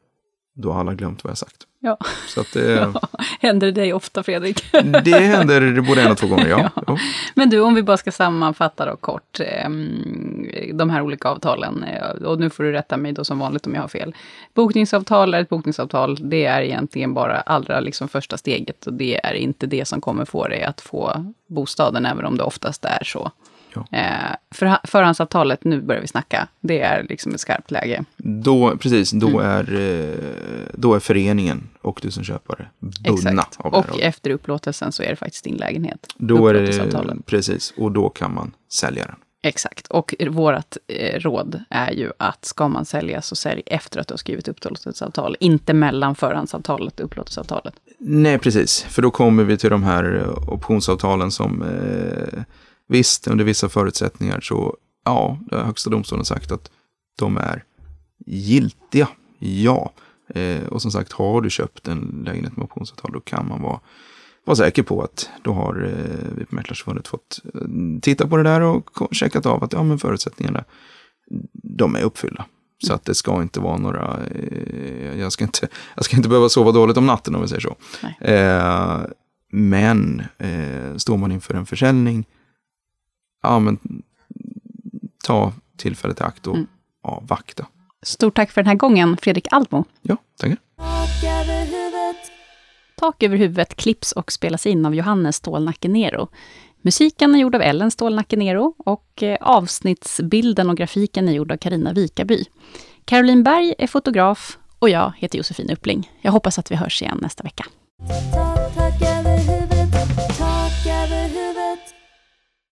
då 0.54 0.72
har 0.72 0.80
alla 0.80 0.94
glömt 0.94 1.24
vad 1.24 1.30
jag 1.30 1.38
sagt. 1.38 1.66
Ja. 1.82 1.96
Så 2.26 2.44
det, 2.52 2.92
Händer 3.40 3.66
det 3.66 3.72
dig 3.72 3.92
ofta, 3.92 4.22
Fredrik? 4.22 4.64
det 5.04 5.18
händer 5.20 5.80
både 5.80 6.02
en 6.02 6.10
och 6.10 6.18
två 6.18 6.26
gånger, 6.26 6.48
ja. 6.48 6.70
ja. 6.86 6.98
Men 7.34 7.50
du, 7.50 7.60
om 7.60 7.74
vi 7.74 7.82
bara 7.82 7.96
ska 7.96 8.12
sammanfatta 8.12 8.86
då 8.86 8.96
kort 8.96 9.40
ehm, 9.40 10.46
de 10.74 10.90
här 10.90 11.02
olika 11.02 11.28
avtalen. 11.28 11.82
eh, 11.84 12.10
Och 12.26 12.40
nu 12.40 12.50
får 12.50 12.64
du 12.64 12.72
rätta 12.72 12.96
mig 12.96 13.12
då 13.12 13.24
som 13.24 13.38
vanligt 13.38 13.66
om 13.66 13.74
jag 13.74 13.80
har 13.80 13.88
fel. 13.88 14.14
Bokningsavtal 14.54 15.34
är 15.34 15.40
ett 15.40 15.48
bokningsavtal. 15.48 16.30
Det 16.30 16.44
är 16.44 16.60
egentligen 16.62 17.14
bara 17.14 17.40
allra 17.40 17.80
liksom 17.80 18.08
första 18.08 18.36
steget. 18.38 18.86
Och 18.86 18.92
det 18.92 19.20
är 19.26 19.34
inte 19.34 19.66
det 19.66 19.84
som 19.84 20.00
kommer 20.00 20.24
få 20.24 20.48
dig 20.48 20.62
att 20.62 20.80
få 20.80 21.32
bostaden, 21.46 22.06
även 22.06 22.24
om 22.24 22.36
det 22.36 22.42
oftast 22.44 22.84
är 22.84 23.04
så. 23.04 23.30
Ja. 23.74 23.86
Eh, 23.98 24.36
för, 24.50 24.78
förhandsavtalet, 24.84 25.64
nu 25.64 25.80
börjar 25.80 26.00
vi 26.00 26.06
snacka, 26.08 26.48
det 26.60 26.80
är 26.80 27.06
liksom 27.08 27.34
ett 27.34 27.40
skarpt 27.40 27.70
läge. 27.70 28.04
Då, 28.16 28.76
precis, 28.76 29.10
då, 29.10 29.28
Mm. 29.28 29.40
är, 29.40 29.80
eh, 29.80 30.14
då 30.74 30.94
är 30.94 31.00
föreningen 31.00 31.68
och 31.82 31.98
du 32.02 32.10
som 32.10 32.24
köpare 32.24 32.66
bundna 32.78 33.30
Exakt. 33.42 33.56
av 33.60 33.72
det. 33.72 33.78
Och 33.92 34.00
efter 34.00 34.30
upplåtelsen 34.30 34.92
så 34.92 35.02
är 35.02 35.10
det 35.10 35.16
faktiskt 35.16 35.44
din 35.44 35.56
lägenhet. 35.56 36.06
Då 36.16 36.48
är 36.48 36.54
det, 36.54 37.16
precis, 37.26 37.74
och 37.76 37.92
då 37.92 38.08
kan 38.08 38.34
man 38.34 38.52
sälja 38.72 39.04
den. 39.06 39.14
Exakt. 39.42 39.86
Och 39.86 40.14
vårt 40.30 40.76
eh, 40.86 41.20
råd 41.20 41.62
är 41.70 41.90
ju 41.92 42.12
att 42.18 42.44
ska 42.44 42.68
man 42.68 42.84
sälja 42.84 43.22
så 43.22 43.36
sälj 43.36 43.62
efter 43.66 44.00
att 44.00 44.08
du 44.08 44.12
har 44.12 44.18
skrivit 44.18 44.48
upplåtelseavtal. 44.48 45.36
Inte 45.40 45.72
mellan 45.72 46.14
förhandsavtalet 46.14 47.00
och 47.00 47.06
upplåtelseavtalet. 47.06 47.74
Nej, 47.98 48.38
precis. 48.38 48.82
För 48.82 49.02
då 49.02 49.10
kommer 49.10 49.44
vi 49.44 49.56
till 49.56 49.70
de 49.70 49.82
här 49.82 50.16
eh, 50.16 50.48
optionsavtalen 50.52 51.30
som 51.30 51.62
eh, 51.62 52.42
visst, 52.90 53.28
under 53.28 53.44
vissa 53.44 53.68
förutsättningar 53.68 54.40
så, 54.40 54.76
ja, 55.04 55.38
det 55.46 55.56
har 55.56 55.64
Högsta 55.64 55.90
domstolen 55.90 56.24
sagt 56.24 56.52
att 56.52 56.70
de 57.18 57.36
är 57.36 57.64
giltiga. 58.26 59.08
Ja. 59.38 59.92
Eh, 60.34 60.66
och 60.66 60.82
som 60.82 60.90
sagt, 60.90 61.12
har 61.12 61.40
du 61.40 61.50
köpt 61.50 61.88
en 61.88 62.22
lägenhet 62.26 62.56
med 62.56 62.64
optionsavtal, 62.64 63.12
då 63.12 63.20
kan 63.20 63.48
man 63.48 63.62
vara, 63.62 63.80
vara 64.44 64.56
säker 64.56 64.82
på 64.82 65.02
att 65.02 65.30
då 65.42 65.52
har 65.52 65.84
eh, 65.84 66.36
vi 66.36 66.44
på 66.44 66.54
Mäklarförbundet 66.54 67.08
fått 67.08 67.40
eh, 67.54 67.60
titta 68.02 68.28
på 68.28 68.36
det 68.36 68.42
där 68.42 68.60
och 68.60 68.90
checkat 69.10 69.46
av 69.46 69.64
att 69.64 69.72
ja, 69.72 69.82
men 69.82 69.98
förutsättningarna, 69.98 70.64
de 71.52 71.96
är 71.96 72.02
uppfyllda. 72.02 72.44
Så 72.86 72.94
att 72.94 73.04
det 73.04 73.14
ska 73.14 73.42
inte 73.42 73.60
vara 73.60 73.76
några, 73.76 74.18
eh, 74.34 75.18
jag, 75.20 75.32
ska 75.32 75.44
inte, 75.44 75.68
jag 75.94 76.04
ska 76.04 76.16
inte 76.16 76.28
behöva 76.28 76.48
sova 76.48 76.72
dåligt 76.72 76.96
om 76.96 77.06
natten 77.06 77.34
om 77.34 77.42
vi 77.42 77.48
säger 77.48 77.60
så. 77.60 77.76
Eh, 78.24 79.00
men 79.52 80.22
eh, 80.38 80.96
står 80.96 81.16
man 81.16 81.32
inför 81.32 81.54
en 81.54 81.66
försäljning, 81.66 82.26
ja 83.42 83.58
men 83.58 83.78
ta 85.24 85.52
tillfället 85.76 86.20
i 86.20 86.22
akt 86.22 86.46
och 86.46 86.54
Mm. 86.54 86.66
avvakta. 87.02 87.66
Stort 88.02 88.36
tack 88.36 88.50
för 88.50 88.62
den 88.62 88.68
här 88.68 88.74
gången, 88.74 89.16
Fredrik 89.16 89.46
Almo. 89.50 89.84
Ja, 90.02 90.16
tackar. 90.38 90.56
Tak 92.96 93.22
över 93.22 93.36
huvudet 93.36 93.76
klipps 93.76 94.12
och 94.12 94.32
spelas 94.32 94.66
in 94.66 94.86
av 94.86 94.94
Johannes 94.94 95.36
Stålnacke 95.36 95.88
Nero. 95.88 96.28
Musiken 96.82 97.34
är 97.34 97.38
gjord 97.38 97.54
av 97.54 97.62
Ellen 97.62 97.90
Stålnacke 97.90 98.36
Nero 98.36 98.74
och 98.78 99.22
eh, 99.22 99.36
avsnittsbilden 99.40 100.70
och 100.70 100.76
grafiken 100.76 101.28
är 101.28 101.32
gjord 101.32 101.52
av 101.52 101.56
Karina 101.56 101.92
Vikaby. 101.92 102.44
Caroline 103.04 103.42
Berg 103.42 103.74
är 103.78 103.86
fotograf 103.86 104.58
och 104.78 104.88
jag 104.90 105.12
heter 105.16 105.38
Josefin 105.38 105.70
Uppling. 105.70 106.10
Jag 106.20 106.32
hoppas 106.32 106.58
att 106.58 106.70
vi 106.70 106.76
hörs 106.76 107.02
igen 107.02 107.18
nästa 107.22 107.42
vecka. 107.42 107.64